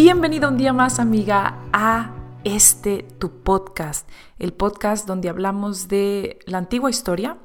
Bienvenida 0.00 0.46
un 0.46 0.56
día 0.56 0.72
más, 0.72 1.00
amiga, 1.00 1.58
a 1.72 2.12
este 2.44 3.02
tu 3.18 3.42
podcast, 3.42 4.08
el 4.38 4.52
podcast 4.52 5.08
donde 5.08 5.28
hablamos 5.28 5.88
de 5.88 6.38
la 6.46 6.58
antigua 6.58 6.88
historia 6.88 7.36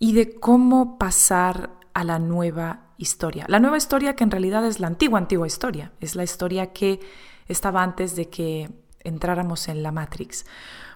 y 0.00 0.12
de 0.12 0.40
cómo 0.40 0.98
pasar 0.98 1.70
a 1.94 2.02
la 2.02 2.18
nueva 2.18 2.80
historia. 2.96 3.44
La 3.46 3.60
nueva 3.60 3.76
historia 3.76 4.16
que 4.16 4.24
en 4.24 4.32
realidad 4.32 4.66
es 4.66 4.80
la 4.80 4.88
antigua, 4.88 5.20
antigua 5.20 5.46
historia, 5.46 5.92
es 6.00 6.16
la 6.16 6.24
historia 6.24 6.72
que 6.72 6.98
estaba 7.46 7.84
antes 7.84 8.16
de 8.16 8.28
que 8.28 8.70
entráramos 9.04 9.68
en 9.68 9.84
la 9.84 9.92
Matrix. 9.92 10.46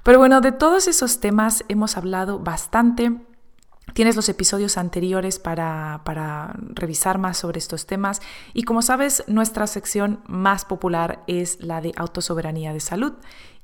Pero 0.03 0.19
bueno, 0.19 0.41
de 0.41 0.51
todos 0.51 0.89
esos 0.89 1.21
temas 1.21 1.63
hemos 1.69 1.97
hablado 1.97 2.41
bastante 2.41 3.21
Tienes 3.95 4.17
los 4.17 4.29
episodios 4.29 4.79
anteriores 4.79 5.39
para, 5.39 6.55
revisar 6.71 7.19
más 7.19 7.37
sobre 7.37 7.59
estos 7.59 7.87
temas 7.87 8.23
y 8.55 8.63
como 8.63 8.81
sabes, 8.81 9.25
nuestra 9.27 9.67
sección 9.67 10.21
más 10.27 10.65
popular 10.65 11.23
es 11.27 11.59
la 11.61 11.81
de 11.81 11.93
autosoberanía 11.97 12.73
de 12.73 12.81
salud 12.81 13.13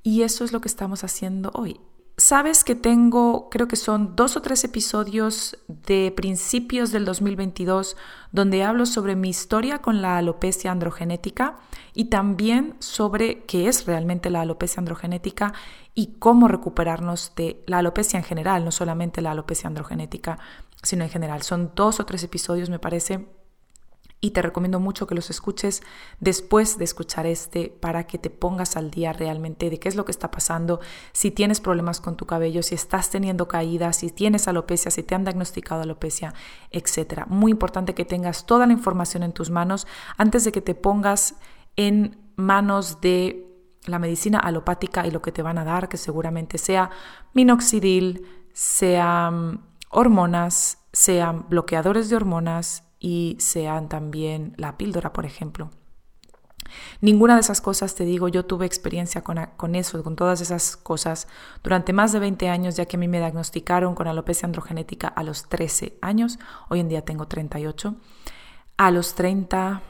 y 0.02 0.22
eso 0.22 0.44
es 0.44 0.52
lo 0.52 0.60
que 0.60 0.68
estamos 0.68 1.02
haciendo 1.04 1.50
hoy. 1.54 1.80
Sabes 2.20 2.64
que 2.64 2.74
tengo, 2.74 3.48
creo 3.48 3.68
que 3.68 3.76
son 3.76 4.16
dos 4.16 4.36
o 4.36 4.42
tres 4.42 4.64
episodios 4.64 5.56
de 5.68 6.12
principios 6.16 6.90
del 6.90 7.04
2022 7.04 7.96
donde 8.32 8.64
hablo 8.64 8.86
sobre 8.86 9.14
mi 9.14 9.28
historia 9.28 9.78
con 9.78 10.02
la 10.02 10.18
alopecia 10.18 10.72
androgenética 10.72 11.58
y 11.94 12.06
también 12.06 12.74
sobre 12.80 13.44
qué 13.44 13.68
es 13.68 13.86
realmente 13.86 14.30
la 14.30 14.40
alopecia 14.40 14.80
androgenética 14.80 15.54
y 15.94 16.16
cómo 16.18 16.48
recuperarnos 16.48 17.34
de 17.36 17.62
la 17.68 17.78
alopecia 17.78 18.18
en 18.18 18.24
general, 18.24 18.64
no 18.64 18.72
solamente 18.72 19.22
la 19.22 19.30
alopecia 19.30 19.68
androgenética, 19.68 20.40
sino 20.82 21.04
en 21.04 21.10
general. 21.10 21.42
Son 21.42 21.70
dos 21.76 22.00
o 22.00 22.04
tres 22.04 22.24
episodios, 22.24 22.68
me 22.68 22.80
parece, 22.80 23.28
y 24.20 24.30
te 24.30 24.42
recomiendo 24.42 24.80
mucho 24.80 25.06
que 25.06 25.14
los 25.14 25.30
escuches 25.30 25.82
después 26.18 26.76
de 26.78 26.84
escuchar 26.84 27.26
este 27.26 27.68
para 27.68 28.06
que 28.06 28.18
te 28.18 28.30
pongas 28.30 28.76
al 28.76 28.90
día 28.90 29.12
realmente 29.12 29.70
de 29.70 29.78
qué 29.78 29.88
es 29.88 29.94
lo 29.94 30.04
que 30.04 30.10
está 30.10 30.30
pasando, 30.30 30.80
si 31.12 31.30
tienes 31.30 31.60
problemas 31.60 32.00
con 32.00 32.16
tu 32.16 32.26
cabello, 32.26 32.62
si 32.62 32.74
estás 32.74 33.10
teniendo 33.10 33.46
caídas, 33.46 33.98
si 33.98 34.10
tienes 34.10 34.48
alopecia, 34.48 34.90
si 34.90 35.02
te 35.02 35.14
han 35.14 35.24
diagnosticado 35.24 35.82
alopecia, 35.82 36.34
etc. 36.70 37.26
Muy 37.28 37.52
importante 37.52 37.94
que 37.94 38.04
tengas 38.04 38.44
toda 38.44 38.66
la 38.66 38.72
información 38.72 39.22
en 39.22 39.32
tus 39.32 39.50
manos 39.50 39.86
antes 40.16 40.44
de 40.44 40.52
que 40.52 40.62
te 40.62 40.74
pongas 40.74 41.36
en 41.76 42.18
manos 42.36 43.00
de 43.00 43.44
la 43.86 43.98
medicina 43.98 44.38
alopática 44.38 45.06
y 45.06 45.10
lo 45.12 45.22
que 45.22 45.32
te 45.32 45.42
van 45.42 45.58
a 45.58 45.64
dar, 45.64 45.88
que 45.88 45.96
seguramente 45.96 46.58
sea 46.58 46.90
minoxidil, 47.34 48.26
sean 48.52 49.64
hormonas, 49.90 50.78
sean 50.92 51.48
bloqueadores 51.48 52.10
de 52.10 52.16
hormonas, 52.16 52.87
y 52.98 53.36
sean 53.40 53.88
también 53.88 54.54
la 54.56 54.76
píldora, 54.76 55.12
por 55.12 55.26
ejemplo. 55.26 55.70
Ninguna 57.00 57.34
de 57.34 57.40
esas 57.40 57.60
cosas, 57.60 57.94
te 57.94 58.04
digo, 58.04 58.28
yo 58.28 58.44
tuve 58.44 58.66
experiencia 58.66 59.22
con, 59.22 59.38
con, 59.56 59.74
eso, 59.74 60.02
con 60.02 60.16
todas 60.16 60.40
esas 60.40 60.76
cosas 60.76 61.28
durante 61.62 61.92
más 61.92 62.12
de 62.12 62.18
20 62.18 62.48
años, 62.48 62.76
ya 62.76 62.86
que 62.86 62.96
a 62.96 63.00
mí 63.00 63.08
me 63.08 63.18
diagnosticaron 63.18 63.94
con 63.94 64.06
alopecia 64.06 64.46
androgenética 64.46 65.08
a 65.08 65.22
los 65.22 65.48
13 65.48 65.98
años, 66.02 66.38
hoy 66.68 66.80
en 66.80 66.88
día 66.88 67.02
tengo 67.02 67.26
38. 67.26 67.96
A 68.76 68.90
los 68.90 69.14
30, 69.14 69.82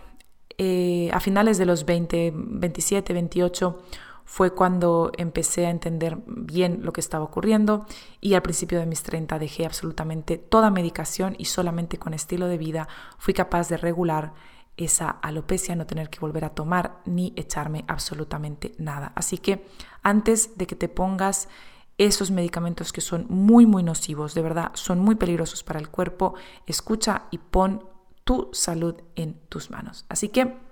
eh, 0.57 1.11
a 1.13 1.21
finales 1.21 1.59
de 1.59 1.67
los 1.67 1.85
20, 1.85 2.33
27, 2.35 3.13
28, 3.13 3.83
fue 4.29 4.53
cuando 4.53 5.11
empecé 5.17 5.67
a 5.67 5.71
entender 5.71 6.19
bien 6.27 6.81
lo 6.83 6.93
que 6.93 7.01
estaba 7.01 7.25
ocurriendo 7.25 7.87
y 8.21 8.35
al 8.35 8.43
principio 8.43 8.79
de 8.79 8.85
mis 8.85 9.03
30 9.03 9.39
dejé 9.39 9.65
absolutamente 9.65 10.37
toda 10.37 10.71
medicación 10.71 11.35
y 11.39 11.47
solamente 11.47 11.97
con 11.97 12.13
estilo 12.13 12.47
de 12.47 12.59
vida 12.59 12.89
fui 13.17 13.33
capaz 13.33 13.71
de 13.71 13.79
regular 13.79 14.35
esa 14.77 15.09
alopecia, 15.09 15.75
no 15.77 15.87
tener 15.87 16.11
que 16.11 16.21
volver 16.21 16.45
a 16.45 16.51
tomar 16.51 17.01
ni 17.07 17.33
echarme 17.37 17.87
absolutamente 17.89 18.75
nada. 18.77 19.13
Así 19.15 19.39
que 19.39 19.65
antes 20.03 20.59
de 20.59 20.67
que 20.67 20.77
te 20.77 20.91
pongas 20.91 21.49
esos 21.97 22.31
medicamentos 22.31 22.93
que 22.93 23.01
son 23.01 23.25
muy, 23.31 23.65
muy 23.65 23.83
nocivos, 23.83 24.35
de 24.35 24.43
verdad, 24.43 24.73
son 24.75 25.01
muy 25.01 25.15
peligrosos 25.15 25.65
para 25.65 25.81
el 25.81 25.89
cuerpo, 25.89 26.35
escucha 26.67 27.25
y 27.31 27.39
pon 27.39 27.83
tu 28.25 28.51
salud 28.53 28.95
en 29.17 29.41
tus 29.49 29.71
manos. 29.71 30.05
Así 30.11 30.29
que 30.29 30.68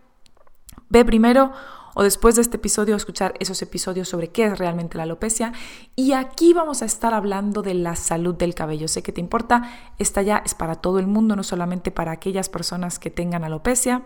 ve 0.88 1.04
primero 1.04 1.52
o 1.98 2.02
después 2.02 2.36
de 2.36 2.42
este 2.42 2.58
episodio 2.58 2.94
escuchar 2.94 3.32
esos 3.40 3.62
episodios 3.62 4.10
sobre 4.10 4.28
qué 4.28 4.44
es 4.44 4.58
realmente 4.58 4.98
la 4.98 5.04
alopecia. 5.04 5.54
Y 5.96 6.12
aquí 6.12 6.52
vamos 6.52 6.82
a 6.82 6.84
estar 6.84 7.14
hablando 7.14 7.62
de 7.62 7.72
la 7.72 7.96
salud 7.96 8.34
del 8.34 8.54
cabello. 8.54 8.86
Sé 8.86 9.02
que 9.02 9.12
te 9.12 9.20
importa, 9.22 9.62
esta 9.98 10.20
ya 10.20 10.42
es 10.44 10.54
para 10.54 10.74
todo 10.74 10.98
el 10.98 11.06
mundo, 11.06 11.36
no 11.36 11.42
solamente 11.42 11.90
para 11.90 12.12
aquellas 12.12 12.50
personas 12.50 12.98
que 12.98 13.08
tengan 13.08 13.44
alopecia. 13.44 14.02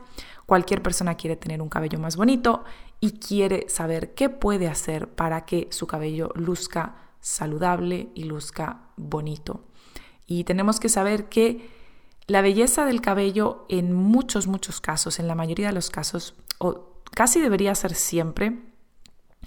Cualquier 0.46 0.82
persona 0.82 1.16
quiere 1.16 1.34
tener 1.34 1.60
un 1.60 1.68
cabello 1.68 1.98
más 1.98 2.14
bonito 2.14 2.62
y 3.00 3.18
quiere 3.18 3.68
saber 3.68 4.14
qué 4.14 4.28
puede 4.28 4.68
hacer 4.68 5.08
para 5.08 5.44
que 5.44 5.66
su 5.72 5.88
cabello 5.88 6.30
luzca 6.36 6.94
saludable 7.18 8.10
y 8.14 8.22
luzca 8.22 8.82
bonito. 8.96 9.64
Y 10.28 10.44
tenemos 10.44 10.78
que 10.78 10.88
saber 10.88 11.28
que 11.28 11.79
la 12.30 12.42
belleza 12.42 12.84
del 12.84 13.00
cabello 13.00 13.66
en 13.68 13.92
muchos, 13.92 14.46
muchos 14.46 14.80
casos, 14.80 15.18
en 15.18 15.26
la 15.26 15.34
mayoría 15.34 15.66
de 15.66 15.72
los 15.72 15.90
casos, 15.90 16.36
o 16.58 16.92
casi 17.12 17.40
debería 17.40 17.74
ser 17.74 17.92
siempre, 17.96 18.62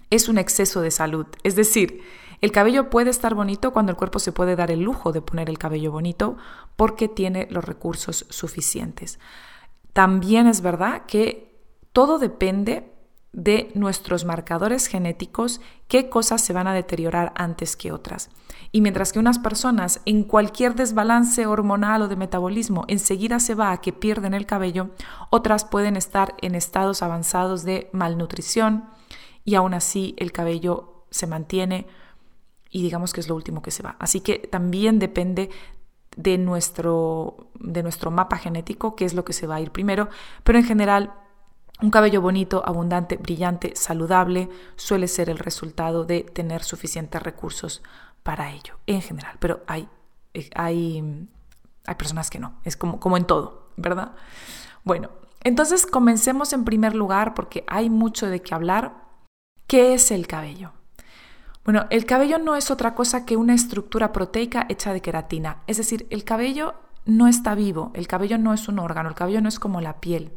es 0.10 0.28
un 0.28 0.38
exceso 0.38 0.82
de 0.82 0.92
salud. 0.92 1.26
Es 1.44 1.56
decir, 1.56 2.02
el 2.42 2.52
cabello 2.52 2.90
puede 2.90 3.10
estar 3.10 3.36
bonito 3.36 3.72
cuando 3.72 3.94
el 3.94 3.98
cuerpo 3.98 4.20
se 4.20 4.34
puede 4.34 4.58
dar 4.58 4.70
el 4.70 4.82
lujo 4.82 5.14
de 5.14 5.22
poner 5.22 5.50
el 5.50 5.58
cabello 5.58 5.94
bonito 5.94 6.36
porque 6.76 7.08
tiene 7.08 7.48
los 7.50 7.64
recursos 7.64 8.26
suficientes. 8.30 9.18
También 9.94 10.46
es 10.48 10.60
verdad 10.60 11.06
que 11.06 11.58
todo 11.94 12.20
depende 12.20 12.93
de 13.34 13.72
nuestros 13.74 14.26
marcadores 14.26 14.86
genéticos 14.88 15.60
qué 15.88 16.08
cosas 16.10 16.42
se 16.42 16.54
van 16.54 16.68
a 16.68 16.74
deteriorar 16.74 17.34
antes 17.36 17.76
que 17.76 17.92
otras. 17.92 18.30
Y 18.72 18.82
mientras 18.82 19.12
que 19.12 19.20
unas 19.20 19.40
personas 19.40 20.02
en 20.06 20.24
cualquier 20.24 20.76
desbalance 20.76 21.46
hormonal 21.46 22.04
o 22.04 22.08
de 22.08 22.16
metabolismo 22.16 22.86
enseguida 22.88 23.40
se 23.40 23.56
va 23.56 23.72
a 23.72 23.82
que 23.82 23.92
pierden 23.92 24.34
el 24.34 24.46
cabello, 24.46 24.92
otras 25.32 25.66
pueden 25.66 25.98
estar 25.98 26.36
en 26.42 26.56
estados 26.56 27.02
avanzados 27.02 27.64
de 27.64 27.90
malnutrición 27.92 28.86
y 29.44 29.56
aún 29.56 29.74
así 29.74 30.16
el 30.18 30.32
cabello 30.32 31.06
se 31.10 31.28
mantiene 31.28 31.88
y 32.70 32.82
digamos 32.82 33.14
que 33.14 33.20
es 33.20 33.28
lo 33.28 33.36
último 33.36 33.62
que 33.62 33.72
se 33.72 33.84
va. 33.84 33.96
Así 34.00 34.22
que 34.22 34.40
también 34.40 35.00
depende 35.00 35.50
de 36.16 36.38
nuestro, 36.38 37.50
de 37.60 37.82
nuestro 37.84 38.12
mapa 38.12 38.38
genético, 38.38 38.96
qué 38.96 39.06
es 39.06 39.14
lo 39.14 39.26
que 39.26 39.34
se 39.34 39.48
va 39.48 39.56
a 39.56 39.62
ir 39.62 39.72
primero, 39.72 40.10
pero 40.44 40.60
en 40.60 40.66
general 40.66 41.14
un 41.82 41.92
cabello 41.92 42.22
bonito, 42.22 42.64
abundante, 42.66 43.18
brillante, 43.18 43.76
saludable 43.76 44.50
suele 44.76 45.08
ser 45.08 45.30
el 45.30 45.40
resultado 45.40 46.06
de 46.06 46.22
tener 46.22 46.64
suficientes 46.64 47.22
recursos 47.22 47.82
para 48.24 48.52
ello, 48.52 48.78
en 48.88 49.02
general. 49.02 49.38
Pero 49.40 49.64
hay, 49.68 49.90
hay, 50.56 51.28
hay 51.86 51.96
personas 51.96 52.30
que 52.30 52.40
no, 52.40 52.60
es 52.64 52.78
como, 52.78 53.00
como 53.00 53.18
en 53.18 53.26
todo, 53.26 53.70
¿verdad? 53.76 54.14
Bueno, 54.84 55.10
entonces 55.44 55.86
comencemos 55.86 56.54
en 56.54 56.64
primer 56.64 56.96
lugar 56.96 57.34
porque 57.34 57.64
hay 57.68 57.90
mucho 57.90 58.28
de 58.28 58.42
qué 58.42 58.56
hablar. 58.56 59.04
¿Qué 59.68 59.94
es 59.94 60.12
el 60.12 60.28
cabello? 60.28 60.72
Bueno, 61.66 61.86
el 61.90 62.06
cabello 62.06 62.38
no 62.40 62.56
es 62.56 62.72
otra 62.72 62.94
cosa 62.94 63.26
que 63.26 63.38
una 63.38 63.54
estructura 63.54 64.12
proteica 64.12 64.66
hecha 64.70 64.94
de 64.94 65.02
queratina. 65.02 65.64
Es 65.68 65.78
decir, 65.78 66.08
el 66.10 66.24
cabello 66.24 66.76
no 67.06 67.28
está 67.28 67.56
vivo, 67.56 67.92
el 67.94 68.08
cabello 68.08 68.38
no 68.38 68.54
es 68.54 68.68
un 68.68 68.80
órgano, 68.80 69.10
el 69.10 69.16
cabello 69.16 69.42
no 69.42 69.50
es 69.50 69.60
como 69.60 69.82
la 69.82 70.00
piel. 70.00 70.34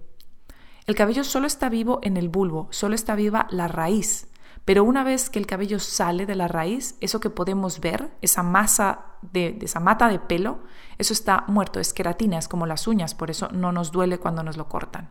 El 0.86 0.94
cabello 0.94 1.24
solo 1.24 1.46
está 1.46 1.68
vivo 1.68 1.98
en 2.02 2.16
el 2.16 2.28
bulbo, 2.28 2.68
solo 2.70 2.94
está 2.94 3.14
viva 3.16 3.46
la 3.50 3.66
raíz. 3.68 4.28
Pero 4.64 4.82
una 4.84 5.04
vez 5.04 5.30
que 5.30 5.38
el 5.38 5.46
cabello 5.46 5.78
sale 5.78 6.26
de 6.26 6.34
la 6.34 6.48
raíz, 6.48 6.96
eso 7.00 7.20
que 7.20 7.30
podemos 7.30 7.80
ver, 7.80 8.10
esa 8.20 8.42
masa 8.42 9.04
de, 9.22 9.58
esa 9.62 9.80
mata 9.80 10.08
de 10.08 10.18
pelo, 10.18 10.58
eso 10.98 11.12
está 11.12 11.44
muerto, 11.46 11.78
es 11.78 11.92
queratina, 11.92 12.38
es 12.38 12.48
como 12.48 12.66
las 12.66 12.86
uñas, 12.88 13.14
por 13.14 13.30
eso 13.30 13.48
no 13.52 13.70
nos 13.70 13.92
duele 13.92 14.18
cuando 14.18 14.42
nos 14.42 14.56
lo 14.56 14.68
cortan. 14.68 15.10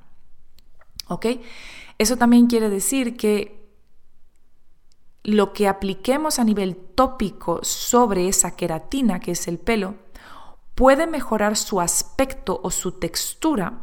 ¿Ok? 1.07 1.25
Eso 1.97 2.17
también 2.17 2.47
quiere 2.47 2.69
decir 2.69 3.15
que 3.15 3.65
lo 5.23 5.53
que 5.53 5.67
apliquemos 5.67 6.37
a 6.37 6.43
nivel 6.43 6.75
tópico 6.75 7.63
sobre 7.63 8.27
esa 8.27 8.55
queratina, 8.55 9.19
que 9.19 9.31
es 9.31 9.47
el 9.47 9.57
pelo, 9.57 9.95
puede 10.75 11.07
mejorar 11.07 11.55
su 11.55 11.79
aspecto 11.81 12.59
o 12.61 12.71
su 12.71 12.93
textura, 12.93 13.79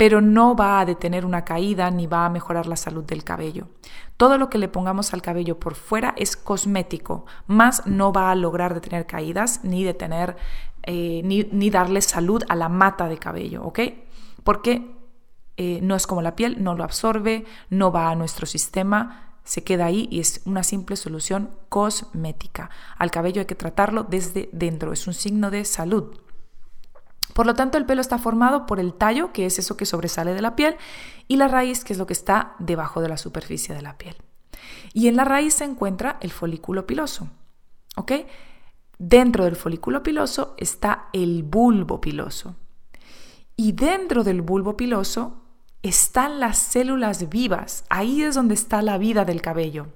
pero 0.00 0.22
no 0.22 0.56
va 0.56 0.80
a 0.80 0.86
detener 0.86 1.26
una 1.26 1.44
caída 1.44 1.90
ni 1.90 2.06
va 2.06 2.24
a 2.24 2.30
mejorar 2.30 2.66
la 2.66 2.76
salud 2.76 3.04
del 3.04 3.22
cabello. 3.22 3.68
Todo 4.16 4.38
lo 4.38 4.48
que 4.48 4.56
le 4.56 4.68
pongamos 4.68 5.12
al 5.12 5.20
cabello 5.20 5.60
por 5.60 5.74
fuera 5.74 6.14
es 6.16 6.38
cosmético, 6.38 7.26
más 7.46 7.86
no 7.86 8.10
va 8.10 8.30
a 8.30 8.34
lograr 8.34 8.72
detener 8.72 9.04
caídas 9.04 9.62
ni 9.62 9.86
eh, 9.86 11.20
ni, 11.22 11.68
darle 11.70 12.00
salud 12.00 12.42
a 12.48 12.56
la 12.56 12.70
mata 12.70 13.08
de 13.08 13.18
cabello, 13.18 13.62
¿ok? 13.62 13.80
Porque 14.42 14.90
eh, 15.58 15.80
no 15.82 15.96
es 15.96 16.06
como 16.06 16.22
la 16.22 16.34
piel, 16.34 16.64
no 16.64 16.74
lo 16.74 16.84
absorbe, 16.84 17.44
no 17.68 17.92
va 17.92 18.08
a 18.08 18.14
nuestro 18.14 18.46
sistema, 18.46 19.36
se 19.44 19.64
queda 19.64 19.84
ahí 19.84 20.08
y 20.10 20.20
es 20.20 20.40
una 20.46 20.62
simple 20.62 20.96
solución 20.96 21.50
cosmética. 21.68 22.70
Al 22.96 23.10
cabello 23.10 23.42
hay 23.42 23.46
que 23.46 23.54
tratarlo 23.54 24.04
desde 24.04 24.48
dentro, 24.52 24.94
es 24.94 25.06
un 25.06 25.12
signo 25.12 25.50
de 25.50 25.66
salud. 25.66 26.16
Por 27.32 27.46
lo 27.46 27.54
tanto, 27.54 27.78
el 27.78 27.86
pelo 27.86 28.00
está 28.00 28.18
formado 28.18 28.66
por 28.66 28.80
el 28.80 28.94
tallo, 28.94 29.32
que 29.32 29.46
es 29.46 29.58
eso 29.58 29.76
que 29.76 29.86
sobresale 29.86 30.34
de 30.34 30.42
la 30.42 30.56
piel, 30.56 30.76
y 31.28 31.36
la 31.36 31.48
raíz, 31.48 31.84
que 31.84 31.92
es 31.92 31.98
lo 31.98 32.06
que 32.06 32.12
está 32.12 32.54
debajo 32.58 33.00
de 33.00 33.08
la 33.08 33.16
superficie 33.16 33.74
de 33.74 33.82
la 33.82 33.96
piel. 33.96 34.16
Y 34.92 35.08
en 35.08 35.16
la 35.16 35.24
raíz 35.24 35.54
se 35.54 35.64
encuentra 35.64 36.18
el 36.20 36.30
folículo 36.30 36.86
piloso. 36.86 37.28
¿Ok? 37.96 38.12
Dentro 38.98 39.44
del 39.44 39.56
folículo 39.56 40.02
piloso 40.02 40.54
está 40.58 41.08
el 41.12 41.42
bulbo 41.42 42.00
piloso. 42.00 42.56
Y 43.56 43.72
dentro 43.72 44.24
del 44.24 44.42
bulbo 44.42 44.76
piloso 44.76 45.42
están 45.82 46.40
las 46.40 46.58
células 46.58 47.28
vivas. 47.28 47.84
Ahí 47.88 48.22
es 48.22 48.34
donde 48.34 48.54
está 48.54 48.82
la 48.82 48.98
vida 48.98 49.24
del 49.24 49.42
cabello. 49.42 49.88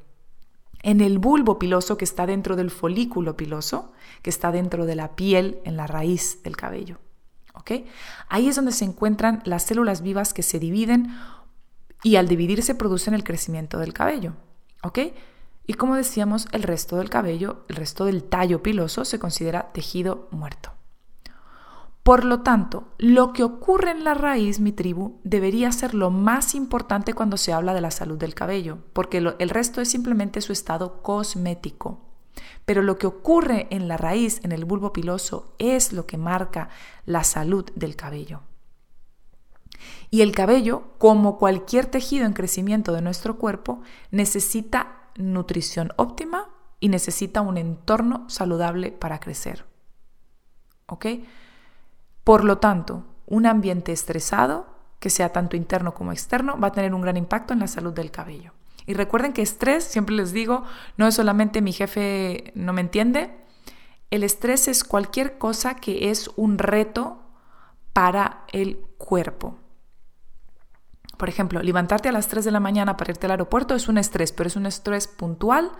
En 0.82 1.00
el 1.00 1.18
bulbo 1.18 1.58
piloso 1.58 1.96
que 1.96 2.04
está 2.04 2.26
dentro 2.26 2.56
del 2.56 2.70
folículo 2.70 3.36
piloso, 3.36 3.92
que 4.22 4.30
está 4.30 4.52
dentro 4.52 4.86
de 4.86 4.96
la 4.96 5.16
piel, 5.16 5.60
en 5.64 5.76
la 5.76 5.86
raíz 5.86 6.42
del 6.42 6.56
cabello. 6.56 6.98
Ahí 8.28 8.48
es 8.48 8.56
donde 8.56 8.72
se 8.72 8.84
encuentran 8.84 9.42
las 9.44 9.62
células 9.62 10.02
vivas 10.02 10.34
que 10.34 10.42
se 10.42 10.58
dividen 10.58 11.14
y 12.02 12.16
al 12.16 12.28
dividirse 12.28 12.74
producen 12.74 13.14
el 13.14 13.24
crecimiento 13.24 13.78
del 13.78 13.94
cabello, 13.94 14.34
¿ok? 14.82 14.98
Y 15.66 15.74
como 15.74 15.96
decíamos, 15.96 16.46
el 16.52 16.62
resto 16.62 16.96
del 16.96 17.08
cabello, 17.08 17.64
el 17.68 17.76
resto 17.76 18.04
del 18.04 18.24
tallo 18.24 18.62
piloso 18.62 19.06
se 19.06 19.18
considera 19.18 19.72
tejido 19.72 20.28
muerto. 20.30 20.72
Por 22.02 22.26
lo 22.26 22.40
tanto, 22.40 22.88
lo 22.98 23.32
que 23.32 23.44
ocurre 23.44 23.90
en 23.90 24.04
la 24.04 24.12
raíz, 24.12 24.60
mi 24.60 24.72
tribu, 24.72 25.20
debería 25.24 25.72
ser 25.72 25.94
lo 25.94 26.10
más 26.10 26.54
importante 26.54 27.14
cuando 27.14 27.38
se 27.38 27.54
habla 27.54 27.72
de 27.72 27.80
la 27.80 27.90
salud 27.90 28.18
del 28.18 28.34
cabello, 28.34 28.80
porque 28.92 29.16
el 29.16 29.48
resto 29.48 29.80
es 29.80 29.88
simplemente 29.88 30.42
su 30.42 30.52
estado 30.52 31.00
cosmético. 31.02 32.13
Pero 32.64 32.82
lo 32.82 32.98
que 32.98 33.06
ocurre 33.06 33.66
en 33.70 33.88
la 33.88 33.96
raíz, 33.96 34.40
en 34.42 34.52
el 34.52 34.64
bulbo 34.64 34.92
piloso, 34.92 35.54
es 35.58 35.92
lo 35.92 36.06
que 36.06 36.16
marca 36.16 36.68
la 37.06 37.24
salud 37.24 37.70
del 37.74 37.96
cabello. 37.96 38.40
Y 40.10 40.22
el 40.22 40.32
cabello, 40.32 40.84
como 40.98 41.38
cualquier 41.38 41.86
tejido 41.86 42.26
en 42.26 42.32
crecimiento 42.32 42.92
de 42.92 43.02
nuestro 43.02 43.36
cuerpo, 43.36 43.82
necesita 44.10 45.00
nutrición 45.16 45.92
óptima 45.96 46.50
y 46.80 46.88
necesita 46.88 47.40
un 47.40 47.56
entorno 47.56 48.28
saludable 48.28 48.92
para 48.92 49.20
crecer. 49.20 49.64
¿Ok? 50.86 51.06
Por 52.24 52.44
lo 52.44 52.58
tanto, 52.58 53.04
un 53.26 53.46
ambiente 53.46 53.92
estresado, 53.92 54.66
que 55.00 55.10
sea 55.10 55.32
tanto 55.32 55.56
interno 55.56 55.94
como 55.94 56.12
externo, 56.12 56.58
va 56.58 56.68
a 56.68 56.72
tener 56.72 56.94
un 56.94 57.02
gran 57.02 57.16
impacto 57.16 57.52
en 57.52 57.60
la 57.60 57.66
salud 57.66 57.92
del 57.92 58.10
cabello. 58.10 58.52
Y 58.86 58.94
recuerden 58.94 59.32
que 59.32 59.42
estrés, 59.42 59.84
siempre 59.84 60.14
les 60.14 60.32
digo, 60.32 60.64
no 60.96 61.06
es 61.06 61.14
solamente 61.14 61.62
mi 61.62 61.72
jefe 61.72 62.52
no 62.54 62.72
me 62.72 62.80
entiende. 62.80 63.34
El 64.10 64.22
estrés 64.22 64.68
es 64.68 64.84
cualquier 64.84 65.38
cosa 65.38 65.76
que 65.76 66.10
es 66.10 66.30
un 66.36 66.58
reto 66.58 67.22
para 67.92 68.44
el 68.52 68.78
cuerpo. 68.98 69.56
Por 71.16 71.28
ejemplo, 71.28 71.62
levantarte 71.62 72.08
a 72.08 72.12
las 72.12 72.28
3 72.28 72.44
de 72.44 72.50
la 72.50 72.60
mañana 72.60 72.96
para 72.96 73.12
irte 73.12 73.26
al 73.26 73.32
aeropuerto 73.32 73.74
es 73.74 73.88
un 73.88 73.98
estrés, 73.98 74.32
pero 74.32 74.48
es 74.48 74.56
un 74.56 74.66
estrés 74.66 75.08
puntual, 75.08 75.70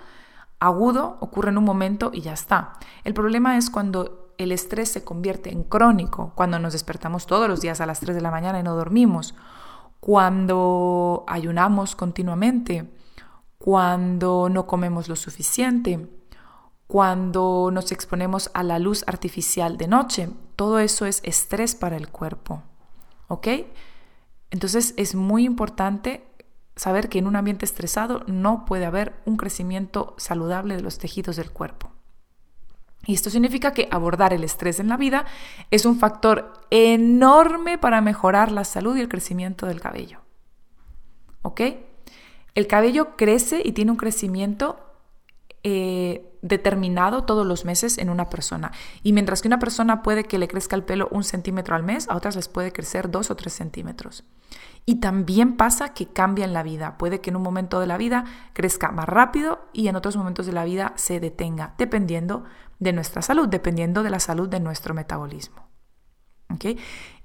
agudo, 0.61 1.19
ocurre 1.21 1.51
en 1.51 1.59
un 1.59 1.65
momento 1.65 2.11
y 2.13 2.21
ya 2.21 2.33
está. 2.33 2.75
El 3.03 3.15
problema 3.15 3.57
es 3.57 3.69
cuando 3.69 4.33
el 4.39 4.53
estrés 4.53 4.91
se 4.91 5.05
convierte 5.05 5.53
en 5.53 5.65
crónico, 5.65 6.33
cuando 6.35 6.59
nos 6.59 6.73
despertamos 6.73 7.27
todos 7.27 7.49
los 7.49 7.61
días 7.61 7.81
a 7.81 7.87
las 7.87 8.01
3 8.01 8.15
de 8.15 8.23
la 8.23 8.31
mañana 8.31 8.61
y 8.61 8.63
no 8.63 8.75
dormimos, 8.75 9.35
cuando 10.05 11.25
ayunamos 11.27 11.97
continuamente, 11.97 12.93
cuando 13.57 14.51
no 14.51 14.67
comemos 14.67 15.09
lo 15.09 15.17
suficiente, 15.17 16.11
cuando 16.87 17.71
nos 17.73 17.91
exponemos 17.91 18.51
a 18.53 18.65
la 18.65 18.79
luz 18.79 19.03
artificial 19.07 19.79
de 19.79 19.89
noche. 19.89 20.29
Todo 20.57 20.79
eso 20.79 21.07
es 21.07 21.23
estrés 21.25 21.75
para 21.75 21.97
el 21.97 22.11
cuerpo. 22.11 22.63
¿Ok? 23.29 23.49
Entonces 24.51 24.93
es 24.99 25.15
muy 25.15 25.47
importante 25.47 26.29
saber 26.77 27.09
que 27.09 27.19
en 27.19 27.27
un 27.27 27.37
ambiente 27.37 27.65
estresado 27.65 28.25
no 28.27 28.67
puede 28.67 28.85
haber 28.85 29.15
un 29.25 29.39
crecimiento 29.39 30.17
saludable 30.19 30.77
de 30.77 30.83
los 30.83 30.99
tejidos 30.99 31.37
del 31.37 31.51
cuerpo. 31.51 31.94
Y 33.07 33.15
esto 33.15 33.31
significa 33.31 33.73
que 33.73 33.89
abordar 33.91 34.33
el 34.33 34.45
estrés 34.45 34.81
en 34.81 34.89
la 34.89 34.97
vida 34.97 35.25
es 35.71 35.85
un 35.85 35.99
factor 35.99 36.53
enorme 36.71 37.79
para 37.79 38.01
mejorar 38.01 38.51
la 38.51 38.65
salud 38.65 38.97
y 38.97 39.01
el 39.01 39.09
crecimiento 39.09 39.67
del 39.67 39.81
cabello. 39.81 40.21
¿Ok? 41.43 41.61
El 42.55 42.67
cabello 42.67 43.17
crece 43.17 43.63
y 43.65 43.73
tiene 43.73 43.91
un 43.91 43.97
crecimiento 43.97 44.79
eh, 45.65 46.31
determinado 46.43 47.25
todos 47.25 47.47
los 47.47 47.65
meses 47.65 47.97
en 47.97 48.11
una 48.11 48.29
persona. 48.29 48.71
Y 49.03 49.15
mientras 49.15 49.41
que 49.41 49.49
una 49.49 49.59
persona 49.59 50.03
puede 50.03 50.25
que 50.25 50.39
le 50.39 50.47
crezca 50.47 50.77
el 50.77 50.85
pelo 50.85 51.09
un 51.11 51.25
centímetro 51.25 51.75
al 51.75 51.83
mes, 51.83 52.09
a 52.09 52.17
otras 52.17 52.37
les 52.37 52.49
puede 52.49 52.71
crecer 52.71 53.11
dos 53.11 53.31
o 53.31 53.37
tres 53.37 53.55
centímetros. 53.55 54.25
Y 54.85 54.97
también 54.97 55.57
pasa 55.57 55.95
que 55.95 56.07
cambia 56.07 56.45
en 56.45 56.53
la 56.53 56.63
vida. 56.63 56.99
Puede 56.99 57.23
que 57.23 57.31
en 57.31 57.37
un 57.37 57.43
momento 57.43 57.81
de 57.81 57.87
la 57.87 57.97
vida 57.97 58.27
crezca 58.53 58.93
más 58.93 59.09
rápido 59.09 59.67
y 59.73 59.89
en 59.89 59.97
otros 59.97 60.17
momentos 60.19 60.45
de 60.45 60.53
la 60.53 60.65
vida 60.65 60.93
se 60.97 61.19
detenga, 61.19 61.75
dependiendo 61.79 62.45
de 62.79 62.93
nuestra 62.93 63.23
salud, 63.23 63.49
dependiendo 63.49 64.03
de 64.03 64.11
la 64.11 64.21
salud 64.21 64.49
de 64.49 64.61
nuestro 64.61 64.95
metabolismo. 64.95 65.69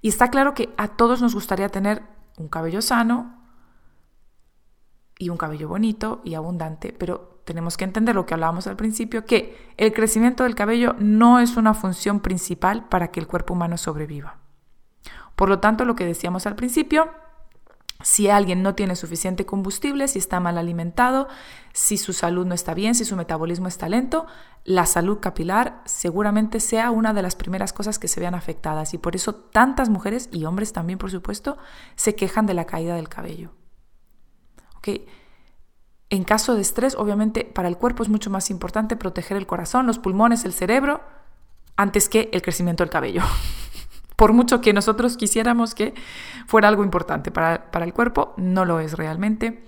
Y 0.01 0.07
está 0.07 0.29
claro 0.29 0.53
que 0.53 0.73
a 0.77 0.89
todos 0.89 1.21
nos 1.21 1.33
gustaría 1.33 1.69
tener 1.69 2.03
un 2.37 2.47
cabello 2.47 2.81
sano 2.81 3.37
y 5.17 5.29
un 5.29 5.37
cabello 5.37 5.67
bonito 5.67 6.21
y 6.23 6.35
abundante, 6.35 6.93
pero 6.97 7.41
tenemos 7.43 7.77
que 7.77 7.83
entender 7.83 8.15
lo 8.15 8.25
que 8.25 8.33
hablábamos 8.33 8.67
al 8.67 8.75
principio, 8.75 9.25
que 9.25 9.73
el 9.77 9.93
crecimiento 9.93 10.43
del 10.43 10.55
cabello 10.55 10.95
no 10.99 11.39
es 11.39 11.57
una 11.57 11.73
función 11.73 12.21
principal 12.21 12.87
para 12.87 13.11
que 13.11 13.19
el 13.19 13.27
cuerpo 13.27 13.53
humano 13.53 13.77
sobreviva. 13.77 14.37
Por 15.35 15.49
lo 15.49 15.59
tanto, 15.59 15.85
lo 15.85 15.95
que 15.95 16.05
decíamos 16.05 16.45
al 16.45 16.55
principio, 16.55 17.09
si 18.01 18.29
alguien 18.29 18.63
no 18.63 18.75
tiene 18.75 18.95
suficiente 18.95 19.45
combustible, 19.45 20.07
si 20.07 20.19
está 20.19 20.39
mal 20.39 20.57
alimentado, 20.57 21.27
si 21.73 21.97
su 21.97 22.13
salud 22.13 22.45
no 22.45 22.55
está 22.55 22.73
bien, 22.73 22.95
si 22.95 23.05
su 23.05 23.15
metabolismo 23.15 23.67
está 23.67 23.89
lento, 23.89 24.25
la 24.63 24.85
salud 24.85 25.19
capilar 25.19 25.81
seguramente 25.85 26.59
sea 26.59 26.91
una 26.91 27.13
de 27.13 27.21
las 27.21 27.35
primeras 27.35 27.73
cosas 27.73 27.99
que 27.99 28.07
se 28.07 28.19
vean 28.19 28.35
afectadas. 28.35 28.93
Y 28.93 28.97
por 28.97 29.15
eso 29.15 29.35
tantas 29.35 29.89
mujeres 29.89 30.29
y 30.31 30.45
hombres 30.45 30.71
también, 30.73 30.97
por 30.97 31.11
supuesto, 31.11 31.57
se 31.95 32.15
quejan 32.15 32.45
de 32.45 32.53
la 32.53 32.65
caída 32.65 32.95
del 32.95 33.09
cabello. 33.09 33.51
En 36.09 36.23
caso 36.23 36.55
de 36.55 36.61
estrés, 36.61 36.95
obviamente 36.95 37.45
para 37.45 37.67
el 37.67 37.77
cuerpo 37.77 38.03
es 38.03 38.09
mucho 38.09 38.29
más 38.29 38.49
importante 38.49 38.95
proteger 38.95 39.37
el 39.37 39.45
corazón, 39.45 39.85
los 39.85 39.99
pulmones, 39.99 40.45
el 40.45 40.53
cerebro, 40.53 41.01
antes 41.75 42.09
que 42.09 42.29
el 42.33 42.41
crecimiento 42.41 42.83
del 42.83 42.89
cabello. 42.89 43.21
por 44.19 44.33
mucho 44.33 44.59
que 44.59 44.73
nosotros 44.73 45.15
quisiéramos 45.15 45.73
que 45.73 45.93
fuera 46.45 46.67
algo 46.67 46.83
importante 46.83 47.31
para, 47.31 47.71
para 47.71 47.85
el 47.85 47.93
cuerpo, 47.93 48.33
no 48.35 48.65
lo 48.65 48.81
es 48.81 48.97
realmente. 48.97 49.63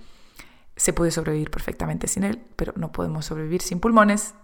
Se 0.76 0.92
puede 0.92 1.10
sobrevivir 1.10 1.50
perfectamente 1.50 2.06
sin 2.06 2.22
él, 2.22 2.38
pero 2.54 2.74
no 2.76 2.92
podemos 2.92 3.24
sobrevivir 3.24 3.62
sin 3.62 3.80
pulmones 3.80 4.34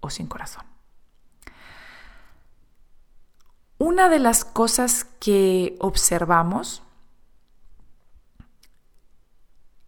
o 0.00 0.08
sin 0.08 0.28
corazón. 0.28 0.64
Una 3.76 4.08
de 4.08 4.18
las 4.18 4.46
cosas 4.46 5.04
que 5.20 5.76
observamos 5.78 6.82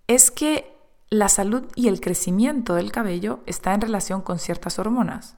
es 0.07 0.31
que 0.31 0.77
la 1.09 1.31
salud 1.31 1.65
y 1.77 1.89
el 1.89 2.03
crecimiento 2.03 2.75
del 2.75 2.93
cabello 2.93 3.41
está 3.47 3.73
en 3.73 3.81
relación 3.81 4.21
con 4.21 4.39
ciertas 4.39 4.79
hormonas 4.79 5.35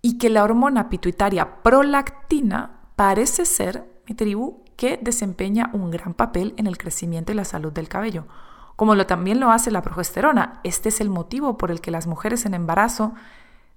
y 0.00 0.16
que 0.16 0.30
la 0.30 0.42
hormona 0.42 0.88
pituitaria 0.88 1.62
prolactina 1.62 2.77
parece 2.98 3.46
ser, 3.46 3.84
mi 4.08 4.16
tribu, 4.16 4.64
que 4.74 4.98
desempeña 5.00 5.70
un 5.72 5.92
gran 5.92 6.14
papel 6.14 6.52
en 6.56 6.66
el 6.66 6.76
crecimiento 6.76 7.30
y 7.30 7.36
la 7.36 7.44
salud 7.44 7.72
del 7.72 7.88
cabello, 7.88 8.26
como 8.74 8.96
lo, 8.96 9.06
también 9.06 9.38
lo 9.38 9.52
hace 9.52 9.70
la 9.70 9.82
progesterona. 9.82 10.58
Este 10.64 10.88
es 10.88 11.00
el 11.00 11.08
motivo 11.08 11.56
por 11.58 11.70
el 11.70 11.80
que 11.80 11.92
las 11.92 12.08
mujeres 12.08 12.44
en 12.44 12.54
embarazo 12.54 13.14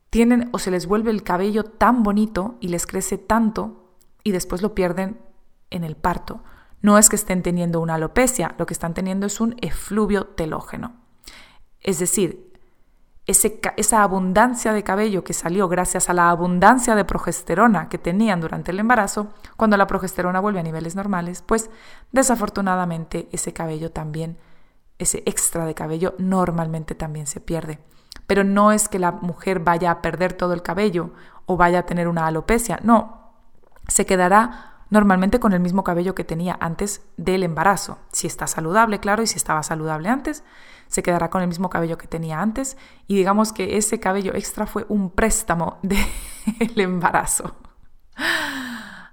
tienen 0.10 0.50
o 0.54 0.58
se 0.58 0.72
les 0.72 0.88
vuelve 0.88 1.12
el 1.12 1.22
cabello 1.22 1.66
tan 1.66 2.02
bonito 2.02 2.56
y 2.62 2.70
les 2.70 2.88
crece 2.88 3.20
tanto 3.20 3.94
y 4.24 4.32
después 4.32 4.64
lo 4.64 4.74
pierden 4.74 5.20
en 5.70 5.84
el 5.84 5.96
parto. 5.96 6.42
No 6.82 6.98
es 6.98 7.08
que 7.08 7.16
estén 7.16 7.44
teniendo 7.44 7.80
una 7.80 7.94
alopecia, 7.94 8.56
lo 8.58 8.66
que 8.66 8.74
están 8.74 8.96
teniendo 8.96 9.28
es 9.28 9.40
un 9.40 9.56
efluvio 9.62 10.26
telógeno. 10.26 10.96
Es 11.80 12.00
decir, 12.00 12.51
esa 13.28 14.04
abundancia 14.04 14.74
de 14.74 14.84
cabello 14.84 15.24
que 15.24 15.34
salió 15.34 15.68
gracias 15.68 16.10
a 16.10 16.14
la 16.14 16.30
abundancia 16.30 16.96
de 16.96 17.06
progesterona 17.06 17.88
que 17.88 17.98
tenían 17.98 18.42
durante 18.42 18.72
el 18.72 18.80
embarazo, 18.80 19.30
cuando 19.58 19.78
la 19.78 19.88
progesterona 19.88 20.40
vuelve 20.40 20.60
a 20.60 20.64
niveles 20.64 20.96
normales, 20.96 21.42
pues 21.42 21.70
desafortunadamente 22.12 23.30
ese 23.32 23.54
cabello 23.54 23.92
también, 23.92 24.38
ese 24.98 25.24
extra 25.26 25.66
de 25.66 25.76
cabello 25.76 26.16
normalmente 26.18 26.96
también 26.96 27.28
se 27.28 27.40
pierde. 27.40 27.80
Pero 28.28 28.44
no 28.44 28.72
es 28.72 28.90
que 28.90 29.00
la 29.00 29.12
mujer 29.12 29.60
vaya 29.60 29.92
a 29.92 30.02
perder 30.02 30.34
todo 30.34 30.54
el 30.54 30.64
cabello 30.64 31.12
o 31.46 31.58
vaya 31.58 31.80
a 31.80 31.86
tener 31.86 32.08
una 32.08 32.28
alopecia, 32.28 32.80
no, 32.84 33.34
se 33.88 34.06
quedará 34.06 34.72
normalmente 34.90 35.40
con 35.40 35.54
el 35.54 35.60
mismo 35.60 35.84
cabello 35.84 36.16
que 36.16 36.24
tenía 36.24 36.58
antes 36.60 37.02
del 37.18 37.44
embarazo. 37.44 37.98
Si 38.12 38.28
está 38.28 38.46
saludable, 38.46 39.00
claro, 39.00 39.24
y 39.24 39.28
si 39.28 39.38
estaba 39.38 39.64
saludable 39.64 40.10
antes, 40.10 40.44
se 40.92 41.02
quedará 41.02 41.30
con 41.30 41.42
el 41.42 41.48
mismo 41.48 41.70
cabello 41.70 41.98
que 41.98 42.06
tenía 42.06 42.42
antes. 42.42 42.76
Y 43.08 43.16
digamos 43.16 43.54
que 43.54 43.78
ese 43.78 44.02
cabello 44.02 44.36
extra 44.36 44.68
fue 44.68 44.86
un 44.90 45.10
préstamo 45.10 45.80
del 45.82 46.80
embarazo. 46.80 47.56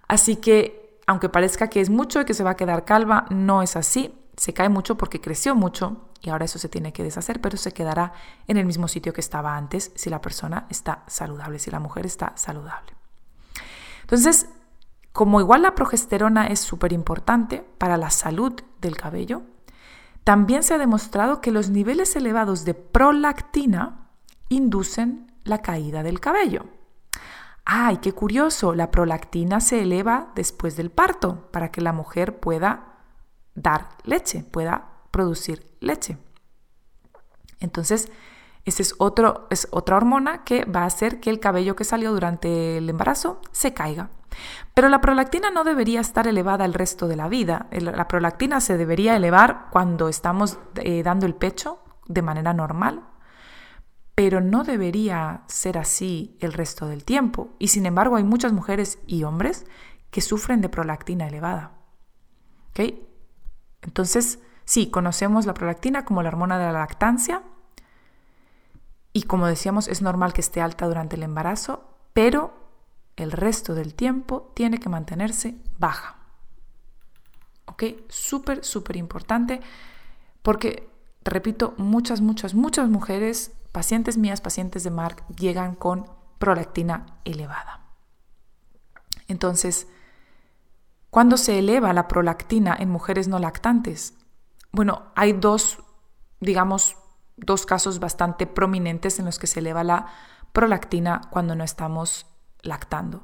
Así 0.09 0.37
que, 0.37 1.01
aunque 1.07 1.29
parezca 1.29 1.69
que 1.69 1.81
es 1.81 1.89
mucho 1.89 2.21
y 2.21 2.25
que 2.25 2.35
se 2.35 2.43
va 2.43 2.51
a 2.51 2.57
quedar 2.57 2.85
calva, 2.85 3.27
no 3.31 3.63
es 3.63 3.77
así. 3.77 4.13
Se 4.37 4.53
cae 4.53 4.69
mucho 4.69 4.99
porque 4.99 5.21
creció 5.21 5.55
mucho 5.55 6.09
y 6.21 6.31
ahora 6.31 6.47
eso 6.47 6.59
se 6.59 6.69
tiene 6.69 6.93
que 6.93 7.05
deshacer, 7.05 7.41
pero 7.41 7.57
se 7.57 7.73
quedará 7.73 8.13
en 8.49 8.57
el 8.57 8.67
mismo 8.67 8.89
sitio 8.89 9.13
que 9.13 9.21
estaba 9.21 9.57
antes 9.57 9.93
si 9.95 10.11
la 10.11 10.21
persona 10.21 10.67
está 10.71 11.05
saludable, 11.07 11.61
si 11.61 11.71
la 11.71 11.79
mujer 11.79 12.07
está 12.07 12.33
saludable. 12.35 12.93
Entonces, 14.01 14.49
como 15.13 15.41
igual 15.41 15.63
la 15.63 15.77
progesterona 15.77 16.49
es 16.49 16.59
súper 16.59 16.93
importante 16.93 17.65
para 17.79 17.97
la 17.97 18.11
salud 18.11 18.61
del 18.81 18.97
cabello, 18.97 19.43
también 20.29 20.63
se 20.63 20.75
ha 20.75 20.79
demostrado 20.79 21.41
que 21.41 21.51
los 21.51 21.71
niveles 21.71 22.15
elevados 22.15 22.67
de 22.67 22.75
prolactina 22.75 24.11
inducen 24.51 25.33
la 25.45 25.63
caída 25.63 26.03
del 26.03 26.21
cabello. 26.21 26.67
¡Ay, 27.65 27.97
qué 28.03 28.13
curioso! 28.13 28.75
La 28.75 28.91
prolactina 28.91 29.63
se 29.63 29.81
eleva 29.81 30.31
después 30.35 30.77
del 30.77 30.91
parto 30.91 31.51
para 31.51 31.73
que 31.73 31.81
la 31.81 31.95
mujer 31.95 32.41
pueda 32.41 32.99
dar 33.55 33.89
leche, 34.05 34.43
pueda 34.43 34.91
producir 35.11 35.65
leche. 35.81 36.19
Entonces, 37.59 38.13
esa 38.67 38.83
es, 38.83 38.95
otra 38.99 39.97
hormona 39.97 40.45
que 40.45 40.67
va 40.67 40.83
a 40.83 40.89
hacer 40.89 41.21
que 41.21 41.31
el 41.31 41.41
cabello 41.41 41.75
que 41.75 41.85
salió 41.85 42.13
durante 42.13 42.77
el 42.77 42.91
embarazo 42.91 43.41
se 43.51 43.73
caiga. 43.73 44.11
Pero 44.75 44.89
la 44.89 45.01
prolactina 45.01 45.51
no 45.51 45.65
debería 45.65 46.01
estar 46.01 46.27
elevada 46.27 46.65
el 46.65 46.75
resto 46.75 47.09
de 47.09 47.17
la 47.17 47.29
vida. 47.29 47.67
La 47.71 48.09
prolactina 48.09 48.61
se 48.61 48.77
debería 48.77 49.17
elevar 49.17 49.67
cuando 49.71 50.09
estamos 50.09 50.59
eh, 50.77 51.03
dando 51.03 51.27
el 51.27 51.35
pecho 51.35 51.81
de 52.07 52.23
manera 52.23 52.55
normal, 52.55 53.03
pero 54.15 54.41
no 54.41 54.65
debería 54.65 55.43
ser 55.47 55.79
así 55.79 56.37
el 56.41 56.53
resto 56.53 56.87
del 56.87 57.05
tiempo. 57.05 57.55
Y 57.59 57.69
sin 57.69 57.87
embargo 57.87 58.17
hay 58.17 58.25
muchas 58.25 58.53
mujeres 58.53 58.99
y 59.07 59.25
hombres 59.25 59.67
que 60.11 60.21
sufren 60.21 60.61
de 60.61 60.69
prolactina 60.69 61.27
elevada. 61.27 61.73
Entonces, 63.83 64.39
sí, 64.65 64.91
conocemos 64.91 65.47
la 65.47 65.55
prolactina 65.55 66.05
como 66.05 66.23
la 66.23 66.29
hormona 66.29 66.59
de 66.59 66.67
la 66.67 66.73
lactancia 66.73 67.43
y 69.13 69.23
como 69.23 69.47
decíamos 69.47 69.89
es 69.89 70.03
normal 70.03 70.33
que 70.33 70.41
esté 70.41 70.61
alta 70.61 70.87
durante 70.87 71.17
el 71.17 71.23
embarazo, 71.23 71.83
pero 72.13 72.68
el 73.23 73.33
resto 73.33 73.75
del 73.75 73.95
tiempo 73.95 74.53
tiene 74.55 74.79
que 74.79 74.89
mantenerse 74.89 75.57
baja. 75.79 76.17
¿Ok? 77.67 77.85
Súper, 78.09 78.65
súper 78.65 78.97
importante 78.97 79.61
porque, 80.43 80.89
repito, 81.25 81.75
muchas, 81.77 82.21
muchas, 82.21 82.55
muchas 82.55 82.89
mujeres, 82.89 83.53
pacientes 83.73 84.17
mías, 84.17 84.41
pacientes 84.41 84.85
de 84.85 84.91
Mark, 84.91 85.25
llegan 85.37 85.75
con 85.75 86.11
prolactina 86.39 87.19
elevada. 87.25 87.83
Entonces, 89.27 89.89
¿cuándo 91.11 91.37
se 91.37 91.59
eleva 91.59 91.93
la 91.93 92.09
prolactina 92.09 92.75
en 92.79 92.91
mujeres 92.91 93.29
no 93.29 93.39
lactantes? 93.39 94.15
Bueno, 94.73 95.13
hay 95.15 95.33
dos, 95.33 95.79
digamos, 96.41 96.97
dos 97.37 97.67
casos 97.67 98.01
bastante 98.01 98.47
prominentes 98.47 99.19
en 99.19 99.27
los 99.27 99.39
que 99.39 99.47
se 99.47 99.61
eleva 99.61 99.85
la 99.85 100.07
prolactina 100.53 101.21
cuando 101.31 101.55
no 101.55 101.65
estamos 101.65 102.27
lactando. 102.63 103.23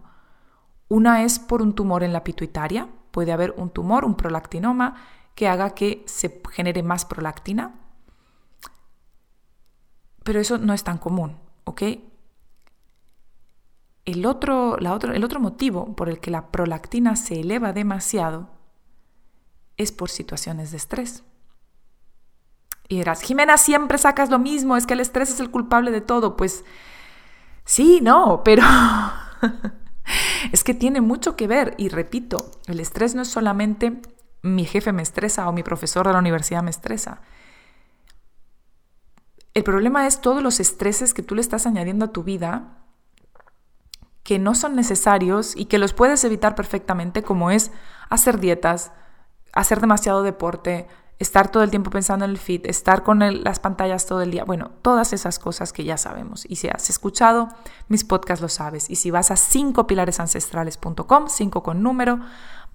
Una 0.89 1.23
es 1.25 1.39
por 1.39 1.63
un 1.63 1.75
tumor 1.75 2.03
en 2.03 2.13
la 2.13 2.25
pituitaria. 2.25 2.89
Puede 3.11 3.33
haber 3.33 3.55
un 3.57 3.71
tumor, 3.71 4.05
un 4.05 4.17
prolactinoma, 4.17 4.97
que 5.35 5.49
haga 5.49 5.71
que 5.71 6.05
se 6.07 6.43
genere 6.53 6.83
más 6.83 7.05
prolactina. 7.05 7.75
Pero 10.23 10.41
eso 10.41 10.59
no 10.59 10.73
es 10.73 10.85
tan 10.85 10.99
común, 10.99 11.37
¿ok? 11.65 11.83
El 14.05 14.27
otro, 14.27 14.77
la 14.79 14.93
otro, 14.93 15.13
el 15.13 15.25
otro 15.25 15.41
motivo 15.41 15.97
por 15.97 16.09
el 16.09 16.21
que 16.21 16.31
la 16.31 16.51
prolactina 16.51 17.17
se 17.17 17.41
eleva 17.41 17.73
demasiado 17.73 18.51
es 19.77 19.93
por 19.93 20.11
situaciones 20.11 20.71
de 20.71 20.77
estrés. 20.77 21.25
Y 22.89 22.99
dirás, 22.99 23.23
Jimena, 23.23 23.57
siempre 23.57 23.99
sacas 23.99 24.31
lo 24.31 24.39
mismo, 24.39 24.77
es 24.77 24.87
que 24.87 24.93
el 24.95 25.01
estrés 25.01 25.31
es 25.31 25.41
el 25.41 25.51
culpable 25.51 25.91
de 25.91 26.03
todo. 26.03 26.37
Pues 26.37 26.65
sí, 27.65 28.01
no, 28.03 28.43
pero 28.45 28.63
es 30.53 30.65
que 30.65 30.75
tiene 30.75 31.01
mucho 31.01 31.37
que 31.37 31.47
ver 31.47 31.75
y 31.79 31.89
repito, 31.89 32.51
el 32.67 32.81
estrés 32.81 33.15
no 33.15 33.23
es 33.23 33.29
solamente 33.29 34.01
mi 34.43 34.65
jefe 34.65 34.93
me 34.93 35.03
estresa 35.03 35.49
o 35.49 35.53
mi 35.53 35.63
profesor 35.63 36.07
de 36.07 36.13
la 36.13 36.19
universidad 36.19 36.63
me 36.63 36.71
estresa. 36.71 37.23
El 39.55 39.65
problema 39.65 40.07
es 40.07 40.21
todos 40.21 40.43
los 40.43 40.61
estreses 40.61 41.15
que 41.15 41.23
tú 41.23 41.35
le 41.35 41.41
estás 41.41 41.67
añadiendo 41.67 42.07
a 42.07 42.13
tu 42.13 42.25
vida 42.25 42.85
que 44.25 44.39
no 44.39 44.55
son 44.55 44.75
necesarios 44.75 45.55
y 45.55 45.67
que 45.67 45.79
los 45.79 45.93
puedes 45.93 46.25
evitar 46.25 46.55
perfectamente, 46.55 47.23
como 47.23 47.51
es 47.51 47.71
hacer 48.09 48.41
dietas, 48.41 48.91
hacer 49.53 49.81
demasiado 49.81 50.23
deporte, 50.23 50.89
estar 51.19 51.51
todo 51.51 51.63
el 51.63 51.71
tiempo 51.71 51.91
pensando 51.91 52.25
en 52.25 52.33
el 52.33 52.39
fit, 52.39 52.67
estar 52.67 53.03
con 53.03 53.21
las 53.43 53.61
pantallas 53.61 54.07
todo 54.07 54.23
el 54.23 54.31
día, 54.31 54.45
bueno, 54.45 54.73
todas 54.83 55.13
esas 55.13 55.39
cosas 55.39 55.73
que 55.73 55.85
ya 55.85 55.97
sabemos. 55.97 56.45
Y 56.49 56.57
si 56.57 56.69
has 56.69 56.91
escuchado 56.91 57.49
mis 57.89 58.05
podcasts 58.05 58.43
lo 58.43 58.49
sabes. 58.49 58.91
Y 58.91 58.97
si 58.97 59.11
vas 59.11 59.31
a 59.31 59.35
5pilaresancestrales.com, 59.35 61.29
5 61.29 61.63
con 61.63 61.83
número, 61.83 62.21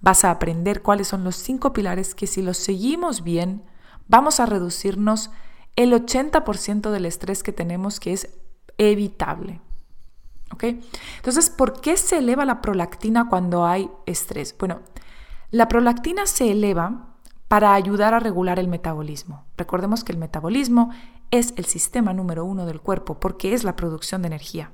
vas 0.00 0.24
a 0.24 0.30
aprender 0.30 0.82
cuáles 0.82 1.08
son 1.08 1.24
los 1.24 1.36
cinco 1.36 1.72
pilares 1.72 2.14
que 2.14 2.26
si 2.26 2.42
los 2.42 2.56
seguimos 2.56 3.22
bien, 3.22 3.62
vamos 4.08 4.40
a 4.40 4.46
reducirnos 4.46 5.30
el 5.76 5.92
80% 5.92 6.90
del 6.90 7.06
estrés 7.06 7.42
que 7.42 7.52
tenemos 7.52 8.00
que 8.00 8.12
es 8.12 8.30
evitable. 8.78 9.60
¿Ok? 10.52 10.64
Entonces, 11.16 11.48
¿por 11.48 11.80
qué 11.80 11.96
se 11.96 12.18
eleva 12.18 12.44
la 12.44 12.60
prolactina 12.60 13.28
cuando 13.28 13.66
hay 13.66 13.88
estrés? 14.06 14.56
Bueno, 14.58 14.80
la 15.50 15.68
prolactina 15.68 16.26
se 16.26 16.50
eleva 16.50 17.09
para 17.50 17.74
ayudar 17.74 18.14
a 18.14 18.20
regular 18.20 18.60
el 18.60 18.68
metabolismo. 18.68 19.44
Recordemos 19.56 20.04
que 20.04 20.12
el 20.12 20.18
metabolismo 20.18 20.90
es 21.32 21.52
el 21.56 21.64
sistema 21.64 22.12
número 22.12 22.44
uno 22.44 22.64
del 22.64 22.80
cuerpo 22.80 23.18
porque 23.18 23.54
es 23.54 23.64
la 23.64 23.74
producción 23.74 24.22
de 24.22 24.28
energía. 24.28 24.70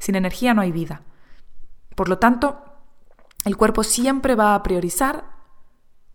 Sin 0.00 0.16
energía 0.16 0.52
no 0.52 0.60
hay 0.60 0.72
vida. 0.72 1.02
Por 1.94 2.08
lo 2.08 2.18
tanto, 2.18 2.64
el 3.44 3.56
cuerpo 3.56 3.84
siempre 3.84 4.34
va 4.34 4.56
a 4.56 4.62
priorizar 4.64 5.36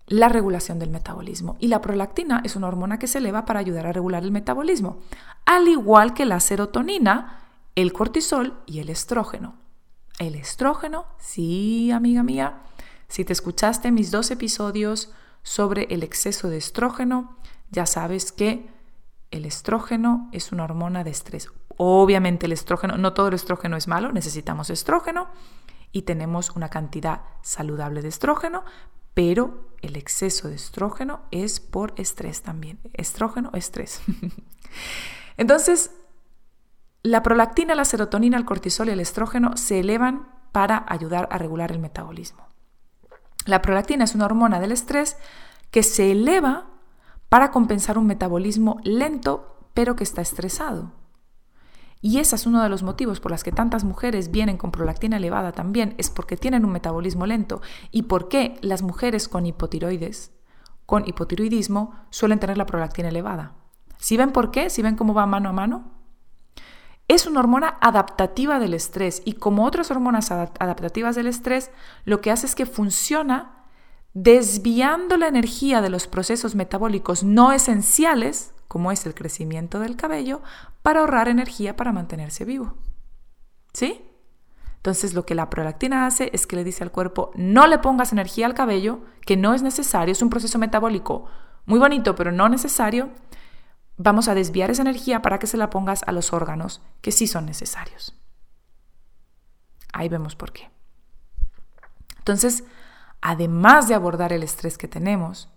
la 0.06 0.28
regulación 0.28 0.80
del 0.80 0.90
metabolismo 0.90 1.56
y 1.62 1.70
la 1.70 1.80
prolactina 1.80 2.42
es 2.44 2.58
una 2.58 2.68
hormona 2.68 3.00
que 3.00 3.08
se 3.08 3.20
eleva 3.20 3.46
para 3.46 3.62
ayudar 3.62 3.88
a 3.88 3.94
regular 3.94 4.24
el 4.24 4.34
metabolismo, 4.34 5.00
al 5.46 5.70
igual 5.70 6.14
que 6.14 6.26
la 6.26 6.42
serotonina, 6.42 7.40
el 7.76 7.94
cortisol 7.94 8.62
y 8.66 8.80
el 8.80 8.90
estrógeno. 8.90 9.56
El 10.20 10.36
estrógeno, 10.36 11.06
sí, 11.20 11.90
amiga 11.90 12.22
mía, 12.22 12.64
si 13.08 13.24
te 13.24 13.32
escuchaste 13.32 13.94
mis 13.94 14.12
dos 14.12 14.30
episodios 14.30 15.10
sobre 15.44 15.88
el 15.90 16.04
exceso 16.04 16.50
de 16.50 16.58
estrógeno, 16.58 17.38
ya 17.70 17.86
sabes 17.86 18.32
que 18.32 18.70
el 19.32 19.46
estrógeno 19.46 20.30
es 20.32 20.52
una 20.52 20.66
hormona 20.66 21.04
de 21.04 21.12
estrés. 21.12 21.50
Obviamente 21.78 22.46
el 22.46 22.52
estrógeno, 22.52 22.98
no 22.98 23.14
todo 23.14 23.30
el 23.30 23.34
estrógeno 23.34 23.78
es 23.78 23.88
malo, 23.88 24.12
necesitamos 24.12 24.70
estrógeno 24.70 25.30
y 25.92 26.04
tenemos 26.04 26.52
una 26.52 26.70
cantidad 26.70 27.22
saludable 27.42 28.02
de 28.02 28.10
estrógeno, 28.10 28.64
pero 29.14 29.76
el 29.82 29.96
exceso 29.96 30.48
de 30.48 30.56
estrógeno 30.56 31.22
es 31.32 31.60
por 31.60 31.94
estrés 31.98 32.42
también. 32.44 32.80
Estrógeno, 32.94 33.52
estrés. 33.54 34.02
Entonces, 35.38 35.92
la 37.04 37.24
prolactina, 37.24 37.74
la 37.76 37.86
serotonina, 37.86 38.38
el 38.38 38.46
cortisol 38.46 38.90
y 38.90 38.92
el 38.92 39.00
estrógeno 39.00 39.58
se 39.58 39.80
elevan 39.80 40.30
para 40.52 40.86
ayudar 40.88 41.28
a 41.32 41.38
regular 41.38 41.72
el 41.72 41.80
metabolismo. 41.80 42.51
La 43.46 43.62
prolactina 43.62 44.04
es 44.04 44.16
una 44.16 44.26
hormona 44.26 44.60
del 44.60 44.72
estrés 44.72 45.18
que 45.72 45.84
se 45.84 46.12
eleva 46.12 46.68
para 47.30 47.52
compensar 47.52 47.98
un 47.98 48.08
metabolismo 48.08 48.80
lento 48.84 49.70
pero 49.74 49.96
que 49.96 50.04
está 50.04 50.22
estresado. 50.22 50.92
Y 52.02 52.18
ese 52.18 52.36
es 52.36 52.48
uno 52.48 52.64
de 52.64 52.70
los 52.70 52.82
motivos 52.82 53.20
por 53.20 53.32
los 53.32 53.44
que 53.44 53.52
tantas 53.52 53.84
mujeres 53.84 54.32
vienen 54.32 54.58
con 54.58 54.72
prolactina 54.72 55.18
elevada 55.18 55.52
también, 55.52 55.94
es 55.98 56.10
porque 56.10 56.36
tienen 56.36 56.66
un 56.66 56.72
metabolismo 56.72 57.28
lento. 57.28 57.62
¿Y 57.92 58.04
por 58.04 58.28
qué 58.28 58.58
las 58.62 58.82
mujeres 58.82 59.28
con 59.28 59.46
hipotiroides, 59.46 60.32
con 60.88 61.08
hipotiroidismo, 61.08 61.94
suelen 62.10 62.40
tener 62.40 62.58
la 62.58 62.66
prolactina 62.66 63.10
elevada? 63.10 63.54
¿Si 63.98 64.18
ven 64.18 64.32
por 64.32 64.50
qué? 64.50 64.72
¿Si 64.72 64.82
ven 64.82 64.96
cómo 64.96 65.14
va 65.14 65.28
mano 65.28 65.50
a 65.50 65.54
mano? 65.54 66.01
Es 67.12 67.28
una 67.28 67.42
hormona 67.42 67.78
adaptativa 67.82 68.58
del 68.58 68.74
estrés 68.74 69.22
y 69.26 69.34
como 69.34 69.66
otras 69.66 69.92
hormonas 69.92 70.32
adaptativas 70.32 71.14
del 71.14 71.28
estrés, 71.28 71.70
lo 72.06 72.22
que 72.22 72.32
hace 72.32 72.46
es 72.46 72.56
que 72.56 72.66
funciona 72.66 73.66
desviando 74.14 75.18
la 75.18 75.28
energía 75.28 75.82
de 75.82 75.90
los 75.90 76.08
procesos 76.08 76.56
metabólicos 76.56 77.26
no 77.26 77.52
esenciales, 77.52 78.54
como 78.70 78.94
es 78.94 79.06
el 79.06 79.14
crecimiento 79.14 79.82
del 79.82 79.98
cabello, 79.98 80.42
para 80.84 81.02
ahorrar 81.02 81.28
energía 81.28 81.76
para 81.76 81.92
mantenerse 81.92 82.46
vivo. 82.46 82.78
¿Sí? 83.74 84.06
Entonces 84.78 85.14
lo 85.14 85.26
que 85.26 85.36
la 85.36 85.50
prolactina 85.50 86.06
hace 86.06 86.30
es 86.32 86.48
que 86.48 86.56
le 86.56 86.64
dice 86.64 86.82
al 86.82 86.94
cuerpo, 86.94 87.32
no 87.36 87.68
le 87.68 87.80
pongas 87.80 88.14
energía 88.14 88.46
al 88.46 88.54
cabello, 88.54 89.02
que 89.26 89.36
no 89.36 89.54
es 89.54 89.64
necesario, 89.64 90.14
es 90.14 90.22
un 90.22 90.30
proceso 90.30 90.58
metabólico 90.60 91.26
muy 91.66 91.78
bonito, 91.78 92.16
pero 92.16 92.32
no 92.32 92.48
necesario. 92.48 93.10
Vamos 93.98 94.28
a 94.28 94.36
desviar 94.36 94.72
esa 94.72 94.82
energía 94.82 95.22
para 95.22 95.40
que 95.40 95.48
se 95.48 95.58
la 95.58 95.70
pongas 95.70 96.04
a 96.08 96.12
los 96.12 96.34
órganos 96.34 96.82
que 97.02 97.12
sí 97.12 97.28
son 97.28 97.46
necesarios. 97.46 98.16
Ahí 99.94 100.10
vemos 100.10 100.36
por 100.36 100.52
qué. 100.52 100.72
Entonces, 102.18 102.64
además 103.22 103.88
de 103.88 103.96
abordar 103.96 104.34
el 104.34 104.44
estrés 104.44 104.78
que 104.78 104.88
tenemos, 104.88 105.50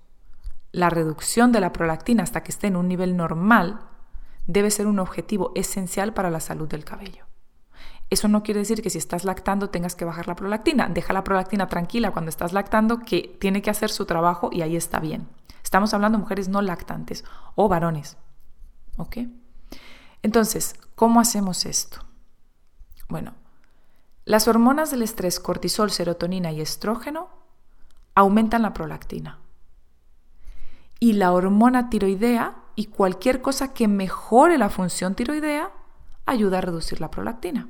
la 0.72 0.90
reducción 0.90 1.52
de 1.52 1.60
la 1.60 1.72
prolactina 1.72 2.22
hasta 2.22 2.42
que 2.42 2.50
esté 2.50 2.66
en 2.66 2.76
un 2.76 2.88
nivel 2.88 3.16
normal 3.16 3.80
debe 4.46 4.70
ser 4.70 4.86
un 4.86 4.98
objetivo 4.98 5.52
esencial 5.54 6.12
para 6.12 6.30
la 6.30 6.40
salud 6.40 6.68
del 6.68 6.84
cabello. 6.84 7.26
Eso 8.10 8.28
no 8.28 8.42
quiere 8.42 8.60
decir 8.60 8.82
que 8.82 8.90
si 8.90 8.98
estás 8.98 9.24
lactando 9.24 9.70
tengas 9.70 9.96
que 9.96 10.04
bajar 10.04 10.28
la 10.28 10.36
prolactina. 10.36 10.88
Deja 10.88 11.12
la 11.12 11.24
prolactina 11.24 11.68
tranquila 11.68 12.10
cuando 12.10 12.28
estás 12.28 12.52
lactando, 12.52 13.00
que 13.00 13.36
tiene 13.40 13.62
que 13.62 13.70
hacer 13.70 13.90
su 13.90 14.04
trabajo 14.04 14.50
y 14.52 14.62
ahí 14.62 14.76
está 14.76 15.00
bien. 15.00 15.28
Estamos 15.62 15.94
hablando 15.94 16.18
de 16.18 16.22
mujeres 16.22 16.48
no 16.48 16.60
lactantes 16.60 17.24
o 17.54 17.68
varones. 17.68 18.16
¿Ok? 18.96 19.18
Entonces, 20.22 20.74
¿cómo 20.94 21.20
hacemos 21.20 21.66
esto? 21.66 21.98
Bueno, 23.08 23.34
las 24.24 24.48
hormonas 24.48 24.90
del 24.90 25.02
estrés, 25.02 25.38
cortisol, 25.38 25.90
serotonina 25.90 26.50
y 26.52 26.60
estrógeno, 26.60 27.28
aumentan 28.14 28.62
la 28.62 28.72
prolactina. 28.72 29.38
Y 30.98 31.14
la 31.14 31.32
hormona 31.32 31.90
tiroidea 31.90 32.56
y 32.76 32.86
cualquier 32.86 33.42
cosa 33.42 33.74
que 33.74 33.88
mejore 33.88 34.56
la 34.56 34.70
función 34.70 35.14
tiroidea 35.14 35.70
ayuda 36.26 36.58
a 36.58 36.62
reducir 36.62 37.00
la 37.00 37.10
prolactina. 37.10 37.68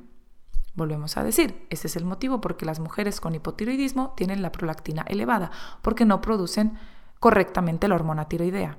Volvemos 0.75 1.17
a 1.17 1.23
decir, 1.23 1.65
ese 1.69 1.87
es 1.87 1.95
el 1.95 2.05
motivo 2.05 2.41
por 2.41 2.57
qué 2.57 2.65
las 2.65 2.79
mujeres 2.79 3.21
con 3.21 3.33
hipotiroidismo 3.35 4.13
tienen 4.15 4.41
la 4.41 4.51
prolactina 4.51 5.03
elevada, 5.07 5.51
porque 5.81 6.05
no 6.05 6.21
producen 6.21 6.77
correctamente 7.19 7.87
la 7.87 7.95
hormona 7.95 8.27
tiroidea. 8.27 8.77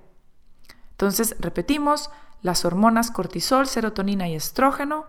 Entonces, 0.90 1.36
repetimos, 1.38 2.10
las 2.46 2.64
hormonas 2.64 3.10
cortisol, 3.10 3.66
serotonina 3.66 4.28
y 4.28 4.36
estrógeno 4.36 5.06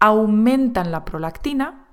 aumentan 0.00 0.90
la 0.90 1.04
prolactina, 1.04 1.86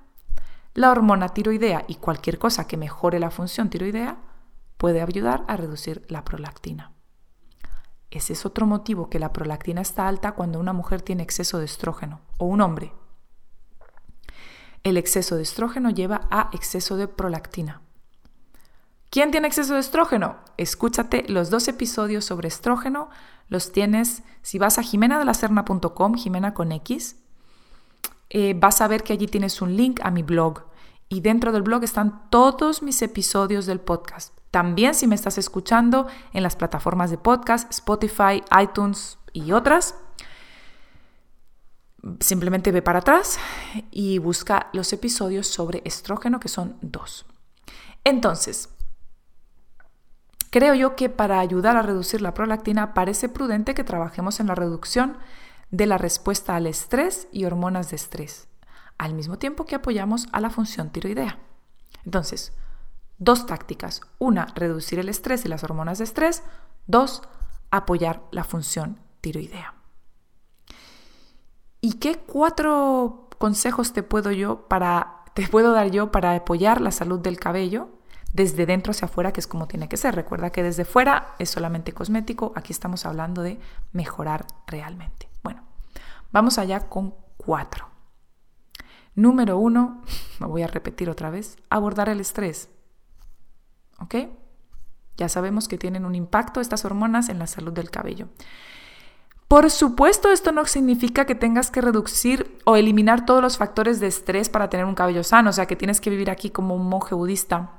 la 0.72 0.90
hormona 0.90 1.28
tiroidea 1.28 1.84
y 1.86 1.96
cualquier 1.96 2.38
cosa 2.38 2.66
que 2.66 2.78
mejore 2.78 3.20
la 3.20 3.30
función 3.30 3.68
tiroidea 3.68 4.16
puede 4.78 5.02
ayudar 5.02 5.44
a 5.48 5.58
reducir 5.58 6.06
la 6.08 6.24
prolactina. 6.24 6.92
Ese 8.10 8.32
es 8.32 8.46
otro 8.46 8.66
motivo 8.66 9.10
que 9.10 9.18
la 9.18 9.34
prolactina 9.34 9.82
está 9.82 10.08
alta 10.08 10.32
cuando 10.32 10.58
una 10.58 10.72
mujer 10.72 11.02
tiene 11.02 11.22
exceso 11.22 11.58
de 11.58 11.66
estrógeno 11.66 12.22
o 12.38 12.46
un 12.46 12.62
hombre. 12.62 12.94
El 14.82 14.96
exceso 14.96 15.36
de 15.36 15.42
estrógeno 15.42 15.90
lleva 15.90 16.26
a 16.30 16.48
exceso 16.54 16.96
de 16.96 17.06
prolactina. 17.06 17.82
¿Quién 19.10 19.30
tiene 19.30 19.48
exceso 19.48 19.74
de 19.74 19.80
estrógeno? 19.80 20.36
Escúchate 20.56 21.24
los 21.28 21.50
dos 21.50 21.68
episodios 21.68 22.24
sobre 22.24 22.48
estrógeno. 22.48 23.08
Los 23.48 23.72
tienes, 23.72 24.22
si 24.42 24.58
vas 24.58 24.78
a 24.78 24.82
jimenadelacerna.com, 24.82 26.14
Jimena 26.14 26.54
con 26.54 26.72
X, 26.72 27.16
eh, 28.30 28.54
vas 28.58 28.80
a 28.80 28.88
ver 28.88 29.02
que 29.04 29.12
allí 29.12 29.26
tienes 29.28 29.62
un 29.62 29.76
link 29.76 30.00
a 30.02 30.10
mi 30.10 30.22
blog. 30.22 30.64
Y 31.08 31.20
dentro 31.20 31.52
del 31.52 31.62
blog 31.62 31.84
están 31.84 32.28
todos 32.30 32.82
mis 32.82 33.00
episodios 33.02 33.66
del 33.66 33.80
podcast. 33.80 34.36
También 34.50 34.94
si 34.94 35.06
me 35.06 35.14
estás 35.14 35.38
escuchando 35.38 36.08
en 36.32 36.42
las 36.42 36.56
plataformas 36.56 37.10
de 37.10 37.18
podcast, 37.18 37.70
Spotify, 37.70 38.42
iTunes 38.60 39.18
y 39.32 39.52
otras, 39.52 39.94
simplemente 42.20 42.72
ve 42.72 42.82
para 42.82 43.00
atrás 43.00 43.38
y 43.90 44.18
busca 44.18 44.68
los 44.72 44.92
episodios 44.92 45.46
sobre 45.46 45.82
estrógeno, 45.84 46.40
que 46.40 46.48
son 46.48 46.76
dos. 46.80 47.26
Entonces, 48.02 48.70
creo 50.50 50.74
yo 50.74 50.96
que 50.96 51.08
para 51.08 51.40
ayudar 51.40 51.76
a 51.76 51.82
reducir 51.82 52.20
la 52.20 52.34
prolactina 52.34 52.94
parece 52.94 53.28
prudente 53.28 53.74
que 53.74 53.84
trabajemos 53.84 54.40
en 54.40 54.46
la 54.46 54.54
reducción 54.54 55.18
de 55.70 55.86
la 55.86 55.98
respuesta 55.98 56.56
al 56.56 56.66
estrés 56.66 57.28
y 57.32 57.44
hormonas 57.44 57.90
de 57.90 57.96
estrés, 57.96 58.48
al 58.98 59.14
mismo 59.14 59.38
tiempo 59.38 59.66
que 59.66 59.74
apoyamos 59.74 60.28
a 60.32 60.40
la 60.40 60.50
función 60.50 60.90
tiroidea. 60.90 61.38
Entonces, 62.04 62.52
Dos 63.18 63.46
tácticas. 63.46 64.02
Una, 64.18 64.46
reducir 64.54 64.98
el 64.98 65.08
estrés 65.08 65.44
y 65.44 65.48
las 65.48 65.64
hormonas 65.64 65.98
de 65.98 66.04
estrés. 66.04 66.42
Dos, 66.86 67.22
apoyar 67.70 68.22
la 68.30 68.44
función 68.44 69.00
tiroidea. 69.20 69.74
¿Y 71.80 71.94
qué 71.94 72.16
cuatro 72.18 73.28
consejos 73.38 73.92
te 73.92 74.02
puedo 74.02 74.32
yo 74.32 74.68
para 74.68 75.12
te 75.34 75.46
puedo 75.48 75.72
dar 75.72 75.90
yo 75.90 76.10
para 76.10 76.34
apoyar 76.34 76.80
la 76.80 76.90
salud 76.90 77.20
del 77.20 77.38
cabello 77.38 77.90
desde 78.32 78.66
dentro 78.66 78.90
hacia 78.90 79.06
afuera, 79.06 79.32
que 79.32 79.40
es 79.40 79.46
como 79.46 79.66
tiene 79.66 79.88
que 79.88 79.96
ser? 79.96 80.14
Recuerda 80.14 80.50
que 80.50 80.62
desde 80.62 80.84
fuera 80.84 81.34
es 81.38 81.50
solamente 81.50 81.92
cosmético, 81.92 82.52
aquí 82.54 82.72
estamos 82.72 83.06
hablando 83.06 83.42
de 83.42 83.58
mejorar 83.92 84.46
realmente. 84.66 85.28
Bueno, 85.42 85.62
vamos 86.32 86.58
allá 86.58 86.88
con 86.88 87.14
cuatro. 87.36 87.88
Número 89.14 89.58
uno, 89.58 90.02
me 90.40 90.46
voy 90.46 90.62
a 90.62 90.66
repetir 90.66 91.08
otra 91.08 91.30
vez, 91.30 91.56
abordar 91.70 92.08
el 92.08 92.20
estrés. 92.20 92.68
¿Ok? 93.98 94.14
Ya 95.16 95.28
sabemos 95.30 95.68
que 95.68 95.78
tienen 95.78 96.04
un 96.04 96.14
impacto 96.14 96.60
estas 96.60 96.84
hormonas 96.84 97.30
en 97.30 97.38
la 97.38 97.46
salud 97.46 97.72
del 97.72 97.90
cabello. 97.90 98.28
Por 99.48 99.70
supuesto, 99.70 100.30
esto 100.30 100.50
no 100.50 100.66
significa 100.66 101.24
que 101.24 101.36
tengas 101.36 101.70
que 101.70 101.80
reducir 101.80 102.58
o 102.64 102.76
eliminar 102.76 103.24
todos 103.24 103.40
los 103.40 103.56
factores 103.56 104.00
de 104.00 104.08
estrés 104.08 104.48
para 104.48 104.68
tener 104.68 104.84
un 104.84 104.96
cabello 104.96 105.22
sano, 105.22 105.50
o 105.50 105.52
sea, 105.52 105.66
que 105.66 105.76
tienes 105.76 106.00
que 106.00 106.10
vivir 106.10 106.30
aquí 106.30 106.50
como 106.50 106.74
un 106.74 106.88
monje 106.88 107.14
budista 107.14 107.75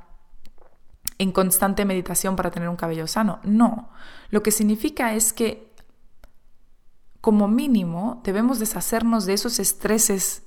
en 1.20 1.32
constante 1.32 1.86
meditación 1.86 2.36
para 2.36 2.52
tener 2.52 2.70
un 2.70 2.76
cabello 2.76 3.08
sano. 3.08 3.40
No, 3.44 3.90
lo 4.30 4.44
que 4.44 4.52
significa 4.52 5.14
es 5.14 5.34
que 5.34 5.74
como 7.22 7.48
mínimo 7.48 8.22
debemos 8.24 8.60
deshacernos 8.60 9.26
de 9.26 9.34
esos 9.34 9.60
estreses 9.60 10.44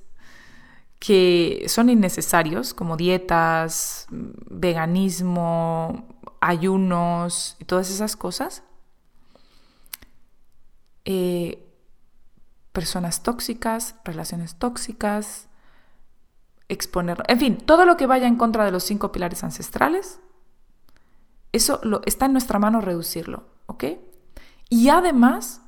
que 0.99 1.65
son 1.67 1.89
innecesarios, 1.89 2.73
como 2.73 2.95
dietas, 2.95 4.07
veganismo, 4.09 6.07
ayunos 6.39 7.57
y 7.59 7.65
todas 7.65 7.89
esas 7.89 8.15
cosas. 8.15 8.63
Eh, 11.05 11.67
personas 12.71 13.23
tóxicas, 13.23 13.95
relaciones 14.05 14.55
tóxicas, 14.55 15.47
exponer, 16.69 17.23
en 17.27 17.39
fin, 17.39 17.57
todo 17.57 17.85
lo 17.85 17.97
que 17.97 18.05
vaya 18.05 18.27
en 18.27 18.37
contra 18.37 18.63
de 18.63 18.71
los 18.71 18.83
cinco 18.83 19.11
pilares 19.11 19.43
ancestrales, 19.43 20.19
eso 21.51 21.79
lo, 21.83 22.01
está 22.05 22.25
en 22.25 22.33
nuestra 22.33 22.59
mano 22.59 22.81
reducirlo, 22.81 23.45
¿ok? 23.65 23.85
Y 24.69 24.89
además, 24.89 25.61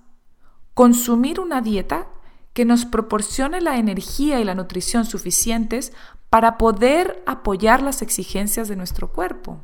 consumir 0.73 1.39
una 1.39 1.61
dieta 1.61 2.07
que 2.53 2.65
nos 2.65 2.85
proporcione 2.85 3.61
la 3.61 3.77
energía 3.77 4.39
y 4.39 4.43
la 4.43 4.55
nutrición 4.55 5.05
suficientes 5.05 5.91
para 6.29 6.57
poder 6.57 7.21
apoyar 7.25 7.81
las 7.81 8.01
exigencias 8.01 8.67
de 8.67 8.75
nuestro 8.75 9.11
cuerpo. 9.11 9.59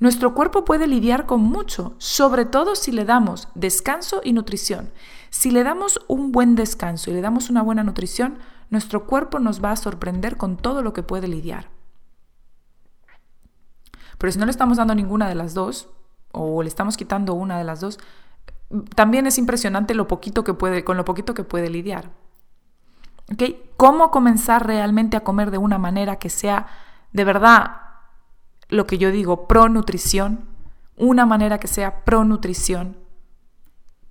Nuestro 0.00 0.34
cuerpo 0.34 0.64
puede 0.64 0.86
lidiar 0.86 1.26
con 1.26 1.42
mucho, 1.42 1.94
sobre 1.98 2.44
todo 2.44 2.74
si 2.74 2.90
le 2.90 3.04
damos 3.04 3.48
descanso 3.54 4.20
y 4.24 4.32
nutrición. 4.32 4.90
Si 5.30 5.50
le 5.50 5.62
damos 5.62 6.00
un 6.08 6.32
buen 6.32 6.56
descanso 6.56 7.10
y 7.10 7.14
le 7.14 7.20
damos 7.20 7.50
una 7.50 7.62
buena 7.62 7.84
nutrición, 7.84 8.38
nuestro 8.68 9.06
cuerpo 9.06 9.38
nos 9.38 9.62
va 9.62 9.70
a 9.70 9.76
sorprender 9.76 10.36
con 10.36 10.56
todo 10.56 10.82
lo 10.82 10.92
que 10.92 11.02
puede 11.02 11.28
lidiar. 11.28 11.70
Pero 14.22 14.30
si 14.30 14.38
no 14.38 14.44
le 14.44 14.52
estamos 14.52 14.76
dando 14.76 14.94
ninguna 14.94 15.28
de 15.28 15.34
las 15.34 15.52
dos, 15.52 15.88
o 16.30 16.62
le 16.62 16.68
estamos 16.68 16.96
quitando 16.96 17.34
una 17.34 17.58
de 17.58 17.64
las 17.64 17.80
dos, 17.80 17.98
también 18.94 19.26
es 19.26 19.36
impresionante 19.36 19.94
lo 19.94 20.06
poquito 20.06 20.44
que 20.44 20.54
puede, 20.54 20.84
con 20.84 20.96
lo 20.96 21.04
poquito 21.04 21.34
que 21.34 21.42
puede 21.42 21.68
lidiar. 21.70 22.12
¿Okay? 23.32 23.60
¿Cómo 23.76 24.12
comenzar 24.12 24.64
realmente 24.64 25.16
a 25.16 25.24
comer 25.24 25.50
de 25.50 25.58
una 25.58 25.76
manera 25.76 26.20
que 26.20 26.30
sea 26.30 26.68
de 27.10 27.24
verdad 27.24 27.80
lo 28.68 28.86
que 28.86 28.96
yo 28.96 29.10
digo, 29.10 29.48
pronutrición, 29.48 30.44
una 30.96 31.26
manera 31.26 31.58
que 31.58 31.66
sea 31.66 32.04
pronutrición. 32.04 32.96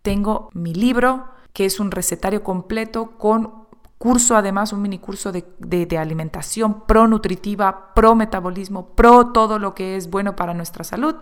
Tengo 0.02 0.50
mi 0.52 0.74
libro, 0.74 1.30
que 1.54 1.64
es 1.64 1.80
un 1.80 1.90
recetario 1.90 2.44
completo 2.44 3.12
con 3.18 3.61
curso, 4.02 4.36
además 4.36 4.74
un 4.74 4.82
mini 4.82 4.98
curso 4.98 5.32
de, 5.32 5.46
de, 5.60 5.98
alimentación 6.00 6.88
pro 6.88 7.08
nutritiva, 7.08 7.94
pro 7.94 8.16
metabolismo, 8.16 8.96
pro 8.96 9.28
todo 9.28 9.60
lo 9.60 9.76
que 9.76 9.96
es 9.96 10.10
bueno 10.10 10.36
para 10.36 10.56
nuestra 10.56 10.84
salud. 10.84 11.16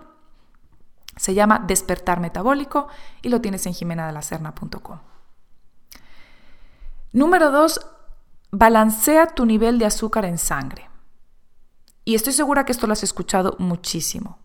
Se 1.17 1.33
llama 1.33 1.59
Despertar 1.59 2.21
Metabólico 2.21 2.87
y 3.21 3.27
lo 3.27 3.41
tienes 3.41 3.65
en 3.65 3.73
jimenadelacerna.com. 3.73 4.99
Número 7.11 7.51
dos, 7.51 7.85
balancea 8.49 9.27
tu 9.27 9.45
nivel 9.45 9.77
de 9.77 9.85
azúcar 9.85 10.23
en 10.23 10.37
sangre. 10.37 10.89
Y 12.05 12.15
estoy 12.15 12.31
segura 12.31 12.63
que 12.63 12.71
esto 12.71 12.87
lo 12.87 12.93
has 12.93 13.03
escuchado 13.03 13.57
muchísimo. 13.59 14.39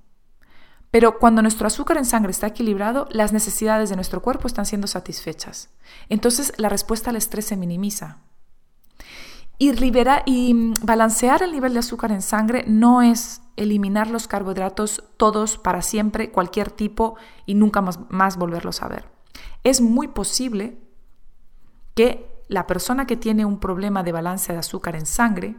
Pero 0.95 1.19
cuando 1.19 1.43
nuestro 1.43 1.67
azúcar 1.67 1.97
en 1.97 2.05
sangre 2.05 2.31
está 2.31 2.47
equilibrado, 2.47 3.09
las 3.11 3.33
necesidades 3.33 3.91
de 3.91 3.97
nuestro 3.97 4.23
cuerpo 4.23 4.47
están 4.47 4.65
siendo 4.65 4.87
satisfechas. 4.87 5.71
Entonces 6.09 6.53
la 6.57 6.69
respuesta 6.69 7.11
al 7.11 7.17
estrés 7.17 7.47
se 7.47 7.57
minimiza. 7.57 8.19
Y, 9.59 9.73
y 10.27 10.55
mm, 10.55 10.75
balancear 10.83 11.43
el 11.43 11.51
nivel 11.51 11.73
de 11.73 11.81
azúcar 11.81 12.13
en 12.13 12.23
sangre 12.23 12.63
no 12.69 13.03
es 13.03 13.43
eliminar 13.57 14.09
los 14.09 14.29
carbohidratos 14.29 15.03
todos 15.17 15.59
para 15.59 15.83
siempre, 15.83 16.31
cualquier 16.31 16.71
tipo, 16.71 17.17
y 17.45 17.55
nunca 17.55 17.81
más, 17.81 17.99
más 18.09 18.37
volverlos 18.37 18.81
a 18.81 18.87
ver. 18.87 19.09
Es 19.65 19.81
muy 19.81 20.07
posible 20.07 20.79
que 21.97 22.41
la 22.47 22.69
persona 22.69 23.05
que 23.05 23.17
tiene 23.17 23.45
un 23.45 23.59
problema 23.59 24.05
de 24.05 24.13
balance 24.13 24.53
de 24.53 24.61
azúcar 24.61 24.95
en 24.95 25.07
sangre 25.07 25.57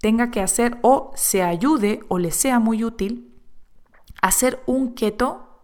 tenga 0.00 0.30
que 0.30 0.40
hacer 0.40 0.78
o 0.80 1.12
se 1.16 1.42
ayude 1.42 2.00
o 2.08 2.16
le 2.16 2.30
sea 2.30 2.60
muy 2.60 2.82
útil 2.82 3.33
hacer 4.20 4.62
un 4.66 4.94
keto 4.94 5.54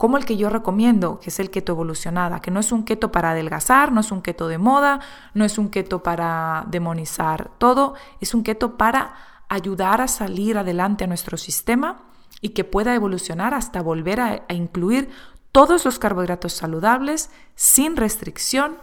como 0.00 0.16
el 0.16 0.24
que 0.24 0.38
yo 0.38 0.48
recomiendo, 0.48 1.20
que 1.20 1.28
es 1.28 1.38
el 1.40 1.50
keto 1.50 1.72
evolucionada, 1.72 2.40
que 2.40 2.50
no 2.50 2.58
es 2.60 2.72
un 2.72 2.84
keto 2.84 3.12
para 3.12 3.32
adelgazar, 3.32 3.92
no 3.92 4.00
es 4.00 4.10
un 4.10 4.22
keto 4.22 4.48
de 4.48 4.56
moda, 4.56 5.00
no 5.34 5.44
es 5.44 5.58
un 5.58 5.68
keto 5.68 6.02
para 6.02 6.64
demonizar 6.68 7.50
todo, 7.58 7.92
es 8.18 8.32
un 8.32 8.42
keto 8.42 8.78
para 8.78 9.14
ayudar 9.50 10.00
a 10.00 10.08
salir 10.08 10.56
adelante 10.56 11.04
a 11.04 11.06
nuestro 11.06 11.36
sistema 11.36 11.98
y 12.40 12.50
que 12.50 12.64
pueda 12.64 12.94
evolucionar 12.94 13.52
hasta 13.52 13.82
volver 13.82 14.20
a, 14.20 14.44
a 14.48 14.54
incluir 14.54 15.10
todos 15.52 15.84
los 15.84 15.98
carbohidratos 15.98 16.54
saludables 16.54 17.28
sin 17.54 17.96
restricción 17.96 18.78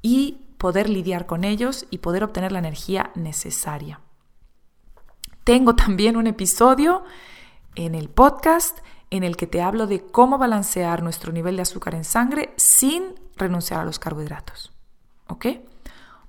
y 0.00 0.46
poder 0.58 0.88
lidiar 0.88 1.26
con 1.26 1.42
ellos 1.42 1.86
y 1.90 1.98
poder 1.98 2.22
obtener 2.22 2.52
la 2.52 2.60
energía 2.60 3.10
necesaria. 3.16 3.98
Tengo 5.42 5.74
también 5.74 6.16
un 6.16 6.28
episodio 6.28 7.02
en 7.74 7.94
el 7.94 8.08
podcast 8.08 8.78
en 9.10 9.24
el 9.24 9.36
que 9.36 9.46
te 9.46 9.60
hablo 9.60 9.86
de 9.86 10.04
cómo 10.04 10.38
balancear 10.38 11.02
nuestro 11.02 11.32
nivel 11.32 11.56
de 11.56 11.62
azúcar 11.62 11.94
en 11.94 12.04
sangre 12.04 12.54
sin 12.56 13.14
renunciar 13.36 13.80
a 13.80 13.84
los 13.84 13.98
carbohidratos. 13.98 14.72
¿Ok? 15.28 15.46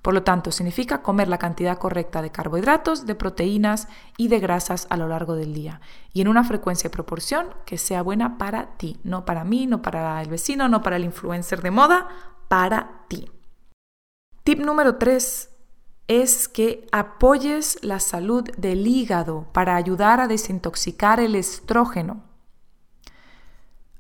Por 0.02 0.14
lo 0.14 0.24
tanto, 0.24 0.52
significa 0.52 1.02
comer 1.02 1.30
la 1.30 1.38
cantidad 1.38 1.78
correcta 1.78 2.22
de 2.22 2.30
carbohidratos, 2.30 3.06
de 3.06 3.16
proteínas 3.16 3.88
y 4.18 4.28
de 4.28 4.40
grasas 4.40 4.86
a 4.90 4.98
lo 4.98 5.08
largo 5.08 5.36
del 5.36 5.54
día 5.54 5.80
y 6.12 6.20
en 6.20 6.28
una 6.28 6.44
frecuencia 6.44 6.90
y 6.90 6.92
proporción 6.92 7.48
que 7.66 7.78
sea 7.78 8.02
buena 8.02 8.38
para 8.38 8.76
ti, 8.76 9.00
no 9.06 9.24
para 9.24 9.46
mí, 9.46 9.66
no 9.66 9.82
para 9.82 10.22
el 10.22 10.30
vecino, 10.30 10.68
no 10.68 10.82
para 10.84 10.98
el 10.98 11.06
influencer 11.06 11.62
de 11.62 11.72
moda, 11.72 12.10
para 12.50 13.06
ti. 13.08 13.32
Tip 14.44 14.60
número 14.60 14.98
3 14.98 15.53
es 16.08 16.48
que 16.48 16.88
apoyes 16.92 17.80
la 17.82 18.00
salud 18.00 18.44
del 18.58 18.88
hígado 18.88 19.48
para 19.54 19.76
ayudar 19.76 20.20
a 20.20 20.28
desintoxicar 20.28 21.20
el 21.20 21.36
estrógeno. 21.36 22.24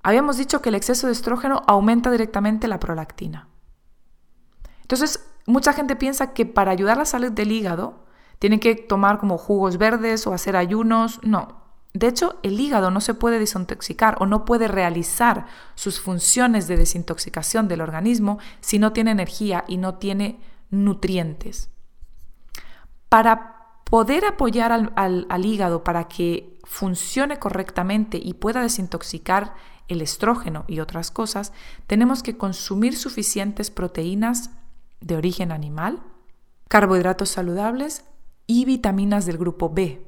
Habíamos 0.01 0.37
dicho 0.37 0.61
que 0.61 0.69
el 0.69 0.75
exceso 0.75 1.07
de 1.07 1.13
estrógeno 1.13 1.63
aumenta 1.65 2.11
directamente 2.11 2.67
la 2.67 2.79
prolactina. 2.79 3.47
Entonces, 4.81 5.25
mucha 5.45 5.71
gente 5.71 5.95
piensa 5.95 6.33
que 6.33 6.45
para 6.45 6.71
ayudar 6.71 6.97
a 6.97 6.99
la 6.99 7.05
salud 7.05 7.31
del 7.31 7.53
hígado 7.53 8.03
tienen 8.39 8.59
que 8.59 8.75
tomar 8.75 9.17
como 9.17 9.37
jugos 9.37 9.77
verdes 9.77 10.27
o 10.27 10.33
hacer 10.33 10.57
ayunos. 10.57 11.21
No. 11.23 11.63
De 11.93 12.07
hecho, 12.07 12.37
el 12.43 12.59
hígado 12.59 12.91
no 12.91 12.99
se 12.99 13.13
puede 13.13 13.39
desintoxicar 13.39 14.17
o 14.19 14.25
no 14.25 14.43
puede 14.43 14.67
realizar 14.67 15.45
sus 15.75 16.01
funciones 16.01 16.67
de 16.67 16.75
desintoxicación 16.75 17.69
del 17.69 17.79
organismo 17.79 18.39
si 18.59 18.79
no 18.79 18.91
tiene 18.91 19.11
energía 19.11 19.63
y 19.69 19.77
no 19.77 19.95
tiene 19.95 20.41
nutrientes. 20.69 21.72
Para 23.13 23.83
poder 23.83 24.25
apoyar 24.25 24.71
al, 24.71 25.45
hígado 25.45 25.83
para 25.83 26.07
que 26.07 26.57
funcione 26.63 27.37
correctamente 27.37 28.17
y 28.17 28.33
pueda 28.33 28.63
desintoxicar 28.63 29.53
el 29.87 30.01
estrógeno 30.01 30.65
y 30.67 30.79
otras 30.79 31.11
cosas, 31.11 31.53
tenemos 31.85 32.23
que 32.23 32.39
consumir 32.39 32.97
suficientes 32.97 33.69
proteínas 33.69 34.49
de 34.99 35.15
origen 35.15 35.51
animal, 35.51 36.01
carbohidratos 36.67 37.29
saludables 37.29 38.03
y 38.47 38.65
vitaminas 38.65 39.27
del 39.27 39.37
grupo 39.37 39.69
B. 39.69 40.03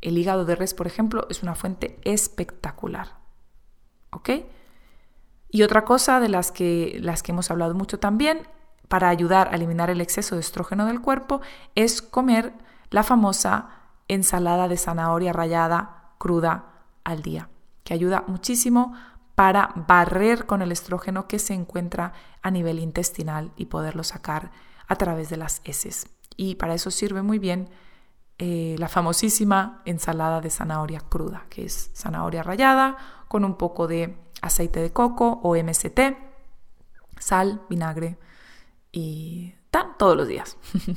El 0.00 0.16
hígado 0.16 0.44
de 0.44 0.54
res, 0.54 0.72
por 0.72 0.86
ejemplo, 0.86 1.26
es 1.28 1.42
una 1.42 1.56
fuente 1.56 1.98
espectacular. 2.04 3.16
¿Ok? 4.10 4.30
Y 5.50 5.64
otra 5.64 5.84
cosa 5.84 6.20
de 6.20 6.28
las 6.28 6.52
que, 6.52 6.96
las 7.02 7.24
que 7.24 7.32
hemos 7.32 7.50
hablado 7.50 7.74
mucho 7.74 7.98
también 7.98 8.46
para 8.88 9.08
ayudar 9.08 9.48
a 9.48 9.56
eliminar 9.56 9.90
el 9.90 10.00
exceso 10.00 10.34
de 10.34 10.40
estrógeno 10.40 10.86
del 10.86 11.00
cuerpo 11.00 11.40
es 11.74 12.02
comer 12.02 12.52
la 12.90 13.02
famosa 13.02 13.68
ensalada 14.08 14.68
de 14.68 14.76
zanahoria 14.76 15.32
rallada 15.32 16.12
cruda 16.18 16.66
al 17.04 17.22
día, 17.22 17.48
que 17.84 17.94
ayuda 17.94 18.24
muchísimo 18.26 18.94
para 19.34 19.72
barrer 19.74 20.46
con 20.46 20.62
el 20.62 20.72
estrógeno 20.72 21.28
que 21.28 21.38
se 21.38 21.54
encuentra 21.54 22.12
a 22.42 22.50
nivel 22.50 22.78
intestinal 22.78 23.52
y 23.56 23.66
poderlo 23.66 24.02
sacar 24.02 24.50
a 24.86 24.96
través 24.96 25.28
de 25.28 25.36
las 25.36 25.60
heces. 25.64 26.08
Y 26.36 26.54
para 26.54 26.74
eso 26.74 26.90
sirve 26.90 27.22
muy 27.22 27.38
bien 27.38 27.68
eh, 28.38 28.76
la 28.78 28.88
famosísima 28.88 29.82
ensalada 29.84 30.40
de 30.40 30.50
zanahoria 30.50 31.00
cruda, 31.00 31.46
que 31.48 31.64
es 31.64 31.90
zanahoria 31.94 32.42
rallada 32.42 32.96
con 33.28 33.44
un 33.44 33.56
poco 33.56 33.86
de 33.86 34.16
aceite 34.42 34.80
de 34.80 34.92
coco 34.92 35.40
o 35.42 35.56
MST, 35.56 35.98
sal, 37.18 37.62
vinagre, 37.68 38.18
y 38.96 39.54
tan 39.70 39.98
todos 39.98 40.16
los 40.16 40.26
días. 40.26 40.56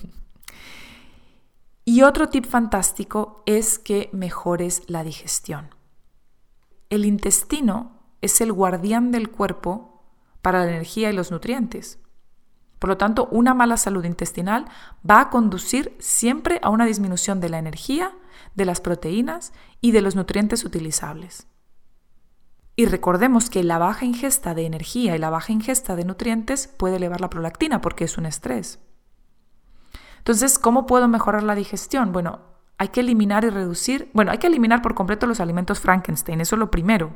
y 1.86 2.02
otro 2.04 2.30
tip 2.30 2.46
fantástico 2.46 3.44
es 3.46 3.78
que 3.78 4.10
mejores 4.14 4.84
la 4.88 5.04
digestión. 5.04 5.76
El 6.90 7.06
intestino 7.06 8.00
es 8.22 8.40
el 8.40 8.54
guardián 8.54 9.12
del 9.12 9.30
cuerpo 9.30 10.02
para 10.42 10.64
la 10.64 10.72
energía 10.72 11.10
y 11.10 11.14
los 11.14 11.30
nutrientes. 11.30 12.00
Por 12.80 12.90
lo 12.90 12.98
tanto, 12.98 13.28
una 13.32 13.54
mala 13.54 13.76
salud 13.76 14.06
intestinal 14.06 14.66
va 15.08 15.20
a 15.20 15.30
conducir 15.30 15.94
siempre 16.00 16.62
a 16.64 16.70
una 16.70 16.86
disminución 16.86 17.42
de 17.42 17.50
la 17.50 17.60
energía, 17.60 18.14
de 18.56 18.64
las 18.64 18.80
proteínas 18.80 19.52
y 19.82 19.92
de 19.92 20.02
los 20.02 20.16
nutrientes 20.16 20.64
utilizables. 20.64 21.48
Y 22.80 22.86
recordemos 22.86 23.50
que 23.50 23.62
la 23.62 23.78
baja 23.78 24.06
ingesta 24.06 24.54
de 24.54 24.66
energía 24.66 25.14
y 25.14 25.20
la 25.20 25.30
baja 25.30 25.52
ingesta 25.52 25.98
de 25.98 26.06
nutrientes 26.06 26.70
puede 26.70 26.96
elevar 26.96 27.20
la 27.20 27.30
prolactina 27.30 27.82
porque 27.82 28.06
es 28.06 28.18
un 28.18 28.26
estrés. 28.26 28.80
Entonces, 30.20 30.58
¿cómo 30.58 30.86
puedo 30.86 31.10
mejorar 31.10 31.44
la 31.44 31.56
digestión? 31.56 32.14
Bueno, 32.14 32.40
hay 32.78 32.88
que 32.88 33.02
eliminar 33.02 33.44
y 33.44 33.50
reducir, 33.50 34.10
bueno, 34.14 34.32
hay 34.32 34.38
que 34.38 34.48
eliminar 34.48 34.82
por 34.82 34.96
completo 34.96 35.28
los 35.28 35.42
alimentos 35.42 35.82
Frankenstein, 35.82 36.40
eso 36.40 36.56
es 36.56 36.60
lo 36.62 36.72
primero. 36.72 37.12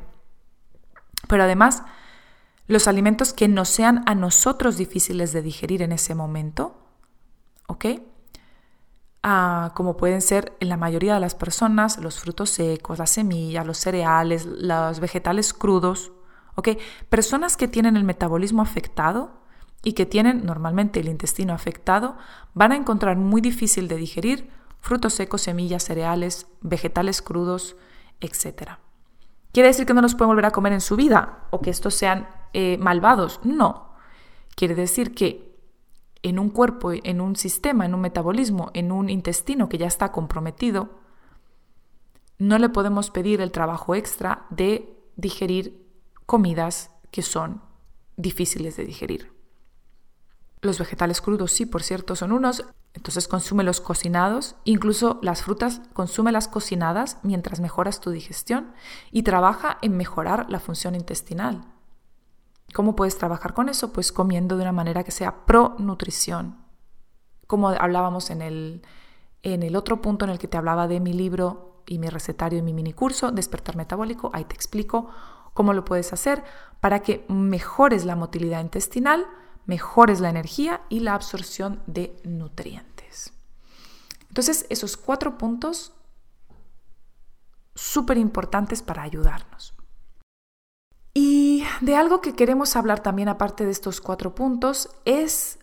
Pero 1.28 1.44
además, 1.44 1.82
los 2.66 2.86
alimentos 2.86 3.32
que 3.32 3.48
no 3.48 3.64
sean 3.64 4.02
a 4.04 4.14
nosotros 4.14 4.76
difíciles 4.76 5.32
de 5.32 5.40
digerir 5.40 5.80
en 5.80 5.92
ese 5.92 6.14
momento, 6.14 6.76
¿ok? 7.68 7.86
Como 9.74 9.96
pueden 9.96 10.20
ser 10.20 10.54
en 10.60 10.68
la 10.68 10.76
mayoría 10.76 11.14
de 11.14 11.20
las 11.20 11.34
personas 11.34 11.98
los 11.98 12.20
frutos 12.20 12.50
secos, 12.50 12.98
las 12.98 13.10
semillas, 13.10 13.66
los 13.66 13.78
cereales, 13.78 14.44
los 14.44 15.00
vegetales 15.00 15.54
crudos. 15.54 16.12
¿ok? 16.56 16.70
Personas 17.08 17.56
que 17.56 17.68
tienen 17.68 17.96
el 17.96 18.04
metabolismo 18.04 18.60
afectado 18.60 19.32
y 19.82 19.94
que 19.94 20.04
tienen 20.04 20.44
normalmente 20.44 21.00
el 21.00 21.08
intestino 21.08 21.54
afectado 21.54 22.16
van 22.52 22.72
a 22.72 22.76
encontrar 22.76 23.16
muy 23.16 23.40
difícil 23.40 23.88
de 23.88 23.96
digerir 23.96 24.50
frutos 24.80 25.14
secos, 25.14 25.42
semillas, 25.42 25.84
cereales, 25.84 26.46
vegetales 26.60 27.22
crudos, 27.22 27.76
etc. 28.20 28.72
¿Quiere 29.52 29.68
decir 29.68 29.86
que 29.86 29.94
no 29.94 30.02
los 30.02 30.14
pueden 30.14 30.28
volver 30.28 30.46
a 30.46 30.50
comer 30.50 30.74
en 30.74 30.82
su 30.82 30.96
vida 30.96 31.46
o 31.50 31.62
que 31.62 31.70
estos 31.70 31.94
sean 31.94 32.28
eh, 32.52 32.76
malvados? 32.78 33.40
No. 33.42 33.94
Quiere 34.54 34.74
decir 34.74 35.14
que 35.14 35.53
en 36.24 36.38
un 36.38 36.48
cuerpo, 36.48 36.90
en 36.92 37.20
un 37.20 37.36
sistema, 37.36 37.84
en 37.84 37.94
un 37.94 38.00
metabolismo, 38.00 38.70
en 38.72 38.90
un 38.90 39.10
intestino 39.10 39.68
que 39.68 39.76
ya 39.76 39.86
está 39.86 40.10
comprometido, 40.10 40.88
no 42.38 42.58
le 42.58 42.70
podemos 42.70 43.10
pedir 43.10 43.42
el 43.42 43.52
trabajo 43.52 43.94
extra 43.94 44.46
de 44.48 44.98
digerir 45.16 45.86
comidas 46.24 46.90
que 47.10 47.20
son 47.20 47.60
difíciles 48.16 48.76
de 48.76 48.86
digerir. 48.86 49.32
Los 50.62 50.78
vegetales 50.78 51.20
crudos, 51.20 51.52
sí, 51.52 51.66
por 51.66 51.82
cierto, 51.82 52.16
son 52.16 52.32
unos. 52.32 52.64
Entonces 52.94 53.28
consume 53.28 53.62
los 53.62 53.82
cocinados, 53.82 54.56
incluso 54.64 55.18
las 55.20 55.42
frutas, 55.42 55.82
consume 55.92 56.32
las 56.32 56.48
cocinadas 56.48 57.18
mientras 57.22 57.60
mejoras 57.60 58.00
tu 58.00 58.10
digestión 58.10 58.72
y 59.10 59.24
trabaja 59.24 59.76
en 59.82 59.96
mejorar 59.98 60.46
la 60.48 60.58
función 60.58 60.94
intestinal. 60.94 61.73
¿Cómo 62.74 62.96
puedes 62.96 63.16
trabajar 63.16 63.54
con 63.54 63.68
eso? 63.68 63.92
Pues 63.92 64.10
comiendo 64.10 64.56
de 64.56 64.62
una 64.62 64.72
manera 64.72 65.04
que 65.04 65.12
sea 65.12 65.46
pro 65.46 65.76
nutrición. 65.78 66.58
Como 67.46 67.68
hablábamos 67.68 68.30
en 68.30 68.42
el, 68.42 68.82
en 69.44 69.62
el 69.62 69.76
otro 69.76 70.02
punto 70.02 70.24
en 70.24 70.32
el 70.32 70.40
que 70.40 70.48
te 70.48 70.56
hablaba 70.56 70.88
de 70.88 70.98
mi 70.98 71.12
libro 71.12 71.84
y 71.86 72.00
mi 72.00 72.08
recetario 72.08 72.58
y 72.58 72.62
mi 72.62 72.74
mini 72.74 72.92
curso, 72.92 73.30
Despertar 73.30 73.76
Metabólico, 73.76 74.30
ahí 74.34 74.44
te 74.44 74.56
explico 74.56 75.08
cómo 75.52 75.72
lo 75.72 75.84
puedes 75.84 76.12
hacer 76.12 76.42
para 76.80 76.98
que 76.98 77.24
mejores 77.28 78.04
la 78.04 78.16
motilidad 78.16 78.60
intestinal, 78.60 79.24
mejores 79.66 80.18
la 80.18 80.30
energía 80.30 80.80
y 80.88 80.98
la 80.98 81.14
absorción 81.14 81.80
de 81.86 82.20
nutrientes. 82.24 83.32
Entonces, 84.28 84.66
esos 84.68 84.96
cuatro 84.96 85.38
puntos 85.38 85.92
súper 87.76 88.18
importantes 88.18 88.82
para 88.82 89.02
ayudarnos. 89.02 89.73
De 91.80 91.96
algo 91.96 92.20
que 92.20 92.34
queremos 92.34 92.76
hablar 92.76 93.00
también 93.00 93.28
aparte 93.28 93.64
de 93.64 93.70
estos 93.70 94.00
cuatro 94.00 94.34
puntos 94.34 94.90
es 95.04 95.58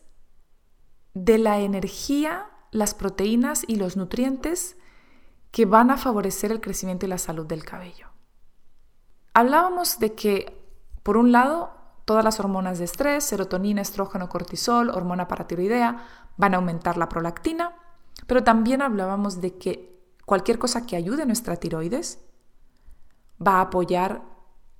de 1.13 1.37
la 1.37 1.59
energía, 1.59 2.49
las 2.71 2.93
proteínas 2.93 3.63
y 3.67 3.75
los 3.75 3.97
nutrientes 3.97 4.77
que 5.51 5.65
van 5.65 5.91
a 5.91 5.97
favorecer 5.97 6.51
el 6.51 6.61
crecimiento 6.61 7.05
y 7.05 7.09
la 7.09 7.17
salud 7.17 7.45
del 7.45 7.63
cabello. 7.63 8.07
Hablábamos 9.33 9.99
de 9.99 10.13
que, 10.13 10.57
por 11.03 11.17
un 11.17 11.31
lado, 11.31 11.71
todas 12.05 12.23
las 12.23 12.39
hormonas 12.39 12.79
de 12.79 12.85
estrés, 12.85 13.23
serotonina, 13.23 13.81
estrógeno, 13.81 14.29
cortisol, 14.29 14.89
hormona 14.89 15.27
paratiroidea, 15.27 16.05
van 16.37 16.53
a 16.53 16.57
aumentar 16.57 16.97
la 16.97 17.09
prolactina, 17.09 17.75
pero 18.27 18.43
también 18.43 18.81
hablábamos 18.81 19.41
de 19.41 19.57
que 19.57 20.01
cualquier 20.25 20.59
cosa 20.59 20.85
que 20.85 20.95
ayude 20.95 21.23
a 21.23 21.25
nuestra 21.25 21.55
tiroides 21.55 22.19
va 23.45 23.55
a 23.55 23.61
apoyar 23.61 24.30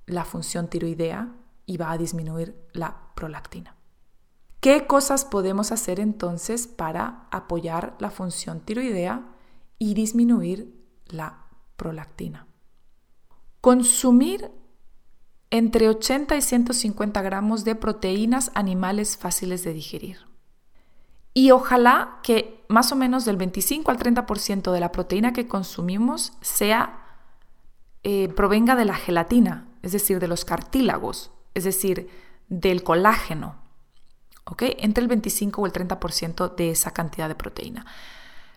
la 0.06 0.24
función 0.24 0.68
tiroidea 0.68 1.34
y 1.66 1.76
va 1.76 1.90
a 1.90 1.98
disminuir 1.98 2.56
la 2.72 3.12
prolactina. 3.14 3.76
¿Qué 4.60 4.86
cosas 4.86 5.24
podemos 5.24 5.72
hacer 5.72 5.98
entonces 5.98 6.66
para 6.66 7.26
apoyar 7.30 7.96
la 7.98 8.10
función 8.10 8.60
tiroidea 8.60 9.26
y 9.78 9.94
disminuir 9.94 10.72
la 11.06 11.46
prolactina? 11.76 12.46
Consumir 13.60 14.50
entre 15.50 15.88
80 15.88 16.36
y 16.36 16.42
150 16.42 17.22
gramos 17.22 17.64
de 17.64 17.74
proteínas 17.74 18.50
animales 18.54 19.16
fáciles 19.16 19.64
de 19.64 19.74
digerir. 19.74 20.18
Y 21.34 21.50
ojalá 21.50 22.20
que 22.22 22.64
más 22.68 22.92
o 22.92 22.96
menos 22.96 23.24
del 23.24 23.36
25 23.36 23.90
al 23.90 23.98
30% 23.98 24.70
de 24.70 24.80
la 24.80 24.92
proteína 24.92 25.32
que 25.32 25.48
consumimos 25.48 26.34
sea 26.40 27.04
eh, 28.02 28.28
provenga 28.28 28.76
de 28.76 28.84
la 28.84 28.94
gelatina, 28.94 29.68
es 29.82 29.92
decir, 29.92 30.20
de 30.20 30.28
los 30.28 30.44
cartílagos, 30.44 31.32
es 31.54 31.64
decir, 31.64 32.08
del 32.48 32.82
colágeno. 32.82 33.56
¿Ok? 34.44 34.62
Entre 34.78 35.02
el 35.02 35.08
25 35.08 35.62
o 35.62 35.66
el 35.66 35.72
30% 35.72 36.54
de 36.54 36.70
esa 36.70 36.90
cantidad 36.92 37.28
de 37.28 37.34
proteína. 37.34 37.86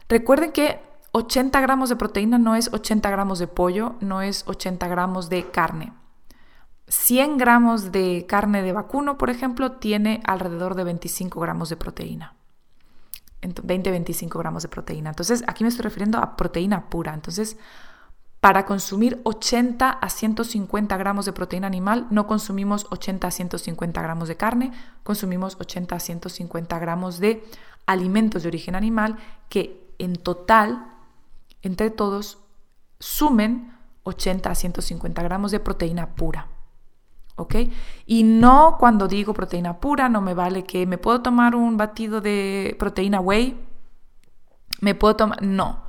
Recuerden 0.09 0.51
que 0.51 0.79
80 1.11 1.61
gramos 1.61 1.89
de 1.89 1.95
proteína 1.95 2.38
no 2.38 2.55
es 2.55 2.73
80 2.73 3.09
gramos 3.09 3.39
de 3.39 3.47
pollo, 3.47 3.95
no 4.01 4.21
es 4.21 4.43
80 4.47 4.88
gramos 4.88 5.29
de 5.29 5.49
carne. 5.49 5.93
100 6.88 7.38
gramos 7.38 7.91
de 7.91 8.25
carne 8.27 8.61
de 8.61 8.73
vacuno, 8.73 9.17
por 9.17 9.29
ejemplo, 9.29 9.73
tiene 9.73 10.21
alrededor 10.25 10.75
de 10.75 10.83
25 10.83 11.39
gramos 11.39 11.69
de 11.69 11.77
proteína. 11.77 12.35
20-25 13.41 14.38
gramos 14.39 14.63
de 14.63 14.69
proteína. 14.69 15.09
Entonces, 15.09 15.43
aquí 15.47 15.63
me 15.63 15.69
estoy 15.69 15.83
refiriendo 15.83 16.17
a 16.17 16.35
proteína 16.35 16.89
pura. 16.89 17.13
Entonces, 17.13 17.57
para 18.45 18.67
consumir 18.67 19.19
80 19.23 19.89
a 19.89 20.08
150 20.08 20.95
gramos 20.97 21.25
de 21.25 21.34
proteína 21.34 21.65
animal, 21.65 22.05
no 22.12 22.27
consumimos 22.27 22.86
80 22.91 23.25
a 23.25 23.31
150 23.31 24.01
gramos 24.03 24.27
de 24.27 24.38
carne, 24.38 24.71
consumimos 25.01 25.58
80 25.60 25.95
a 25.95 25.99
150 25.99 26.77
gramos 26.77 27.19
de 27.19 27.43
alimentos 27.88 28.43
de 28.43 28.49
origen 28.49 28.75
animal 28.75 29.17
que 29.49 29.91
en 29.97 30.15
total 30.15 30.93
entre 31.63 31.89
todos 31.89 32.38
sumen 32.99 33.75
80 34.03 34.51
a 34.51 34.53
150 34.53 35.23
gramos 35.23 35.49
de 35.49 35.60
proteína 35.60 36.13
pura. 36.13 36.47
¿Ok? 37.38 37.55
Y 38.05 38.21
no 38.25 38.77
cuando 38.79 39.08
digo 39.08 39.34
proteína 39.34 39.79
pura, 39.79 40.08
no 40.08 40.21
me 40.21 40.36
vale 40.36 40.65
que 40.65 40.86
me 40.86 40.99
puedo 40.99 41.23
tomar 41.23 41.55
un 41.55 41.77
batido 41.77 42.21
de 42.21 42.75
proteína 42.77 43.21
whey. 43.21 43.60
Me 44.81 44.93
puedo 44.93 45.15
tomar. 45.15 45.41
No. 45.41 45.85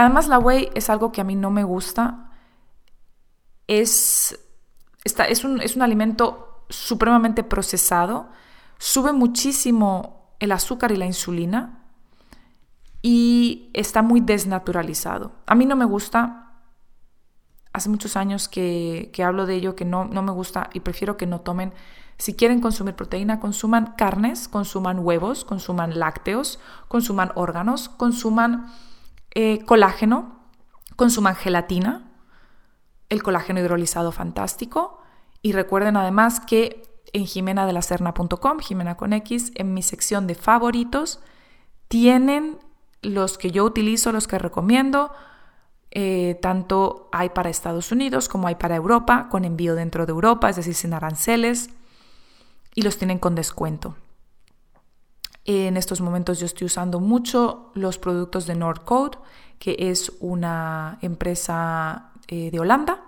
Además, 0.00 0.28
la 0.28 0.38
whey 0.38 0.70
es 0.74 0.88
algo 0.88 1.12
que 1.12 1.20
a 1.20 1.24
mí 1.24 1.36
no 1.36 1.50
me 1.50 1.62
gusta. 1.62 2.30
Es, 3.66 4.38
es, 5.04 5.44
un, 5.44 5.60
es 5.60 5.76
un 5.76 5.82
alimento 5.82 6.64
supremamente 6.70 7.44
procesado. 7.44 8.30
Sube 8.78 9.12
muchísimo 9.12 10.36
el 10.38 10.52
azúcar 10.52 10.90
y 10.92 10.96
la 10.96 11.04
insulina 11.04 11.82
y 13.02 13.68
está 13.74 14.00
muy 14.00 14.22
desnaturalizado. 14.22 15.32
A 15.44 15.54
mí 15.54 15.66
no 15.66 15.76
me 15.76 15.84
gusta, 15.84 16.54
hace 17.74 17.90
muchos 17.90 18.16
años 18.16 18.48
que, 18.48 19.12
hablo 19.22 19.44
de 19.44 19.56
ello, 19.56 19.76
que 19.76 19.84
no, 19.84 20.06
no, 20.06 20.22
me 20.22 20.32
gusta 20.32 20.70
y 20.72 20.80
prefiero 20.80 21.18
que 21.18 21.26
no 21.26 21.42
tomen. 21.42 21.74
Si 22.16 22.32
quieren 22.32 22.62
consumir 22.62 22.94
proteína, 22.94 23.38
consuman 23.38 23.92
carnes, 23.98 24.48
consuman 24.48 25.00
huevos, 25.00 25.44
consuman 25.44 25.98
lácteos, 25.98 26.58
consuman 26.88 27.32
órganos, 27.34 27.90
consuman 27.90 28.72
eh, 29.34 29.64
colágeno, 29.64 30.40
consuman 30.96 31.36
gelatina, 31.36 32.10
el 33.08 33.22
colágeno 33.22 33.60
hidrolizado 33.60 34.12
fantástico. 34.12 35.00
Y 35.42 35.52
recuerden 35.52 35.96
además 35.96 36.40
que 36.40 36.82
en 37.12 37.26
jimenadelacerna.com, 37.26 38.58
Jimena 38.60 38.96
con 38.96 39.12
X, 39.12 39.52
en 39.54 39.74
mi 39.74 39.82
sección 39.82 40.26
de 40.26 40.34
favoritos, 40.34 41.20
tienen 41.88 42.58
los 43.02 43.38
que 43.38 43.50
yo 43.50 43.64
utilizo, 43.64 44.12
los 44.12 44.28
que 44.28 44.38
recomiendo, 44.38 45.10
eh, 45.90 46.38
tanto 46.40 47.08
hay 47.10 47.30
para 47.30 47.50
Estados 47.50 47.90
Unidos 47.90 48.28
como 48.28 48.46
hay 48.46 48.54
para 48.54 48.76
Europa, 48.76 49.28
con 49.28 49.44
envío 49.44 49.74
dentro 49.74 50.06
de 50.06 50.12
Europa, 50.12 50.48
es 50.48 50.56
decir, 50.56 50.74
sin 50.74 50.94
aranceles, 50.94 51.70
y 52.74 52.82
los 52.82 52.98
tienen 52.98 53.18
con 53.18 53.34
descuento. 53.34 53.96
En 55.52 55.76
estos 55.76 56.00
momentos 56.00 56.38
yo 56.38 56.46
estoy 56.46 56.66
usando 56.66 57.00
mucho 57.00 57.72
los 57.74 57.98
productos 57.98 58.46
de 58.46 58.54
Nordcode, 58.54 59.18
que 59.58 59.74
es 59.76 60.12
una 60.20 60.98
empresa 61.02 62.12
eh, 62.28 62.52
de 62.52 62.60
Holanda, 62.60 63.02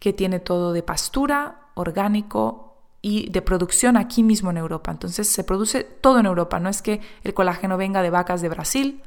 que 0.00 0.12
tiene 0.12 0.40
todo 0.40 0.72
de 0.72 0.82
pastura, 0.82 1.68
orgánico, 1.74 2.80
y 3.02 3.30
de 3.30 3.40
producción 3.40 3.96
aquí 3.96 4.24
mismo 4.24 4.50
en 4.50 4.56
Europa. 4.56 4.90
Entonces 4.90 5.28
se 5.28 5.44
produce 5.44 5.84
todo 5.84 6.18
en 6.18 6.26
Europa, 6.26 6.58
no 6.58 6.68
es 6.68 6.82
que 6.82 7.00
el 7.22 7.34
colágeno 7.34 7.76
venga 7.76 8.02
de 8.02 8.10
vacas 8.10 8.42
de 8.42 8.48
Brasil, 8.48 9.02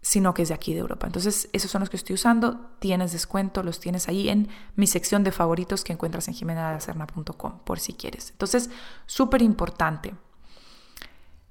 sino 0.00 0.32
que 0.32 0.42
es 0.42 0.48
de 0.48 0.54
aquí 0.54 0.72
de 0.72 0.80
Europa. 0.80 1.06
Entonces 1.06 1.50
esos 1.52 1.70
son 1.70 1.80
los 1.80 1.90
que 1.90 1.98
estoy 1.98 2.14
usando, 2.14 2.70
tienes 2.78 3.12
descuento, 3.12 3.62
los 3.62 3.78
tienes 3.78 4.08
ahí 4.08 4.30
en 4.30 4.48
mi 4.74 4.86
sección 4.86 5.22
de 5.22 5.32
favoritos 5.32 5.84
que 5.84 5.92
encuentras 5.92 6.28
en 6.28 6.34
jimenadacerna.com 6.34 7.58
por 7.64 7.78
si 7.78 7.92
quieres. 7.92 8.30
Entonces, 8.30 8.70
súper 9.04 9.42
importante. 9.42 10.14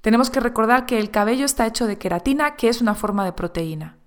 Tenemos 0.01 0.31
que 0.31 0.39
recordar 0.39 0.87
que 0.87 0.99
el 0.99 1.11
cabello 1.11 1.45
está 1.45 1.67
hecho 1.67 1.85
de 1.85 1.99
queratina, 1.99 2.55
que 2.55 2.69
es 2.69 2.81
una 2.81 2.95
forma 2.95 3.23
de 3.23 3.33
proteína. 3.33 3.97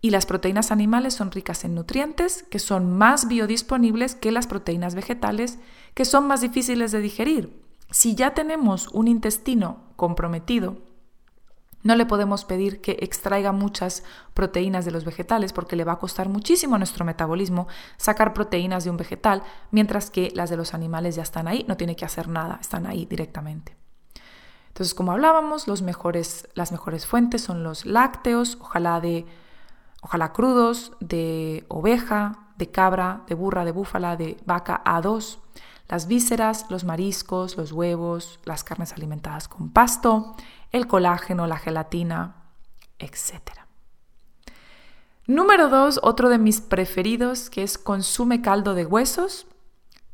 Y 0.00 0.10
las 0.10 0.26
proteínas 0.26 0.72
animales 0.72 1.14
son 1.14 1.30
ricas 1.30 1.64
en 1.64 1.74
nutrientes 1.74 2.42
que 2.50 2.58
son 2.58 2.92
más 2.98 3.28
biodisponibles 3.28 4.16
que 4.16 4.32
las 4.32 4.46
proteínas 4.46 4.94
vegetales 4.94 5.58
que 5.94 6.04
son 6.04 6.26
más 6.26 6.40
difíciles 6.40 6.92
de 6.92 7.00
digerir. 7.00 7.62
Si 7.90 8.16
ya 8.16 8.34
tenemos 8.34 8.88
un 8.88 9.06
intestino 9.06 9.84
comprometido, 9.96 10.78
no 11.84 11.94
le 11.94 12.04
podemos 12.04 12.44
pedir 12.44 12.80
que 12.80 12.96
extraiga 13.00 13.52
muchas 13.52 14.02
proteínas 14.34 14.84
de 14.84 14.90
los 14.90 15.04
vegetales 15.04 15.52
porque 15.52 15.76
le 15.76 15.84
va 15.84 15.92
a 15.92 15.98
costar 15.98 16.28
muchísimo 16.28 16.74
a 16.74 16.78
nuestro 16.78 17.04
metabolismo 17.04 17.68
sacar 17.96 18.34
proteínas 18.34 18.84
de 18.84 18.90
un 18.90 18.96
vegetal, 18.96 19.42
mientras 19.70 20.10
que 20.10 20.32
las 20.34 20.50
de 20.50 20.56
los 20.56 20.74
animales 20.74 21.14
ya 21.14 21.22
están 21.22 21.46
ahí, 21.46 21.64
no 21.68 21.76
tiene 21.76 21.94
que 21.94 22.06
hacer 22.06 22.28
nada, 22.28 22.58
están 22.60 22.86
ahí 22.86 23.06
directamente. 23.06 23.83
Entonces, 24.74 24.92
como 24.92 25.12
hablábamos, 25.12 25.68
las 25.68 25.82
mejores 25.82 27.06
fuentes 27.06 27.42
son 27.42 27.62
los 27.62 27.86
lácteos, 27.86 28.58
ojalá 28.60 29.00
de 29.00 29.24
ojalá 30.02 30.32
crudos, 30.32 30.90
de 30.98 31.64
oveja, 31.68 32.48
de 32.58 32.72
cabra, 32.72 33.22
de 33.28 33.36
burra, 33.36 33.64
de 33.64 33.70
búfala, 33.70 34.16
de 34.16 34.36
vaca 34.44 34.82
A2, 34.84 35.38
las 35.86 36.08
vísceras, 36.08 36.66
los 36.70 36.82
mariscos, 36.82 37.56
los 37.56 37.70
huevos, 37.70 38.40
las 38.44 38.64
carnes 38.64 38.92
alimentadas 38.92 39.46
con 39.46 39.70
pasto, 39.70 40.34
el 40.72 40.88
colágeno, 40.88 41.46
la 41.46 41.58
gelatina, 41.58 42.34
etc. 42.98 43.32
Número 45.28 45.68
dos, 45.68 46.00
otro 46.02 46.30
de 46.30 46.38
mis 46.38 46.60
preferidos, 46.60 47.48
que 47.48 47.62
es 47.62 47.78
consume 47.78 48.42
caldo 48.42 48.74
de 48.74 48.86
huesos 48.86 49.46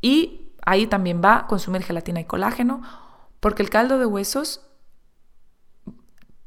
y 0.02 0.52
ahí 0.66 0.86
también 0.86 1.22
va 1.24 1.46
consumir 1.46 1.82
gelatina 1.82 2.20
y 2.20 2.26
colágeno, 2.26 2.82
porque 3.40 3.62
el 3.62 3.70
caldo 3.70 3.98
de 3.98 4.06
huesos 4.06 4.66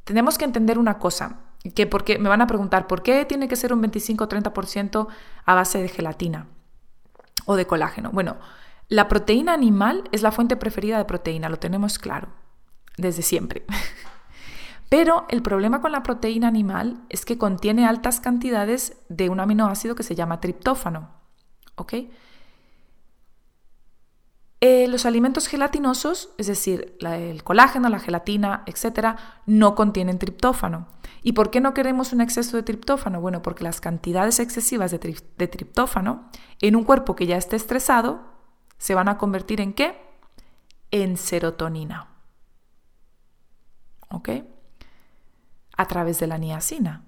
tenemos 0.03 0.37
que 0.37 0.45
entender 0.45 0.77
una 0.77 0.99
cosa, 0.99 1.41
que 1.75 1.87
porque 1.87 2.19
me 2.19 2.29
van 2.29 2.41
a 2.41 2.47
preguntar, 2.47 2.87
¿por 2.87 3.03
qué 3.03 3.25
tiene 3.25 3.47
que 3.47 3.55
ser 3.55 3.73
un 3.73 3.81
25 3.81 4.23
o 4.23 4.29
30% 4.29 5.07
a 5.45 5.55
base 5.55 5.81
de 5.81 5.89
gelatina 5.89 6.47
o 7.45 7.55
de 7.55 7.65
colágeno? 7.65 8.11
Bueno, 8.11 8.37
la 8.89 9.07
proteína 9.07 9.53
animal 9.53 10.03
es 10.11 10.21
la 10.21 10.31
fuente 10.31 10.55
preferida 10.55 10.97
de 10.97 11.05
proteína, 11.05 11.49
lo 11.49 11.57
tenemos 11.57 11.99
claro, 11.99 12.29
desde 12.97 13.21
siempre. 13.21 13.65
Pero 14.89 15.25
el 15.29 15.41
problema 15.41 15.81
con 15.81 15.91
la 15.91 16.03
proteína 16.03 16.47
animal 16.47 17.01
es 17.09 17.25
que 17.25 17.39
contiene 17.39 17.87
altas 17.87 18.19
cantidades 18.19 18.97
de 19.09 19.29
un 19.29 19.39
aminoácido 19.39 19.95
que 19.95 20.03
se 20.03 20.13
llama 20.13 20.39
triptófano. 20.39 21.09
¿Ok? 21.75 21.93
Eh, 24.65 24.87
los 24.87 25.05
alimentos 25.05 25.47
gelatinosos, 25.47 26.29
es 26.37 26.47
decir, 26.47 26.95
el 27.01 27.43
colágeno, 27.43 27.89
la 27.89 27.99
gelatina, 27.99 28.63
etcétera, 28.65 29.41
no 29.45 29.75
contienen 29.75 30.19
triptófano. 30.19 30.87
¿Y 31.21 31.33
por 31.33 31.51
qué 31.51 31.59
no 31.59 31.73
queremos 31.73 32.13
un 32.13 32.21
exceso 32.21 32.55
de 32.55 32.63
triptófano? 32.63 33.19
Bueno, 33.19 33.41
porque 33.41 33.65
las 33.65 33.81
cantidades 33.81 34.39
excesivas 34.39 34.91
de, 34.91 35.21
de 35.37 35.47
triptófano 35.49 36.29
en 36.61 36.77
un 36.77 36.85
cuerpo 36.85 37.13
que 37.13 37.25
ya 37.25 37.35
esté 37.35 37.57
estresado 37.57 38.21
se 38.77 38.95
van 38.95 39.09
a 39.09 39.17
convertir 39.17 39.59
en 39.59 39.73
qué? 39.73 39.97
En 40.91 41.17
serotonina. 41.17 42.07
¿Ok? 44.11 44.29
A 45.75 45.87
través 45.89 46.21
de 46.21 46.27
la 46.27 46.37
niacina. 46.37 47.03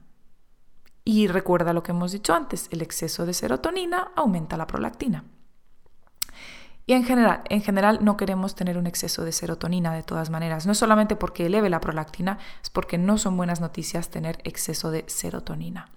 Y 1.06 1.28
recuerda 1.28 1.72
lo 1.72 1.84
que 1.84 1.94
hemos 1.94 2.12
dicho 2.12 2.34
antes, 2.34 2.68
el 2.72 2.82
exceso 2.82 3.26
de 3.26 3.34
serotonina 3.34 4.12
aumenta 4.18 4.58
la 4.58 4.68
prolactina. 4.68 5.24
Y 6.88 6.94
en 6.94 7.04
general, 7.04 7.42
en 7.50 7.62
general 7.62 8.00
no 8.04 8.16
queremos 8.16 8.54
tener 8.54 8.78
un 8.78 8.86
exceso 8.86 9.24
de 9.24 9.32
serotonina 9.32 9.94
de 9.94 10.04
todas 10.04 10.30
maneras. 10.30 10.68
No 10.68 10.76
solamente 10.76 11.16
porque 11.16 11.48
eleve 11.48 11.70
la 11.70 11.82
prolactina, 11.82 12.38
es 12.62 12.70
porque 12.70 12.98
no 12.98 13.18
son 13.18 13.38
buenas 13.38 13.60
noticias 13.60 14.10
tener 14.10 14.40
exceso 14.44 14.92
de 14.92 15.04
serotonina. 15.08 15.90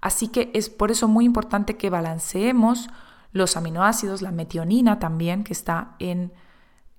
Así 0.00 0.28
que 0.28 0.50
es 0.54 0.70
por 0.70 0.90
eso 0.90 1.08
muy 1.08 1.24
importante 1.24 1.76
que 1.76 1.90
balanceemos 1.90 2.88
los 3.32 3.56
aminoácidos, 3.56 4.22
la 4.22 4.32
metionina 4.32 4.98
también, 4.98 5.44
que 5.44 5.52
está 5.52 5.94
en, 5.98 6.32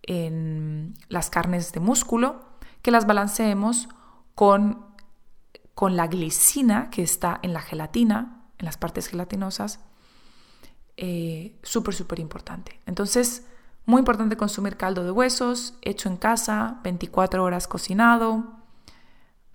en 0.03 0.93
las 1.07 1.29
carnes 1.29 1.71
de 1.71 1.79
músculo, 1.79 2.45
que 2.81 2.91
las 2.91 3.07
balanceemos 3.07 3.89
con, 4.35 4.85
con 5.73 5.95
la 5.95 6.07
glicina 6.07 6.89
que 6.89 7.01
está 7.01 7.39
en 7.41 7.53
la 7.53 7.61
gelatina, 7.61 8.43
en 8.57 8.65
las 8.65 8.77
partes 8.77 9.07
gelatinosas, 9.07 9.79
eh, 11.03 11.57
súper, 11.63 11.95
súper 11.95 12.19
importante. 12.19 12.79
Entonces, 12.85 13.47
muy 13.85 13.97
importante 13.97 14.37
consumir 14.37 14.77
caldo 14.77 15.03
de 15.03 15.09
huesos, 15.09 15.73
hecho 15.81 16.09
en 16.09 16.17
casa, 16.17 16.79
24 16.83 17.43
horas 17.43 17.67
cocinado. 17.67 18.43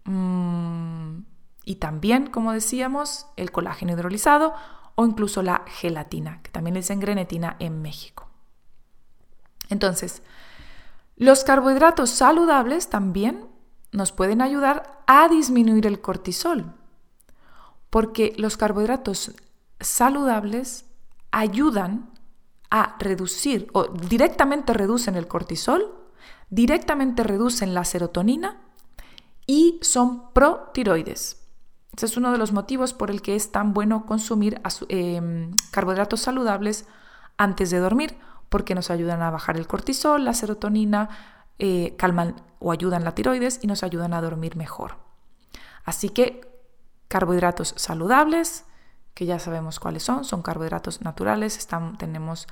Mm, 0.02 1.20
y 1.64 1.76
también, 1.76 2.26
como 2.26 2.52
decíamos, 2.52 3.28
el 3.36 3.52
colágeno 3.52 3.92
hidrolizado 3.92 4.54
o 4.96 5.06
incluso 5.06 5.40
la 5.44 5.62
gelatina, 5.68 6.42
que 6.42 6.50
también 6.50 6.74
le 6.74 6.80
dicen 6.80 6.98
grenetina 6.98 7.54
en 7.60 7.80
México. 7.80 8.28
Entonces, 9.68 10.24
los 11.14 11.44
carbohidratos 11.44 12.10
saludables 12.10 12.90
también 12.90 13.46
nos 13.92 14.10
pueden 14.10 14.42
ayudar 14.42 15.00
a 15.06 15.28
disminuir 15.28 15.86
el 15.86 16.00
cortisol, 16.00 16.74
porque 17.88 18.34
los 18.36 18.56
carbohidratos 18.56 19.30
saludables 19.78 20.86
ayudan 21.36 22.08
a 22.70 22.96
reducir 22.98 23.68
o 23.74 23.88
directamente 23.88 24.72
reducen 24.72 25.16
el 25.16 25.28
cortisol, 25.28 25.94
directamente 26.48 27.22
reducen 27.24 27.74
la 27.74 27.84
serotonina 27.84 28.62
y 29.46 29.78
son 29.82 30.32
protiroides. 30.32 31.46
Ese 31.94 32.06
es 32.06 32.16
uno 32.16 32.32
de 32.32 32.38
los 32.38 32.52
motivos 32.52 32.94
por 32.94 33.10
el 33.10 33.20
que 33.20 33.36
es 33.36 33.52
tan 33.52 33.74
bueno 33.74 34.06
consumir 34.06 34.62
em, 34.88 35.54
carbohidratos 35.72 36.20
saludables 36.20 36.86
antes 37.36 37.68
de 37.70 37.80
dormir, 37.80 38.16
porque 38.48 38.74
nos 38.74 38.90
ayudan 38.90 39.20
a 39.20 39.30
bajar 39.30 39.58
el 39.58 39.66
cortisol, 39.66 40.24
la 40.24 40.32
serotonina, 40.32 41.10
eh, 41.58 41.96
calman 41.98 42.36
o 42.60 42.72
ayudan 42.72 43.04
la 43.04 43.14
tiroides 43.14 43.60
y 43.62 43.66
nos 43.66 43.82
ayudan 43.82 44.14
a 44.14 44.22
dormir 44.22 44.56
mejor. 44.56 44.96
Así 45.84 46.08
que 46.08 46.40
carbohidratos 47.08 47.74
saludables, 47.76 48.64
que 49.16 49.24
ya 49.24 49.38
sabemos 49.38 49.80
cuáles 49.80 50.02
son, 50.02 50.26
son 50.26 50.42
carbohidratos 50.42 51.00
naturales, 51.00 51.66
tenemos 51.96 52.46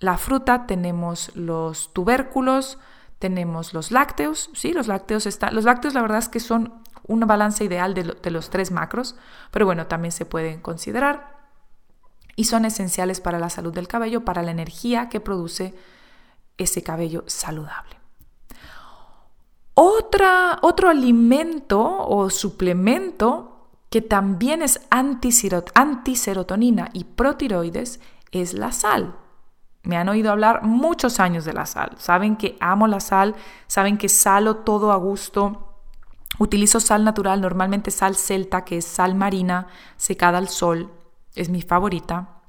la 0.00 0.18
fruta, 0.18 0.66
tenemos 0.66 1.30
los 1.36 1.94
tubérculos, 1.94 2.76
tenemos 3.20 3.72
los 3.72 3.92
lácteos, 3.92 4.50
sí, 4.52 4.72
los 4.72 4.88
lácteos 4.88 5.26
están, 5.26 5.54
los 5.54 5.62
lácteos 5.62 5.94
la 5.94 6.02
verdad 6.02 6.18
es 6.18 6.28
que 6.28 6.40
son 6.40 6.82
una 7.06 7.24
balanza 7.24 7.62
ideal 7.62 7.94
de, 7.94 8.16
de 8.20 8.30
los 8.32 8.50
tres 8.50 8.72
macros, 8.72 9.14
pero 9.52 9.64
bueno, 9.64 9.86
también 9.86 10.10
se 10.10 10.26
pueden 10.26 10.60
considerar 10.60 11.38
y 12.34 12.44
son 12.46 12.64
esenciales 12.64 13.20
para 13.20 13.38
la 13.38 13.48
salud 13.48 13.72
del 13.72 13.86
cabello, 13.86 14.24
para 14.24 14.42
la 14.42 14.50
energía 14.50 15.08
que 15.08 15.20
produce 15.20 15.76
ese 16.56 16.82
cabello 16.82 17.22
saludable. 17.28 17.94
Otra, 19.74 20.58
otro 20.62 20.88
alimento 20.88 21.80
o 21.80 22.28
suplemento 22.28 23.47
que 23.90 24.02
también 24.02 24.62
es 24.62 24.80
antiserotonina 24.90 26.90
y 26.92 27.04
protiroides, 27.04 28.00
es 28.30 28.52
la 28.52 28.72
sal. 28.72 29.16
Me 29.82 29.96
han 29.96 30.08
oído 30.08 30.30
hablar 30.30 30.62
muchos 30.62 31.20
años 31.20 31.44
de 31.44 31.54
la 31.54 31.64
sal. 31.64 31.92
Saben 31.98 32.36
que 32.36 32.56
amo 32.60 32.86
la 32.86 33.00
sal, 33.00 33.34
saben 33.66 33.96
que 33.96 34.08
salo 34.08 34.56
todo 34.56 34.92
a 34.92 34.96
gusto. 34.96 35.80
Utilizo 36.38 36.80
sal 36.80 37.04
natural, 37.04 37.40
normalmente 37.40 37.90
sal 37.90 38.14
celta, 38.14 38.64
que 38.64 38.78
es 38.78 38.84
sal 38.84 39.14
marina 39.14 39.68
secada 39.96 40.38
al 40.38 40.48
sol, 40.48 40.92
es 41.34 41.48
mi 41.48 41.62
favorita. 41.62 42.42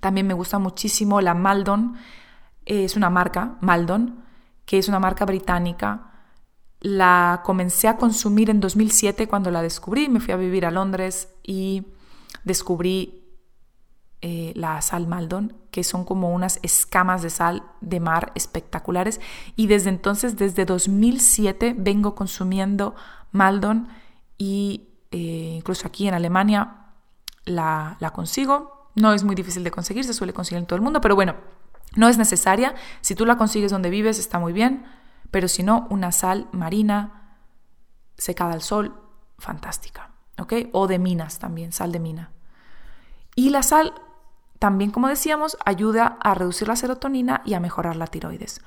También 0.00 0.26
me 0.26 0.34
gusta 0.34 0.58
muchísimo 0.58 1.20
la 1.20 1.34
Maldon, 1.34 1.96
es 2.66 2.96
una 2.96 3.08
marca, 3.08 3.56
Maldon, 3.60 4.24
que 4.66 4.78
es 4.78 4.88
una 4.88 4.98
marca 4.98 5.24
británica 5.24 6.08
la 6.80 7.42
comencé 7.44 7.88
a 7.88 7.96
consumir 7.96 8.50
en 8.50 8.60
2007 8.60 9.26
cuando 9.28 9.50
la 9.50 9.62
descubrí. 9.62 10.08
Me 10.08 10.20
fui 10.20 10.32
a 10.32 10.36
vivir 10.36 10.64
a 10.64 10.70
Londres 10.70 11.28
y 11.42 11.86
descubrí 12.44 13.24
eh, 14.20 14.52
la 14.54 14.80
sal 14.80 15.06
Maldon, 15.06 15.54
que 15.70 15.84
son 15.84 16.04
como 16.04 16.32
unas 16.32 16.60
escamas 16.62 17.22
de 17.22 17.30
sal 17.30 17.62
de 17.80 18.00
mar 18.00 18.32
espectaculares. 18.34 19.20
Y 19.56 19.66
desde 19.66 19.90
entonces, 19.90 20.36
desde 20.36 20.64
2007, 20.64 21.74
vengo 21.76 22.14
consumiendo 22.14 22.94
Maldon 23.32 23.88
y 24.36 24.88
eh, 25.10 25.54
incluso 25.56 25.86
aquí 25.86 26.06
en 26.06 26.14
Alemania 26.14 26.92
la, 27.44 27.96
la 28.00 28.10
consigo. 28.10 28.90
No 28.94 29.12
es 29.12 29.24
muy 29.24 29.34
difícil 29.34 29.64
de 29.64 29.70
conseguir, 29.70 30.04
se 30.04 30.14
suele 30.14 30.32
conseguir 30.32 30.58
en 30.58 30.66
todo 30.66 30.76
el 30.76 30.82
mundo, 30.82 31.00
pero 31.00 31.14
bueno, 31.14 31.36
no 31.96 32.08
es 32.08 32.18
necesaria. 32.18 32.74
Si 33.00 33.14
tú 33.14 33.24
la 33.26 33.36
consigues 33.36 33.70
donde 33.70 33.90
vives, 33.90 34.18
está 34.18 34.38
muy 34.38 34.52
bien 34.52 34.84
pero 35.30 35.48
si 35.48 35.62
no, 35.62 35.86
una 35.90 36.12
sal 36.12 36.48
marina 36.52 37.36
secada 38.16 38.52
al 38.52 38.62
sol, 38.62 39.00
fantástica, 39.38 40.10
¿ok? 40.38 40.54
O 40.72 40.86
de 40.86 40.98
minas 40.98 41.38
también, 41.38 41.72
sal 41.72 41.92
de 41.92 42.00
mina. 42.00 42.30
Y 43.34 43.50
la 43.50 43.62
sal, 43.62 43.94
también 44.58 44.90
como 44.90 45.08
decíamos, 45.08 45.56
ayuda 45.64 46.18
a 46.20 46.34
reducir 46.34 46.68
la 46.68 46.76
serotonina 46.76 47.42
y 47.44 47.54
a 47.54 47.60
mejorar 47.60 47.96
la 47.96 48.06
tiroides. 48.06 48.60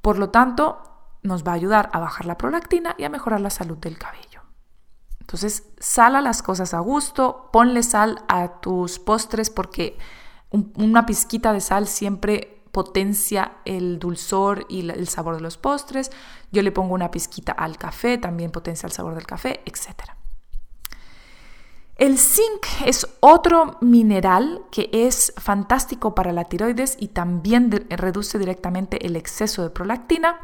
Por 0.00 0.18
lo 0.18 0.30
tanto, 0.30 0.96
nos 1.22 1.44
va 1.44 1.52
a 1.52 1.56
ayudar 1.56 1.90
a 1.92 1.98
bajar 1.98 2.26
la 2.26 2.38
prolactina 2.38 2.94
y 2.98 3.04
a 3.04 3.10
mejorar 3.10 3.40
la 3.40 3.50
salud 3.50 3.76
del 3.76 3.98
cabello. 3.98 4.42
Entonces, 5.20 5.64
sala 5.80 6.20
las 6.20 6.42
cosas 6.42 6.72
a 6.72 6.78
gusto, 6.78 7.50
ponle 7.52 7.82
sal 7.82 8.24
a 8.28 8.60
tus 8.60 9.00
postres 9.00 9.50
porque 9.50 9.98
una 10.50 11.04
pizquita 11.04 11.52
de 11.52 11.60
sal 11.60 11.88
siempre 11.88 12.55
potencia 12.76 13.52
el 13.64 13.98
dulzor 13.98 14.66
y 14.68 14.86
el 14.86 15.08
sabor 15.08 15.36
de 15.36 15.40
los 15.40 15.56
postres. 15.56 16.12
Yo 16.52 16.60
le 16.60 16.72
pongo 16.72 16.92
una 16.92 17.10
pizquita 17.10 17.52
al 17.52 17.78
café, 17.78 18.18
también 18.18 18.50
potencia 18.50 18.86
el 18.86 18.92
sabor 18.92 19.14
del 19.14 19.24
café, 19.24 19.62
etc. 19.64 20.10
El 21.96 22.18
zinc 22.18 22.66
es 22.84 23.08
otro 23.20 23.78
mineral 23.80 24.60
que 24.70 24.90
es 24.92 25.32
fantástico 25.38 26.14
para 26.14 26.32
la 26.32 26.44
tiroides 26.44 26.98
y 27.00 27.08
también 27.08 27.70
reduce 27.88 28.38
directamente 28.38 29.06
el 29.06 29.16
exceso 29.16 29.62
de 29.62 29.70
prolactina. 29.70 30.38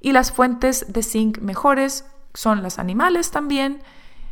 Y 0.00 0.12
las 0.12 0.30
fuentes 0.30 0.92
de 0.92 1.02
zinc 1.02 1.38
mejores 1.38 2.04
son 2.32 2.62
los 2.62 2.78
animales 2.78 3.32
también, 3.32 3.82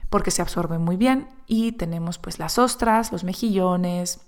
porque 0.08 0.30
se 0.30 0.40
absorben 0.40 0.82
muy 0.82 0.96
bien. 0.96 1.28
Y 1.48 1.72
tenemos 1.72 2.18
pues 2.18 2.38
las 2.38 2.60
ostras, 2.60 3.10
los 3.10 3.24
mejillones, 3.24 4.20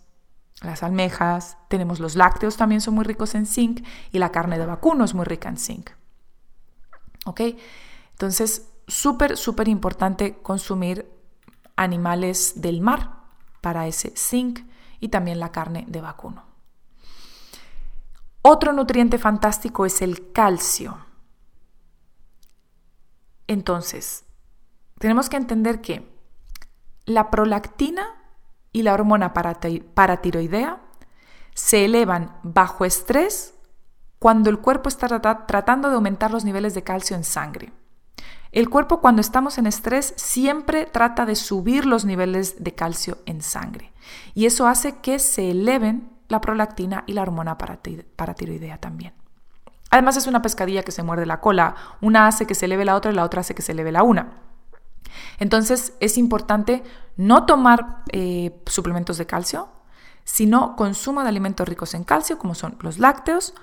las 0.62 0.82
almejas, 0.82 1.58
tenemos 1.68 1.98
los 2.00 2.16
lácteos 2.16 2.56
también 2.56 2.80
son 2.80 2.94
muy 2.94 3.04
ricos 3.04 3.34
en 3.34 3.46
zinc 3.46 3.84
y 4.12 4.18
la 4.18 4.30
carne 4.30 4.58
de 4.58 4.66
vacuno 4.66 5.04
es 5.04 5.14
muy 5.14 5.24
rica 5.24 5.48
en 5.48 5.58
zinc. 5.58 5.90
¿Ok? 7.24 7.40
Entonces, 8.12 8.70
súper, 8.86 9.36
súper 9.36 9.68
importante 9.68 10.38
consumir 10.42 11.10
animales 11.76 12.60
del 12.60 12.80
mar 12.80 13.22
para 13.60 13.86
ese 13.86 14.12
zinc 14.16 14.60
y 15.00 15.08
también 15.08 15.40
la 15.40 15.50
carne 15.50 15.84
de 15.88 16.00
vacuno. 16.00 16.44
Otro 18.42 18.72
nutriente 18.72 19.18
fantástico 19.18 19.86
es 19.86 20.02
el 20.02 20.32
calcio. 20.32 20.98
Entonces, 23.46 24.24
tenemos 24.98 25.28
que 25.28 25.36
entender 25.36 25.80
que 25.80 26.08
la 27.04 27.30
prolactina 27.30 28.21
y 28.72 28.82
la 28.82 28.94
hormona 28.94 29.32
paratiroidea 29.32 30.80
se 31.54 31.84
elevan 31.84 32.36
bajo 32.42 32.84
estrés 32.84 33.54
cuando 34.18 34.50
el 34.50 34.58
cuerpo 34.58 34.88
está 34.88 35.08
tratando 35.46 35.88
de 35.88 35.96
aumentar 35.96 36.30
los 36.30 36.44
niveles 36.44 36.74
de 36.74 36.82
calcio 36.82 37.16
en 37.16 37.24
sangre. 37.24 37.72
El 38.52 38.68
cuerpo 38.68 39.00
cuando 39.00 39.20
estamos 39.20 39.58
en 39.58 39.66
estrés 39.66 40.14
siempre 40.16 40.86
trata 40.86 41.26
de 41.26 41.36
subir 41.36 41.86
los 41.86 42.04
niveles 42.04 42.62
de 42.62 42.74
calcio 42.74 43.18
en 43.26 43.40
sangre 43.40 43.92
y 44.34 44.46
eso 44.46 44.66
hace 44.66 44.98
que 45.00 45.18
se 45.18 45.50
eleven 45.50 46.10
la 46.28 46.40
prolactina 46.40 47.04
y 47.06 47.14
la 47.14 47.22
hormona 47.22 47.58
paratiroidea 47.58 48.78
también. 48.78 49.14
Además 49.90 50.16
es 50.16 50.26
una 50.26 50.40
pescadilla 50.40 50.82
que 50.82 50.92
se 50.92 51.02
muerde 51.02 51.26
la 51.26 51.40
cola, 51.40 51.74
una 52.00 52.26
hace 52.26 52.46
que 52.46 52.54
se 52.54 52.66
eleve 52.66 52.84
la 52.84 52.94
otra 52.94 53.12
y 53.12 53.14
la 53.14 53.24
otra 53.24 53.40
hace 53.40 53.54
que 53.54 53.62
se 53.62 53.72
eleve 53.72 53.92
la 53.92 54.02
una. 54.02 54.38
Entonces 55.38 55.94
es 56.00 56.18
importante 56.18 56.82
no 57.16 57.46
tomar 57.46 58.02
eh, 58.12 58.60
suplementos 58.66 59.18
de 59.18 59.26
calcio, 59.26 59.68
sino 60.24 60.76
consumo 60.76 61.22
de 61.22 61.28
alimentos 61.28 61.68
ricos 61.68 61.94
en 61.94 62.04
calcio, 62.04 62.38
como 62.38 62.54
son 62.54 62.76
los 62.80 62.98
lácteos, 62.98 63.54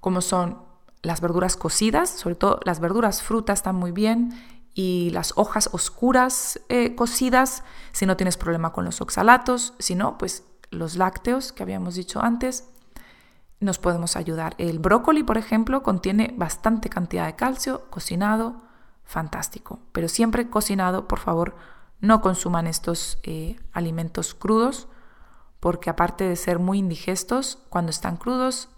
como 0.00 0.20
son 0.20 0.58
las 1.02 1.20
verduras 1.20 1.56
cocidas, 1.56 2.10
sobre 2.10 2.34
todo 2.34 2.60
las 2.64 2.80
verduras 2.80 3.22
frutas 3.22 3.60
están 3.60 3.76
muy 3.76 3.92
bien, 3.92 4.34
y 4.74 5.10
las 5.10 5.32
hojas 5.36 5.70
oscuras 5.72 6.60
eh, 6.68 6.94
cocidas, 6.94 7.64
si 7.92 8.06
no 8.06 8.16
tienes 8.16 8.36
problema 8.36 8.72
con 8.72 8.84
los 8.84 9.00
oxalatos, 9.00 9.74
si 9.78 9.94
no, 9.94 10.18
pues 10.18 10.44
los 10.70 10.96
lácteos 10.96 11.52
que 11.52 11.62
habíamos 11.62 11.94
dicho 11.94 12.20
antes, 12.22 12.68
nos 13.60 13.78
podemos 13.78 14.14
ayudar. 14.16 14.54
El 14.58 14.78
brócoli, 14.78 15.24
por 15.24 15.36
ejemplo, 15.36 15.82
contiene 15.82 16.32
bastante 16.36 16.88
cantidad 16.88 17.26
de 17.26 17.34
calcio, 17.34 17.90
cocinado, 17.90 18.62
fantástico. 19.08 19.80
Pero 19.92 20.06
siempre 20.06 20.50
cocinado, 20.50 21.08
por 21.08 21.18
favor, 21.18 21.56
no 22.00 22.20
consuman 22.20 22.66
estos 22.66 23.18
eh, 23.22 23.56
alimentos 23.72 24.34
crudos, 24.34 24.86
porque 25.60 25.88
aparte 25.88 26.24
de 26.24 26.36
ser 26.36 26.58
muy 26.58 26.78
indigestos, 26.78 27.58
cuando 27.70 27.90
están 27.90 28.18
crudos, 28.18 28.68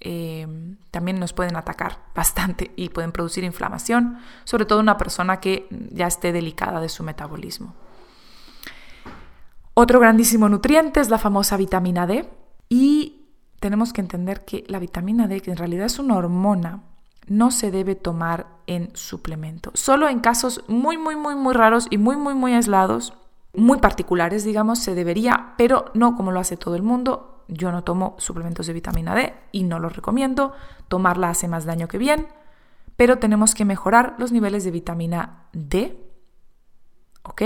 eh, 0.00 0.48
también 0.90 1.20
nos 1.20 1.34
pueden 1.34 1.54
atacar 1.56 1.98
bastante 2.14 2.72
y 2.76 2.88
pueden 2.88 3.12
producir 3.12 3.44
inflamación, 3.44 4.18
sobre 4.44 4.64
todo 4.64 4.80
una 4.80 4.96
persona 4.96 5.38
que 5.38 5.68
ya 5.70 6.06
esté 6.06 6.32
delicada 6.32 6.80
de 6.80 6.88
su 6.88 7.04
metabolismo. 7.04 7.74
Otro 9.74 10.00
grandísimo 10.00 10.48
nutriente 10.48 11.00
es 11.00 11.10
la 11.10 11.18
famosa 11.18 11.58
vitamina 11.58 12.06
D 12.06 12.28
y 12.70 13.26
tenemos 13.60 13.92
que 13.92 14.00
entender 14.00 14.46
que 14.46 14.64
la 14.66 14.78
vitamina 14.78 15.28
D, 15.28 15.42
que 15.42 15.50
en 15.50 15.58
realidad 15.58 15.86
es 15.86 15.98
una 15.98 16.16
hormona, 16.16 16.87
no 17.28 17.50
se 17.50 17.70
debe 17.70 17.94
tomar 17.94 18.46
en 18.66 18.94
suplemento. 18.94 19.70
Solo 19.74 20.08
en 20.08 20.20
casos 20.20 20.64
muy, 20.68 20.98
muy, 20.98 21.16
muy, 21.16 21.34
muy 21.34 21.54
raros 21.54 21.86
y 21.90 21.98
muy, 21.98 22.16
muy, 22.16 22.34
muy 22.34 22.54
aislados, 22.54 23.14
muy 23.54 23.78
particulares, 23.78 24.44
digamos, 24.44 24.78
se 24.78 24.94
debería, 24.94 25.54
pero 25.56 25.86
no 25.94 26.16
como 26.16 26.32
lo 26.32 26.40
hace 26.40 26.56
todo 26.56 26.76
el 26.76 26.82
mundo. 26.82 27.44
Yo 27.48 27.72
no 27.72 27.82
tomo 27.82 28.14
suplementos 28.18 28.66
de 28.66 28.74
vitamina 28.74 29.14
D 29.14 29.34
y 29.52 29.64
no 29.64 29.78
los 29.78 29.96
recomiendo. 29.96 30.52
Tomarla 30.88 31.30
hace 31.30 31.48
más 31.48 31.64
daño 31.64 31.88
que 31.88 31.98
bien, 31.98 32.28
pero 32.96 33.18
tenemos 33.18 33.54
que 33.54 33.64
mejorar 33.64 34.14
los 34.18 34.32
niveles 34.32 34.64
de 34.64 34.70
vitamina 34.70 35.46
D, 35.52 35.98
¿ok? 37.22 37.42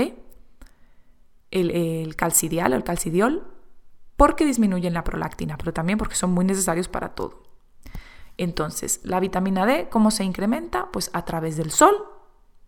El, 1.51 1.71
el 1.71 2.15
calcidial 2.15 2.73
o 2.73 2.75
el 2.75 2.83
calcidiol, 2.83 3.47
porque 4.17 4.45
disminuyen 4.45 4.93
la 4.93 5.03
prolactina, 5.03 5.57
pero 5.57 5.73
también 5.73 5.97
porque 5.97 6.15
son 6.15 6.31
muy 6.31 6.43
necesarios 6.43 6.87
para 6.87 7.09
todo. 7.09 7.42
Entonces, 8.37 8.99
la 9.03 9.19
vitamina 9.19 9.65
D, 9.65 9.89
¿cómo 9.89 10.11
se 10.11 10.23
incrementa? 10.23 10.89
Pues 10.91 11.09
a 11.13 11.23
través 11.25 11.57
del 11.57 11.71
sol 11.71 11.93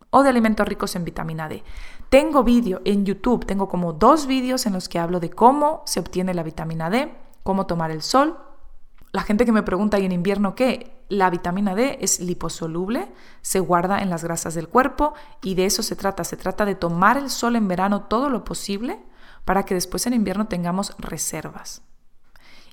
o 0.10 0.24
de 0.24 0.30
alimentos 0.30 0.68
ricos 0.68 0.96
en 0.96 1.04
vitamina 1.04 1.50
D. 1.50 1.64
Tengo 2.10 2.44
vídeo 2.44 2.82
en 2.86 3.06
YouTube, 3.06 3.46
tengo 3.46 3.68
como 3.68 3.94
dos 3.94 4.28
vídeos 4.28 4.66
en 4.66 4.74
los 4.74 4.88
que 4.88 5.00
hablo 5.00 5.20
de 5.20 5.30
cómo 5.30 5.84
se 5.86 6.00
obtiene 6.00 6.34
la 6.34 6.44
vitamina 6.44 6.90
D, 6.90 7.14
cómo 7.44 7.66
tomar 7.66 7.92
el 7.92 8.02
sol. 8.02 8.38
La 9.12 9.24
gente 9.24 9.46
que 9.46 9.52
me 9.52 9.64
pregunta, 9.64 10.00
¿y 10.00 10.06
en 10.06 10.12
invierno 10.12 10.56
qué? 10.56 11.04
La 11.10 11.30
vitamina 11.30 11.76
D 11.76 11.98
es 12.02 12.20
liposoluble, 12.20 13.12
se 13.42 13.60
guarda 13.60 14.02
en 14.02 14.10
las 14.10 14.24
grasas 14.24 14.56
del 14.56 14.70
cuerpo 14.70 15.14
y 15.42 15.56
de 15.56 15.66
eso 15.66 15.84
se 15.84 15.96
trata. 15.96 16.24
Se 16.24 16.38
trata 16.38 16.66
de 16.66 16.76
tomar 16.76 17.18
el 17.18 17.30
sol 17.30 17.56
en 17.56 17.68
verano 17.68 18.04
todo 18.04 18.30
lo 18.30 18.44
posible 18.44 19.04
para 19.44 19.64
que 19.64 19.76
después 19.76 20.08
en 20.08 20.14
invierno 20.14 20.48
tengamos 20.48 20.96
reservas. 20.98 21.82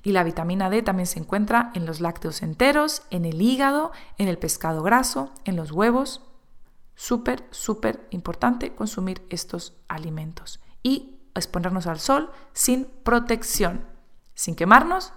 Y 0.03 0.11
la 0.11 0.23
vitamina 0.23 0.69
D 0.69 0.83
también 0.83 1.07
se 1.07 1.19
encuentra 1.19 1.71
en 1.73 1.85
los 1.85 2.01
lácteos 2.01 2.43
enteros, 2.43 3.03
en 3.09 3.23
el 3.23 3.41
hígado, 3.41 3.93
en 4.17 4.27
el 4.27 4.37
pescado 4.37 4.83
graso, 4.83 5.31
en 5.45 5.55
los 5.55 5.71
huevos. 5.71 6.21
Súper, 6.95 7.47
súper 7.51 8.05
importante 8.11 8.75
consumir 8.75 9.25
estos 9.29 9.73
alimentos 9.87 10.59
y 10.83 11.21
exponernos 11.33 11.87
al 11.87 11.99
sol 11.99 12.31
sin 12.51 12.85
protección, 13.03 13.85
sin 14.35 14.55
quemarnos, 14.55 15.13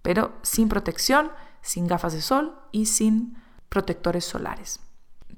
pero 0.00 0.32
sin 0.42 0.68
protección, 0.68 1.30
sin 1.60 1.86
gafas 1.86 2.14
de 2.14 2.22
sol 2.22 2.58
y 2.72 2.86
sin 2.86 3.36
protectores 3.68 4.24
solares. 4.24 4.80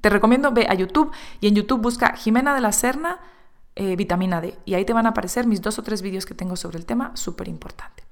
Te 0.01 0.09
recomiendo 0.09 0.51
ve 0.51 0.67
a 0.69 0.73
YouTube 0.73 1.11
y 1.41 1.47
en 1.47 1.55
YouTube 1.55 1.81
busca 1.81 2.15
Jimena 2.15 2.55
de 2.55 2.61
la 2.61 2.71
Serna 2.71 3.19
eh, 3.75 3.95
vitamina 3.95 4.39
D 4.39 4.57
y 4.65 4.73
ahí 4.73 4.85
te 4.85 4.93
van 4.93 5.05
a 5.05 5.09
aparecer 5.09 5.47
mis 5.47 5.61
dos 5.61 5.77
o 5.79 5.83
tres 5.83 6.01
vídeos 6.01 6.25
que 6.25 6.33
tengo 6.33 6.55
sobre 6.55 6.77
el 6.77 6.85
tema, 6.85 7.11
súper 7.15 7.47
importante. 7.47 8.04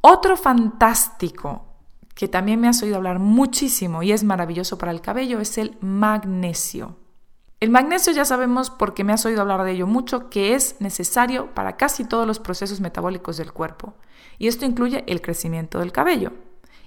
Otro 0.00 0.36
fantástico 0.36 1.66
que 2.14 2.28
también 2.28 2.60
me 2.60 2.68
has 2.68 2.82
oído 2.82 2.96
hablar 2.96 3.18
muchísimo 3.18 4.02
y 4.02 4.12
es 4.12 4.24
maravilloso 4.24 4.78
para 4.78 4.92
el 4.92 5.00
cabello 5.00 5.40
es 5.40 5.58
el 5.58 5.76
magnesio. 5.80 6.96
El 7.60 7.70
magnesio 7.70 8.12
ya 8.14 8.24
sabemos 8.24 8.70
porque 8.70 9.04
me 9.04 9.12
has 9.12 9.26
oído 9.26 9.42
hablar 9.42 9.64
de 9.64 9.72
ello 9.72 9.86
mucho 9.86 10.30
que 10.30 10.54
es 10.54 10.76
necesario 10.80 11.54
para 11.54 11.76
casi 11.76 12.04
todos 12.04 12.26
los 12.26 12.38
procesos 12.38 12.80
metabólicos 12.80 13.36
del 13.36 13.52
cuerpo. 13.52 13.94
Y 14.38 14.48
esto 14.48 14.64
incluye 14.64 15.04
el 15.06 15.20
crecimiento 15.20 15.78
del 15.78 15.92
cabello, 15.92 16.32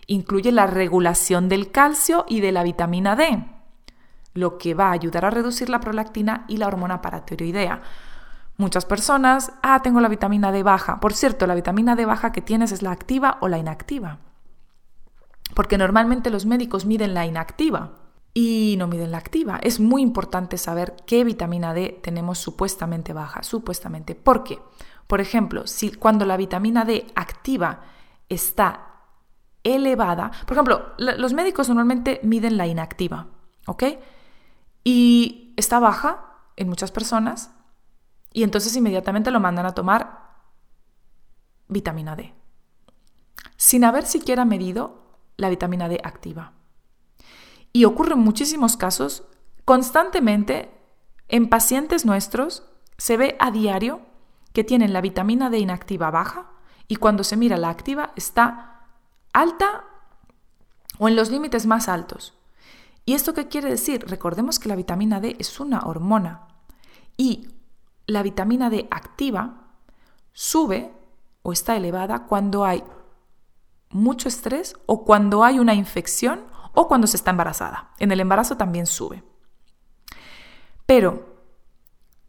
incluye 0.07 0.51
la 0.51 0.65
regulación 0.65 1.49
del 1.49 1.71
calcio 1.71 2.25
y 2.27 2.39
de 2.39 2.51
la 2.51 2.63
vitamina 2.63 3.15
D, 3.15 3.45
lo 4.33 4.57
que 4.57 4.73
va 4.73 4.87
a 4.87 4.93
ayudar 4.93 5.25
a 5.25 5.29
reducir 5.29 5.69
la 5.69 5.79
prolactina 5.79 6.45
y 6.47 6.57
la 6.57 6.67
hormona 6.67 7.03
paratiroidea 7.03 7.83
Muchas 8.57 8.85
personas, 8.85 9.53
ah, 9.63 9.81
tengo 9.81 9.99
la 9.99 10.09
vitamina 10.09 10.51
D 10.51 10.63
baja. 10.63 10.99
Por 10.99 11.13
cierto, 11.13 11.47
la 11.47 11.55
vitamina 11.55 11.95
D 11.95 12.05
baja 12.05 12.31
que 12.31 12.41
tienes 12.41 12.71
es 12.71 12.81
la 12.81 12.91
activa 12.91 13.37
o 13.41 13.47
la 13.47 13.57
inactiva. 13.57 14.19
Porque 15.55 15.77
normalmente 15.77 16.29
los 16.29 16.45
médicos 16.45 16.85
miden 16.85 17.13
la 17.13 17.25
inactiva 17.25 17.93
y 18.33 18.75
no 18.77 18.87
miden 18.87 19.11
la 19.11 19.17
activa. 19.17 19.59
Es 19.61 19.79
muy 19.79 20.01
importante 20.01 20.57
saber 20.57 20.95
qué 21.05 21.23
vitamina 21.23 21.73
D 21.73 21.99
tenemos 22.03 22.39
supuestamente 22.39 23.13
baja, 23.13 23.43
supuestamente. 23.43 24.15
¿Por 24.15 24.43
qué? 24.43 24.59
Por 25.07 25.21
ejemplo, 25.21 25.67
si 25.67 25.91
cuando 25.91 26.25
la 26.25 26.37
vitamina 26.37 26.85
D 26.85 27.07
activa 27.15 27.81
está 28.29 28.87
elevada, 29.63 30.31
por 30.45 30.53
ejemplo, 30.53 30.93
los 30.97 31.33
médicos 31.33 31.69
normalmente 31.69 32.19
miden 32.23 32.57
la 32.57 32.67
inactiva, 32.67 33.27
¿ok? 33.67 33.83
Y 34.83 35.53
está 35.55 35.79
baja 35.79 36.25
en 36.55 36.67
muchas 36.67 36.91
personas, 36.91 37.51
y 38.33 38.43
entonces 38.43 38.75
inmediatamente 38.75 39.31
lo 39.31 39.39
mandan 39.39 39.65
a 39.65 39.73
tomar 39.73 40.23
vitamina 41.67 42.15
D, 42.15 42.33
sin 43.55 43.83
haber 43.83 44.05
siquiera 44.05 44.43
medido 44.43 45.17
la 45.37 45.49
vitamina 45.49 45.87
D 45.87 46.01
activa. 46.03 46.53
Y 47.71 47.85
ocurre 47.85 48.13
en 48.13 48.19
muchísimos 48.19 48.75
casos, 48.75 49.23
constantemente 49.65 50.71
en 51.29 51.49
pacientes 51.49 52.05
nuestros 52.05 52.63
se 52.97 53.17
ve 53.17 53.35
a 53.39 53.51
diario 53.51 54.01
que 54.51 54.63
tienen 54.63 54.93
la 54.93 55.01
vitamina 55.01 55.49
D 55.49 55.59
inactiva 55.59 56.11
baja 56.11 56.51
y 56.87 56.97
cuando 56.97 57.23
se 57.23 57.37
mira 57.37 57.57
la 57.57 57.69
activa 57.69 58.13
está 58.15 58.87
alta 59.31 59.85
o 60.99 61.07
en 61.07 61.15
los 61.15 61.31
límites 61.31 61.65
más 61.65 61.87
altos. 61.87 62.37
¿Y 63.05 63.13
esto 63.13 63.33
qué 63.33 63.47
quiere 63.47 63.69
decir? 63.69 64.05
Recordemos 64.07 64.59
que 64.59 64.69
la 64.69 64.75
vitamina 64.75 65.19
D 65.19 65.35
es 65.39 65.59
una 65.59 65.81
hormona 65.81 66.47
y 67.17 67.52
la 68.07 68.23
vitamina 68.23 68.69
D 68.69 68.87
activa 68.91 69.69
sube 70.31 70.91
o 71.41 71.53
está 71.53 71.75
elevada 71.75 72.25
cuando 72.25 72.65
hay 72.65 72.83
mucho 73.89 74.27
estrés 74.27 74.75
o 74.85 75.05
cuando 75.05 75.43
hay 75.43 75.59
una 75.59 75.73
infección 75.73 76.45
o 76.73 76.87
cuando 76.87 77.07
se 77.07 77.17
está 77.17 77.31
embarazada. 77.31 77.91
En 77.99 78.11
el 78.11 78.19
embarazo 78.19 78.57
también 78.57 78.87
sube. 78.87 79.23
Pero 80.85 81.33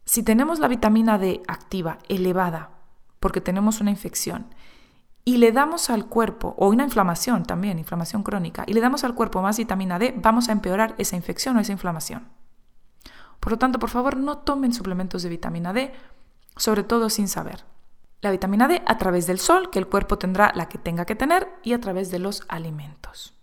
si 0.05 0.23
tenemos 0.23 0.59
la 0.59 0.67
vitamina 0.67 1.17
D 1.17 1.41
activa 1.47 1.97
elevada 2.07 2.71
porque 3.19 3.41
tenemos 3.41 3.81
una 3.81 3.89
infección 3.89 4.53
y 5.27 5.37
le 5.37 5.51
damos 5.51 5.89
al 5.89 6.05
cuerpo, 6.05 6.53
o 6.59 6.69
una 6.69 6.83
inflamación 6.83 7.43
también, 7.43 7.79
inflamación 7.79 8.21
crónica, 8.21 8.63
y 8.67 8.73
le 8.73 8.81
damos 8.81 9.03
al 9.03 9.15
cuerpo 9.15 9.41
más 9.41 9.57
vitamina 9.57 9.97
D, 9.97 10.13
vamos 10.15 10.49
a 10.49 10.51
empeorar 10.51 10.93
esa 10.99 11.15
infección 11.15 11.57
o 11.57 11.59
esa 11.59 11.71
inflamación. 11.71 12.29
Por 13.39 13.51
lo 13.51 13.57
tanto, 13.57 13.79
por 13.79 13.89
favor, 13.89 14.17
no 14.17 14.39
tomen 14.39 14.73
suplementos 14.73 15.23
de 15.23 15.29
vitamina 15.29 15.73
D, 15.73 15.93
sobre 16.55 16.83
todo 16.83 17.09
sin 17.09 17.27
saber. 17.27 17.63
La 18.21 18.31
vitamina 18.31 18.67
D 18.67 18.81
a 18.85 18.97
través 18.97 19.27
del 19.27 19.39
sol, 19.39 19.69
que 19.69 19.79
el 19.79 19.87
cuerpo 19.87 20.17
tendrá 20.17 20.51
la 20.55 20.67
que 20.67 20.77
tenga 20.77 21.05
que 21.05 21.15
tener, 21.15 21.47
y 21.63 21.73
a 21.73 21.79
través 21.79 22.11
de 22.11 22.19
los 22.19 22.43
alimentos. 22.47 23.33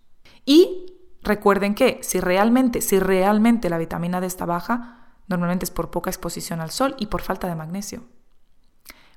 Y 0.44 0.86
recuerden 1.22 1.74
que 1.74 2.00
si 2.02 2.20
realmente, 2.20 2.80
si 2.80 2.98
realmente 2.98 3.70
la 3.70 3.78
vitamina 3.78 4.20
D 4.20 4.26
está 4.26 4.44
baja, 4.46 5.02
Normalmente 5.32 5.64
es 5.64 5.70
por 5.70 5.90
poca 5.90 6.10
exposición 6.10 6.60
al 6.60 6.70
sol 6.70 6.94
y 6.98 7.06
por 7.06 7.22
falta 7.22 7.48
de 7.48 7.54
magnesio. 7.54 8.02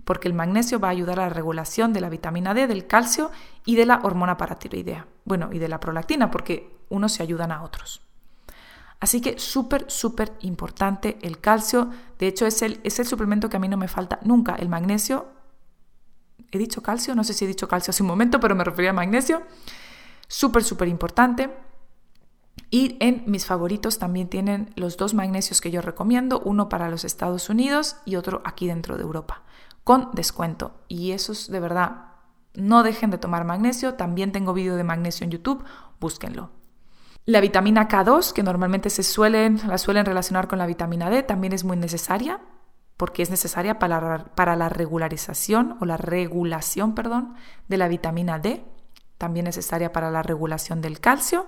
Porque 0.05 0.29
el 0.29 0.33
magnesio 0.33 0.79
va 0.79 0.87
a 0.89 0.91
ayudar 0.91 1.19
a 1.19 1.23
la 1.23 1.33
regulación 1.33 1.91
de 1.91 1.99
la 1.99 2.09
vitamina 2.09 2.53
D, 2.53 2.67
del 2.67 2.87
calcio 2.87 3.31
y 3.65 3.75
de 3.75 3.85
la 3.85 3.99
hormona 4.01 4.37
paratiroidea. 4.37 5.07
Bueno, 5.25 5.49
y 5.51 5.59
de 5.59 5.67
la 5.67 5.81
prolactina, 5.81 6.31
porque 6.31 6.77
unos 6.87 7.11
se 7.11 7.23
ayudan 7.23 7.51
a 7.51 7.63
otros. 7.63 8.04
Así 8.99 9.21
que 9.21 9.37
súper, 9.37 9.85
súper 9.89 10.33
importante 10.41 11.17
el 11.21 11.39
calcio. 11.39 11.89
De 12.17 12.27
hecho, 12.27 12.45
es 12.45 12.61
el, 12.61 12.79
es 12.83 12.99
el 12.99 13.05
suplemento 13.05 13.49
que 13.49 13.57
a 13.57 13.59
mí 13.59 13.67
no 13.67 13.77
me 13.77 13.87
falta 13.87 14.19
nunca. 14.23 14.55
El 14.55 14.69
magnesio. 14.69 15.27
¿He 16.51 16.57
dicho 16.57 16.81
calcio? 16.81 17.15
No 17.15 17.23
sé 17.23 17.33
si 17.33 17.45
he 17.45 17.47
dicho 17.47 17.67
calcio 17.67 17.91
hace 17.91 18.03
un 18.03 18.07
momento, 18.07 18.39
pero 18.39 18.55
me 18.55 18.63
refería 18.63 18.91
al 18.91 18.95
magnesio. 18.95 19.41
Súper, 20.27 20.63
súper 20.63 20.87
importante. 20.87 21.53
Y 22.71 22.97
en 22.99 23.23
mis 23.27 23.45
favoritos 23.45 23.99
también 23.99 24.27
tienen 24.27 24.73
los 24.75 24.97
dos 24.97 25.13
magnesios 25.13 25.61
que 25.61 25.71
yo 25.71 25.81
recomiendo, 25.81 26.41
uno 26.43 26.69
para 26.69 26.89
los 26.89 27.05
Estados 27.05 27.49
Unidos 27.49 27.97
y 28.05 28.15
otro 28.15 28.41
aquí 28.45 28.67
dentro 28.67 28.97
de 28.97 29.03
Europa, 29.03 29.43
con 29.83 30.09
descuento. 30.13 30.73
Y 30.87 31.11
esos 31.11 31.49
de 31.49 31.59
verdad, 31.59 32.13
no 32.53 32.83
dejen 32.83 33.11
de 33.11 33.17
tomar 33.17 33.45
magnesio, 33.45 33.95
también 33.95 34.31
tengo 34.31 34.53
vídeo 34.53 34.75
de 34.77 34.83
magnesio 34.83 35.25
en 35.25 35.31
YouTube, 35.31 35.63
búsquenlo. 35.99 36.49
La 37.25 37.41
vitamina 37.41 37.87
K2, 37.87 38.33
que 38.33 38.43
normalmente 38.43 38.89
se 38.89 39.01
suelen, 39.01 39.59
la 39.67 39.77
suelen 39.77 40.05
relacionar 40.05 40.47
con 40.47 40.59
la 40.59 40.67
vitamina 40.67 41.09
D, 41.09 41.23
también 41.23 41.53
es 41.53 41.63
muy 41.63 41.75
necesaria, 41.75 42.39
porque 42.97 43.23
es 43.23 43.31
necesaria 43.31 43.79
para, 43.79 44.25
para 44.35 44.55
la 44.55 44.69
regularización 44.69 45.77
o 45.81 45.85
la 45.85 45.97
regulación, 45.97 46.93
perdón, 46.93 47.35
de 47.67 47.77
la 47.77 47.87
vitamina 47.87 48.37
D, 48.37 48.63
también 49.17 49.45
necesaria 49.45 49.91
para 49.91 50.11
la 50.11 50.21
regulación 50.21 50.81
del 50.81 50.99
calcio 50.99 51.47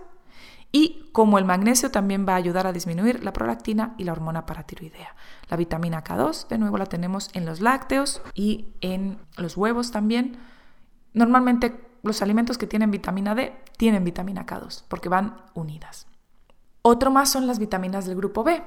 y 0.71 1.09
como 1.13 1.37
el 1.37 1.45
magnesio 1.45 1.91
también 1.91 2.25
va 2.27 2.33
a 2.33 2.37
ayudar 2.37 2.67
a 2.67 2.73
disminuir 2.73 3.23
la 3.23 3.33
prolactina 3.33 3.95
y 3.97 4.03
la 4.03 4.11
hormona 4.11 4.45
paratiroidea. 4.45 5.15
La 5.49 5.57
vitamina 5.57 6.03
K2, 6.03 6.47
de 6.47 6.57
nuevo, 6.57 6.77
la 6.77 6.87
tenemos 6.87 7.29
en 7.33 7.45
los 7.45 7.61
lácteos 7.61 8.21
y 8.33 8.67
en 8.81 9.17
los 9.37 9.55
huevos 9.55 9.91
también. 9.91 10.37
Normalmente 11.13 11.86
los 12.03 12.21
alimentos 12.21 12.57
que 12.57 12.67
tienen 12.67 12.91
vitamina 12.91 13.35
D 13.35 13.53
tienen 13.77 14.03
vitamina 14.03 14.45
K2 14.45 14.83
porque 14.87 15.09
van 15.09 15.41
unidas. 15.53 16.07
Otro 16.81 17.11
más 17.11 17.29
son 17.29 17.47
las 17.47 17.59
vitaminas 17.59 18.05
del 18.05 18.15
grupo 18.15 18.43
B, 18.43 18.63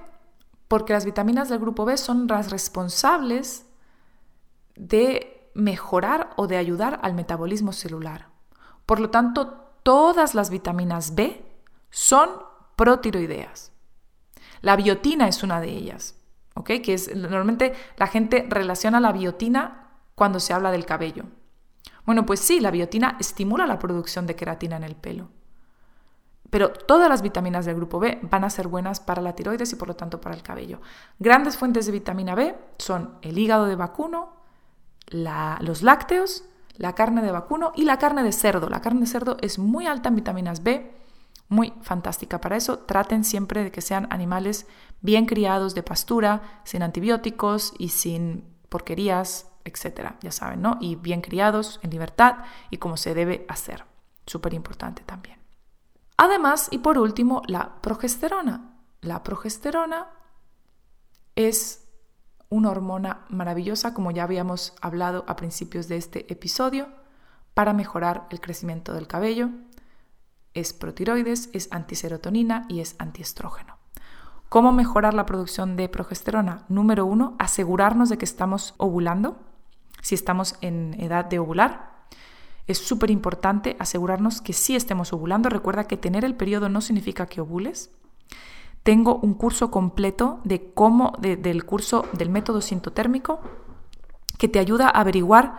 porque 0.69 0.93
las 0.93 1.05
vitaminas 1.05 1.49
del 1.49 1.59
grupo 1.59 1.85
B 1.85 1.97
son 1.97 2.27
las 2.27 2.51
responsables 2.51 3.67
de 4.77 5.51
mejorar 5.55 6.31
o 6.37 6.47
de 6.47 6.57
ayudar 6.57 7.01
al 7.03 7.15
metabolismo 7.15 7.73
celular. 7.73 8.29
Por 8.87 9.01
lo 9.01 9.11
tanto, 9.11 9.73
todas 9.83 10.35
las 10.35 10.51
vitaminas 10.51 11.15
B 11.15 11.45
son 11.91 12.31
protiroideas. 12.77 13.73
La 14.61 14.77
biotina 14.77 15.27
es 15.27 15.43
una 15.43 15.61
de 15.61 15.71
ellas, 15.71 16.15
¿ok? 16.55 16.73
Que 16.83 16.95
es 16.95 17.15
normalmente 17.15 17.75
la 17.97 18.07
gente 18.07 18.47
relaciona 18.49 19.01
la 19.01 19.13
biotina 19.13 19.89
cuando 20.15 20.41
se 20.41 20.53
habla 20.53 20.71
del 20.71 20.87
cabello. 20.87 21.25
Bueno, 22.07 22.27
pues 22.27 22.41
sí, 22.41 22.61
la 22.61 22.71
biotina 22.71 23.17
estimula 23.21 23.67
la 23.67 23.79
producción 23.79 24.27
de 24.27 24.37
queratina 24.37 24.77
en 24.77 24.85
el 24.85 24.97
pelo. 24.97 25.31
Pero 26.51 26.73
todas 26.73 27.09
las 27.09 27.23
vitaminas 27.23 27.65
del 27.65 27.77
grupo 27.77 28.01
B 28.01 28.19
van 28.23 28.45
a 28.45 28.51
ser 28.51 28.67
buenas 28.67 28.99
para 28.99 29.23
la 29.23 29.37
tiroides 29.37 29.73
y 29.73 29.77
por 29.77 29.89
lo 29.89 29.95
tanto 29.95 30.21
para 30.21 30.35
el 30.35 30.43
cabello. 30.43 30.81
Grandes 31.19 31.57
fuentes 31.57 31.87
de 31.87 31.93
vitamina 31.93 32.35
B 32.35 32.57
son 32.79 33.19
el 33.23 33.39
hígado 33.39 33.67
de 33.67 33.77
vacuno, 33.77 34.33
los 35.11 35.83
lácteos, 35.83 36.45
la 36.77 36.95
carne 36.95 37.23
de 37.23 37.31
vacuno 37.31 37.73
y 37.77 37.85
la 37.85 37.99
carne 37.99 38.25
de 38.25 38.33
cerdo. 38.33 38.69
La 38.69 38.81
carne 38.81 39.01
de 39.01 39.07
cerdo 39.07 39.37
es 39.41 39.59
muy 39.59 39.87
alta 39.87 40.09
en 40.09 40.17
vitaminas 40.17 40.63
B 40.63 41.01
muy 41.51 41.75
fantástica 41.83 42.41
para 42.41 42.57
eso. 42.57 42.79
Traten 42.79 43.25
siempre 43.25 43.65
de 43.65 43.71
que 43.71 43.83
sean 43.83 44.07
animales 44.11 44.67
bien 45.03 45.27
criados 45.27 45.75
de 45.75 45.83
pastura, 45.83 46.63
sin 46.65 46.83
antibióticos 46.83 47.75
y 47.77 47.89
sin 47.89 48.45
porquerías, 48.71 49.50
etcétera, 49.65 50.17
ya 50.21 50.33
saben, 50.33 50.63
¿no? 50.63 50.79
Y 50.81 50.97
bien 50.97 51.21
criados 51.21 51.81
en 51.83 51.91
libertad 51.91 52.39
y 52.71 52.79
como 52.79 52.97
se 52.97 53.15
debe 53.15 53.45
hacer. 53.49 53.85
Súper 54.27 54.55
importante 54.55 55.03
también. 55.05 55.39
Además, 56.17 56.69
y 56.71 56.79
por 56.79 56.99
último, 56.99 57.43
la 57.47 57.81
progesterona. 57.81 58.77
La 59.01 59.23
progesterona 59.23 60.09
es 61.35 61.89
una 62.51 62.71
hormona 62.71 63.25
maravillosa, 63.29 63.95
como 63.95 64.11
ya 64.11 64.25
habíamos 64.25 64.75
hablado 64.83 65.25
a 65.29 65.37
principios 65.37 65.89
de 65.89 65.97
este 65.97 66.31
episodio, 66.33 66.89
para 67.55 67.73
mejorar 67.73 68.27
el 68.31 68.41
crecimiento 68.41 68.93
del 68.93 69.07
cabello, 69.07 69.51
es 70.55 70.73
protiroides, 70.73 71.49
es 71.53 71.69
antiserotonina 71.71 72.67
y 72.69 72.81
es 72.81 72.97
antiestrógeno. 72.99 73.79
¿Cómo 74.49 74.73
mejorar 74.73 75.15
la 75.15 75.27
producción 75.27 75.77
de 75.77 75.89
progesterona? 75.89 76.65
Número 76.69 77.07
uno, 77.07 77.37
asegurarnos 77.39 78.09
de 78.09 78.19
que 78.19 78.25
estamos 78.25 78.75
ovulando, 78.79 79.39
si 80.03 80.15
estamos 80.15 80.57
en 80.61 80.97
edad 81.01 81.25
de 81.25 81.39
ovular. 81.39 81.91
Es 82.67 82.79
súper 82.79 83.11
importante 83.11 83.77
asegurarnos 83.79 84.41
que 84.41 84.53
sí 84.53 84.77
estemos 84.77 85.13
ovulando. 85.13 85.49
Recuerda 85.49 85.85
que 85.85 85.97
tener 85.97 86.25
el 86.25 86.37
periodo 86.37 86.69
no 86.69 86.81
significa 86.81 87.27
que 87.27 87.41
ovules. 87.41 87.91
Tengo 88.83 89.17
un 89.17 89.35
curso 89.35 89.71
completo 89.71 90.41
de 90.45 90.73
cómo, 90.73 91.13
del 91.21 91.65
curso 91.65 92.07
del 92.13 92.31
método 92.31 92.61
sintotérmico 92.61 93.41
que 94.39 94.49
te 94.49 94.59
ayuda 94.59 94.87
a 94.87 95.01
averiguar 95.01 95.59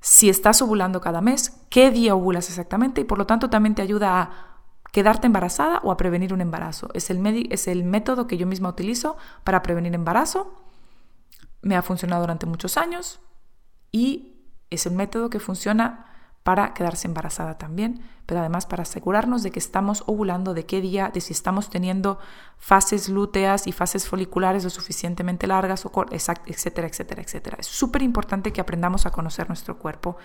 si 0.00 0.28
estás 0.28 0.62
ovulando 0.62 1.00
cada 1.00 1.20
mes, 1.20 1.60
qué 1.70 1.90
día 1.90 2.14
ovulas 2.14 2.48
exactamente 2.48 3.00
y 3.00 3.04
por 3.04 3.18
lo 3.18 3.26
tanto 3.26 3.50
también 3.50 3.74
te 3.74 3.82
ayuda 3.82 4.20
a 4.20 4.30
quedarte 4.92 5.26
embarazada 5.26 5.80
o 5.82 5.90
a 5.90 5.96
prevenir 5.96 6.32
un 6.32 6.40
embarazo. 6.40 6.88
Es 6.94 7.10
el, 7.10 7.48
es 7.50 7.66
el 7.66 7.84
método 7.84 8.26
que 8.26 8.36
yo 8.36 8.46
misma 8.46 8.68
utilizo 8.68 9.16
para 9.42 9.62
prevenir 9.62 9.94
embarazo. 9.94 10.54
Me 11.62 11.74
ha 11.74 11.82
funcionado 11.82 12.22
durante 12.22 12.46
muchos 12.46 12.76
años 12.76 13.20
y 13.92 14.34
es 14.70 14.86
el 14.86 14.94
método 14.94 15.30
que 15.30 15.40
funciona 15.40 16.04
para 16.42 16.72
quedarse 16.72 17.06
embarazada 17.06 17.58
también, 17.58 18.00
pero 18.24 18.40
además 18.40 18.64
para 18.64 18.82
asegurarnos 18.82 19.42
de 19.42 19.50
que 19.50 19.58
estamos 19.58 20.02
ovulando, 20.06 20.54
de 20.54 20.64
qué 20.64 20.80
día, 20.80 21.10
de 21.12 21.20
si 21.20 21.34
estamos 21.34 21.68
teniendo 21.68 22.18
fases 22.56 23.10
lúteas 23.10 23.66
y 23.66 23.72
fases 23.72 24.08
foliculares 24.08 24.64
lo 24.64 24.70
suficientemente 24.70 25.46
largas, 25.46 25.84
o 25.84 25.92
etcétera, 26.10 26.88
etcétera, 26.88 27.20
etcétera. 27.20 27.58
Es 27.60 27.66
súper 27.66 28.02
importante 28.02 28.50
que 28.50 28.62
aprendamos 28.62 29.04
a 29.04 29.10
conocer 29.10 29.48
nuestro 29.48 29.78
cuerpo 29.78 30.16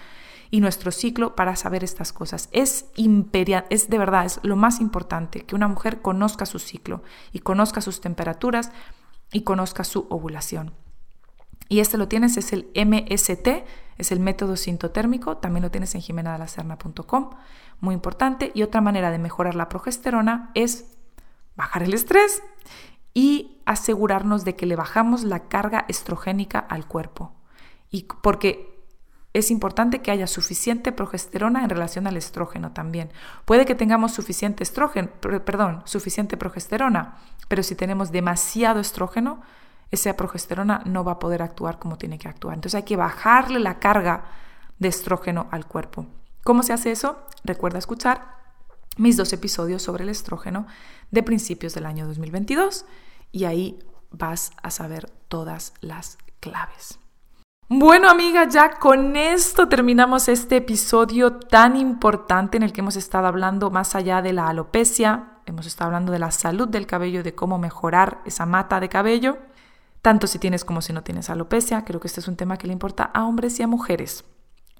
y 0.49 0.61
nuestro 0.61 0.91
ciclo 0.91 1.35
para 1.35 1.57
saber 1.57 1.83
estas 1.83 2.13
cosas. 2.13 2.47
Es 2.53 2.85
imperial, 2.95 3.65
es 3.69 3.89
de 3.89 3.97
verdad, 3.97 4.25
es 4.25 4.39
lo 4.43 4.55
más 4.55 4.79
importante 4.79 5.45
que 5.45 5.55
una 5.55 5.67
mujer 5.67 6.01
conozca 6.01 6.45
su 6.45 6.59
ciclo 6.59 7.03
y 7.33 7.39
conozca 7.39 7.81
sus 7.81 7.99
temperaturas 7.99 8.71
y 9.33 9.41
conozca 9.41 9.83
su 9.83 10.07
ovulación. 10.09 10.71
Y 11.69 11.79
este 11.79 11.97
lo 11.97 12.07
tienes, 12.07 12.37
es 12.37 12.53
el 12.53 12.69
MST, 12.75 13.65
es 13.97 14.11
el 14.11 14.19
método 14.19 14.57
sintotérmico, 14.57 15.37
también 15.37 15.63
lo 15.63 15.71
tienes 15.71 15.95
en 15.95 16.01
jimenadalacerna.com, 16.01 17.29
muy 17.79 17.95
importante. 17.95 18.51
Y 18.53 18.63
otra 18.63 18.81
manera 18.81 19.11
de 19.11 19.19
mejorar 19.19 19.55
la 19.55 19.69
progesterona 19.69 20.51
es 20.53 20.85
bajar 21.55 21.83
el 21.83 21.93
estrés 21.93 22.41
y 23.13 23.61
asegurarnos 23.65 24.43
de 24.43 24.55
que 24.55 24.65
le 24.65 24.75
bajamos 24.75 25.23
la 25.23 25.47
carga 25.47 25.85
estrogénica 25.87 26.59
al 26.59 26.87
cuerpo. 26.87 27.33
Y 27.89 28.07
porque 28.21 28.73
es 29.33 29.49
importante 29.49 30.01
que 30.01 30.11
haya 30.11 30.27
suficiente 30.27 30.91
progesterona 30.91 31.63
en 31.63 31.69
relación 31.69 32.05
al 32.05 32.17
estrógeno 32.17 32.71
también. 32.71 33.11
Puede 33.45 33.65
que 33.65 33.75
tengamos 33.75 34.13
suficiente 34.13 34.63
estrógeno, 34.63 35.09
perdón, 35.19 35.81
suficiente 35.85 36.37
progesterona, 36.37 37.17
pero 37.47 37.63
si 37.63 37.75
tenemos 37.75 38.11
demasiado 38.11 38.79
estrógeno, 38.79 39.41
esa 39.93 40.17
progesterona 40.17 40.81
no 40.85 41.03
va 41.03 41.13
a 41.13 41.19
poder 41.19 41.43
actuar 41.43 41.77
como 41.77 41.97
tiene 41.99 42.17
que 42.17 42.27
actuar. 42.27 42.55
Entonces 42.55 42.75
hay 42.75 42.83
que 42.83 42.95
bajarle 42.95 43.59
la 43.59 43.77
carga 43.77 44.25
de 44.79 44.87
estrógeno 44.87 45.47
al 45.51 45.67
cuerpo. 45.67 46.07
¿Cómo 46.43 46.63
se 46.63 46.73
hace 46.73 46.91
eso? 46.91 47.19
Recuerda 47.43 47.77
escuchar 47.77 48.33
mis 48.97 49.17
dos 49.17 49.31
episodios 49.33 49.83
sobre 49.83 50.03
el 50.03 50.09
estrógeno 50.09 50.65
de 51.11 51.21
principios 51.21 51.75
del 51.75 51.85
año 51.85 52.07
2022 52.07 52.85
y 53.31 53.45
ahí 53.45 53.79
vas 54.09 54.51
a 54.63 54.71
saber 54.71 55.11
todas 55.27 55.73
las 55.81 56.17
claves. 56.39 56.97
Bueno 57.69 58.09
amiga, 58.09 58.47
ya 58.49 58.79
con 58.79 59.15
esto 59.15 59.69
terminamos 59.69 60.27
este 60.27 60.57
episodio 60.57 61.33
tan 61.37 61.77
importante 61.77 62.57
en 62.57 62.63
el 62.63 62.73
que 62.73 62.81
hemos 62.81 62.95
estado 62.95 63.27
hablando 63.27 63.69
más 63.69 63.95
allá 63.95 64.23
de 64.23 64.33
la 64.33 64.47
alopecia, 64.47 65.39
hemos 65.45 65.67
estado 65.67 65.89
hablando 65.89 66.11
de 66.11 66.19
la 66.19 66.31
salud 66.31 66.67
del 66.67 66.87
cabello, 66.87 67.23
de 67.23 67.35
cómo 67.35 67.59
mejorar 67.59 68.21
esa 68.25 68.47
mata 68.47 68.79
de 68.79 68.89
cabello 68.89 69.37
tanto 70.03 70.27
si 70.27 70.37
tienes 70.37 70.65
como 70.65 70.81
si 70.81 70.91
no 70.91 71.01
tienes 71.01 71.29
alopecia. 71.29 71.85
Creo 71.85 72.01
que 72.01 72.07
este 72.07 72.19
es 72.19 72.27
un 72.27 72.35
tema 72.35 72.57
que 72.57 72.67
le 72.67 72.73
importa 72.73 73.05
a 73.05 73.23
hombres 73.23 73.57
y 73.59 73.63
a 73.63 73.67
mujeres. 73.67 74.25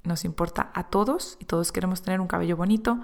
Nos 0.03 0.25
importa 0.25 0.69
a 0.73 0.89
todos 0.89 1.37
y 1.39 1.45
todos 1.45 1.71
queremos 1.71 2.01
tener 2.01 2.19
un 2.19 2.27
cabello 2.27 2.57
bonito. 2.57 2.99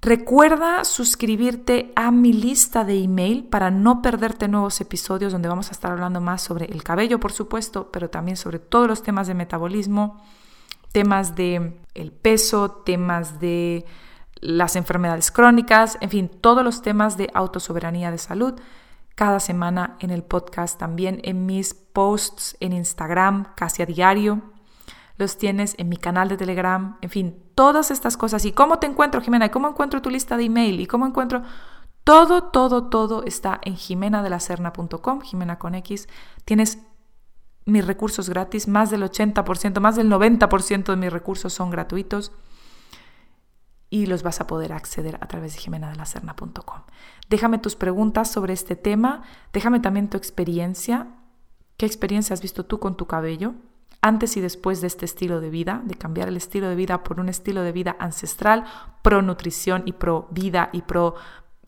Recuerda 0.00 0.84
suscribirte 0.84 1.92
a 1.96 2.12
mi 2.12 2.32
lista 2.32 2.84
de 2.84 3.02
email 3.02 3.42
para 3.42 3.72
no 3.72 4.00
perderte 4.00 4.46
nuevos 4.46 4.80
episodios 4.80 5.32
donde 5.32 5.48
vamos 5.48 5.70
a 5.70 5.72
estar 5.72 5.90
hablando 5.90 6.20
más 6.20 6.40
sobre 6.40 6.66
el 6.66 6.84
cabello, 6.84 7.18
por 7.18 7.32
supuesto, 7.32 7.90
pero 7.90 8.08
también 8.08 8.36
sobre 8.36 8.60
todos 8.60 8.86
los 8.86 9.02
temas 9.02 9.26
de 9.26 9.34
metabolismo, 9.34 10.22
temas 10.92 11.34
de 11.34 11.80
el 11.94 12.12
peso, 12.12 12.70
temas 12.86 13.40
de 13.40 13.84
las 14.36 14.76
enfermedades 14.76 15.32
crónicas, 15.32 15.98
en 16.00 16.10
fin, 16.10 16.28
todos 16.28 16.62
los 16.62 16.80
temas 16.80 17.16
de 17.16 17.28
autosoberanía 17.34 18.12
de 18.12 18.18
salud 18.18 18.54
cada 19.18 19.40
semana 19.40 19.96
en 19.98 20.10
el 20.10 20.22
podcast, 20.22 20.78
también 20.78 21.20
en 21.24 21.44
mis 21.44 21.74
posts 21.74 22.56
en 22.60 22.72
Instagram, 22.72 23.52
casi 23.56 23.82
a 23.82 23.86
diario. 23.86 24.42
Los 25.16 25.38
tienes 25.38 25.74
en 25.76 25.88
mi 25.88 25.96
canal 25.96 26.28
de 26.28 26.36
Telegram, 26.36 26.98
en 27.00 27.10
fin, 27.10 27.42
todas 27.56 27.90
estas 27.90 28.16
cosas. 28.16 28.44
¿Y 28.44 28.52
cómo 28.52 28.78
te 28.78 28.86
encuentro, 28.86 29.20
Jimena? 29.20 29.46
¿Y 29.46 29.50
cómo 29.50 29.68
encuentro 29.68 30.00
tu 30.00 30.08
lista 30.08 30.36
de 30.36 30.44
email? 30.44 30.78
¿Y 30.80 30.86
cómo 30.86 31.04
encuentro...? 31.04 31.42
Todo, 32.04 32.44
todo, 32.44 32.84
todo 32.84 33.24
está 33.24 33.60
en 33.64 33.74
jimenadelacerna.com, 33.74 35.20
Jimena 35.20 35.58
con 35.58 35.74
X. 35.74 36.08
Tienes 36.44 36.78
mis 37.64 37.84
recursos 37.84 38.30
gratis, 38.30 38.68
más 38.68 38.90
del 38.90 39.02
80%, 39.02 39.80
más 39.80 39.96
del 39.96 40.08
90% 40.08 40.84
de 40.84 40.96
mis 40.96 41.12
recursos 41.12 41.52
son 41.52 41.70
gratuitos 41.70 42.30
y 43.90 44.06
los 44.06 44.22
vas 44.22 44.40
a 44.40 44.46
poder 44.46 44.72
acceder 44.72 45.18
a 45.20 45.26
través 45.26 45.54
de 45.54 45.60
jimenadelacerna.com. 45.60 46.82
Déjame 47.28 47.58
tus 47.58 47.76
preguntas 47.76 48.30
sobre 48.30 48.54
este 48.54 48.76
tema, 48.76 49.22
déjame 49.52 49.80
también 49.80 50.08
tu 50.08 50.16
experiencia. 50.16 51.08
¿Qué 51.76 51.86
experiencia 51.86 52.34
has 52.34 52.40
visto 52.40 52.64
tú 52.64 52.78
con 52.78 52.96
tu 52.96 53.06
cabello? 53.06 53.54
Antes 54.00 54.36
y 54.36 54.40
después 54.40 54.80
de 54.80 54.86
este 54.86 55.04
estilo 55.04 55.40
de 55.40 55.50
vida, 55.50 55.82
de 55.84 55.96
cambiar 55.96 56.28
el 56.28 56.36
estilo 56.36 56.68
de 56.68 56.76
vida 56.76 57.02
por 57.02 57.20
un 57.20 57.28
estilo 57.28 57.62
de 57.62 57.72
vida 57.72 57.96
ancestral, 57.98 58.64
pro 59.02 59.22
nutrición 59.22 59.82
y 59.84 59.92
pro 59.92 60.28
vida 60.30 60.70
y 60.72 60.82
pro 60.82 61.16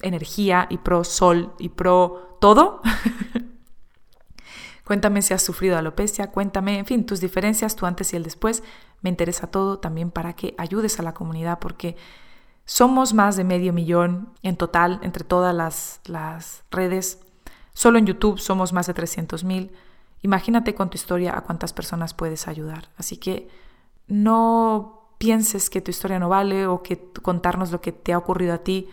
energía 0.01 0.67
y 0.71 0.79
pro 0.79 1.05
sol 1.05 1.53
y 1.59 1.71
pro 1.71 2.39
todo. 2.41 2.81
cuéntame 4.85 5.23
si 5.23 5.35
has 5.35 5.43
sufrido 5.43 5.77
alopecia, 5.77 6.33
cuéntame, 6.33 6.79
en 6.79 6.87
fin, 6.87 7.05
tus 7.05 7.21
diferencias, 7.21 7.77
tu 7.77 7.87
antes 7.87 8.13
y 8.13 8.17
el 8.17 8.23
después. 8.23 8.63
Me 9.03 9.11
interesa 9.11 9.49
todo 9.49 9.79
también 9.79 10.11
para 10.11 10.33
que 10.33 10.55
ayudes 10.57 10.99
a 10.99 11.03
la 11.03 11.15
comunidad 11.15 11.59
porque 11.59 11.97
somos 12.71 13.15
más 13.15 13.35
de 13.35 13.43
medio 13.43 13.73
millón 13.73 14.33
en 14.45 14.57
total 14.57 15.01
entre 15.03 15.25
todas 15.25 16.01
las, 16.05 16.63
redes. 16.71 17.19
Solo 17.73 17.99
en 17.99 18.07
YouTube 18.07 18.39
somos 18.39 18.73
más 18.73 18.87
de 18.87 18.95
300 18.95 19.43
mil. 19.43 19.73
Imagínate 20.23 20.73
con 20.77 20.89
tu 20.89 20.95
historia 20.95 21.37
a 21.37 21.41
cuántas 21.41 21.73
personas 21.73 22.15
puedes 22.15 22.47
ayudar. 22.47 22.91
Así 22.97 23.17
que 23.17 23.49
no 24.07 25.17
pienses 25.19 25.69
que 25.69 25.81
tu 25.81 25.91
historia 25.91 26.21
no 26.21 26.29
vale 26.29 26.69
o 26.69 26.81
que 26.85 27.11
contarnos 27.21 27.73
lo 27.73 27.81
que 27.81 27.91
te 27.91 28.13
ha 28.13 28.19
ocurrido 28.19 28.55
a 28.55 28.59
ti 28.59 28.89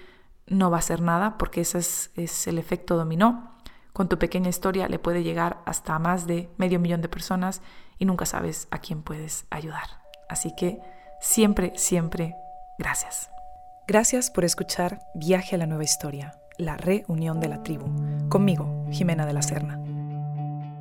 no 0.47 0.71
va 0.71 0.80
a 0.80 0.82
ser 0.82 0.99
nada, 0.99 1.38
porque 1.38 1.61
ese 1.61 1.78
es, 1.78 2.47
el 2.47 2.57
efecto 2.57 2.97
dominó. 2.97 3.51
Con 3.93 4.09
tu 4.09 4.17
pequeña 4.17 4.49
historia 4.49 4.88
le 4.88 4.97
puede 4.97 5.21
llegar 5.21 5.61
hasta 5.65 5.99
más 5.99 6.25
de 6.25 6.49
medio 6.57 6.80
millón 6.80 7.03
de 7.03 7.09
personas 7.09 7.61
y 7.99 8.05
nunca 8.05 8.25
sabes 8.25 8.67
a 8.71 8.80
quién 8.80 9.03
puedes 9.03 9.45
ayudar. 9.51 10.01
Así 10.30 10.55
que 10.57 10.82
siempre, 11.21 11.73
siempre, 11.75 12.34
gracias. 12.80 13.30
Gracias 13.88 14.29
por 14.29 14.43
escuchar 14.43 14.99
Viaje 15.13 15.55
a 15.55 15.57
la 15.57 15.65
Nueva 15.65 15.85
Historia, 15.85 16.38
la 16.57 16.75
reunión 16.75 17.39
de 17.39 17.47
la 17.47 17.63
tribu, 17.63 17.85
conmigo, 18.27 18.85
Jimena 18.91 19.25
de 19.25 19.31
la 19.31 19.41
Serna. 19.41 19.81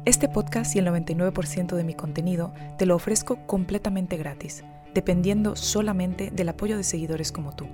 Este 0.04 0.28
podcast 0.28 0.74
y 0.74 0.80
el 0.80 0.88
99% 0.88 1.76
de 1.76 1.84
mi 1.84 1.94
contenido 1.94 2.52
te 2.76 2.84
lo 2.84 2.96
ofrezco 2.96 3.46
completamente 3.46 4.16
gratis, 4.16 4.64
dependiendo 4.92 5.54
solamente 5.54 6.32
del 6.32 6.48
apoyo 6.48 6.76
de 6.76 6.82
seguidores 6.82 7.30
como 7.30 7.54
tú. 7.54 7.68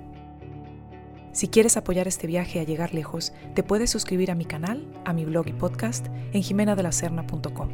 Si 1.31 1.47
quieres 1.47 1.77
apoyar 1.77 2.07
este 2.07 2.27
viaje 2.27 2.59
a 2.59 2.63
llegar 2.63 2.93
lejos, 2.93 3.33
te 3.55 3.63
puedes 3.63 3.89
suscribir 3.89 4.29
a 4.29 4.35
mi 4.35 4.45
canal, 4.45 4.87
a 5.03 5.13
mi 5.13 5.25
blog 5.25 5.47
y 5.47 5.53
podcast 5.53 6.05
en 6.31 6.43
jimenadelacerna.com. 6.43 7.69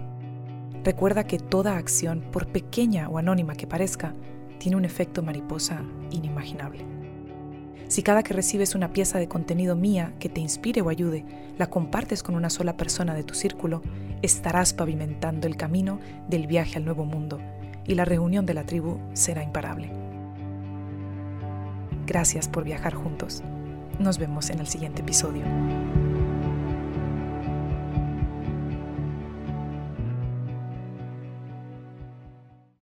Recuerda 0.86 1.26
que 1.26 1.39
toda 1.39 1.76
acción, 1.76 2.22
por 2.32 2.47
pequeña 2.47 3.10
o 3.10 3.18
anónima 3.18 3.55
que 3.55 3.68
parezca, 3.68 4.16
tiene 4.60 4.78
un 4.78 4.86
efecto 4.86 5.22
mariposa 5.24 5.84
inimaginable. 6.10 6.99
Si 7.90 8.04
cada 8.04 8.22
que 8.22 8.36
recibes 8.36 8.76
una 8.76 8.94
pieza 8.94 9.18
de 9.18 9.28
contenido 9.28 9.76
mía 9.76 10.14
que 10.20 10.30
te 10.30 10.40
inspire 10.40 10.82
o 10.82 10.90
ayude, 10.90 11.26
la 11.58 11.72
compartes 11.72 12.22
con 12.22 12.36
una 12.36 12.52
sola 12.52 12.78
persona 12.78 13.16
de 13.16 13.24
tu 13.24 13.34
círculo, 13.34 13.82
estarás 14.22 14.74
pavimentando 14.74 15.48
el 15.48 15.58
camino 15.58 16.00
del 16.28 16.46
viaje 16.46 16.78
al 16.78 16.86
nuevo 16.86 17.06
mundo 17.06 17.40
y 17.88 17.96
la 17.96 18.06
reunión 18.06 18.46
de 18.46 18.54
la 18.54 18.64
tribu 18.64 19.00
será 19.14 19.44
imparable. 19.44 19.90
Gracias 22.06 22.48
por 22.48 22.64
viajar 22.64 22.94
juntos. 22.94 23.42
Nos 23.98 24.20
vemos 24.20 24.52
en 24.52 24.60
el 24.60 24.68
siguiente 24.68 25.02
episodio. 25.02 25.44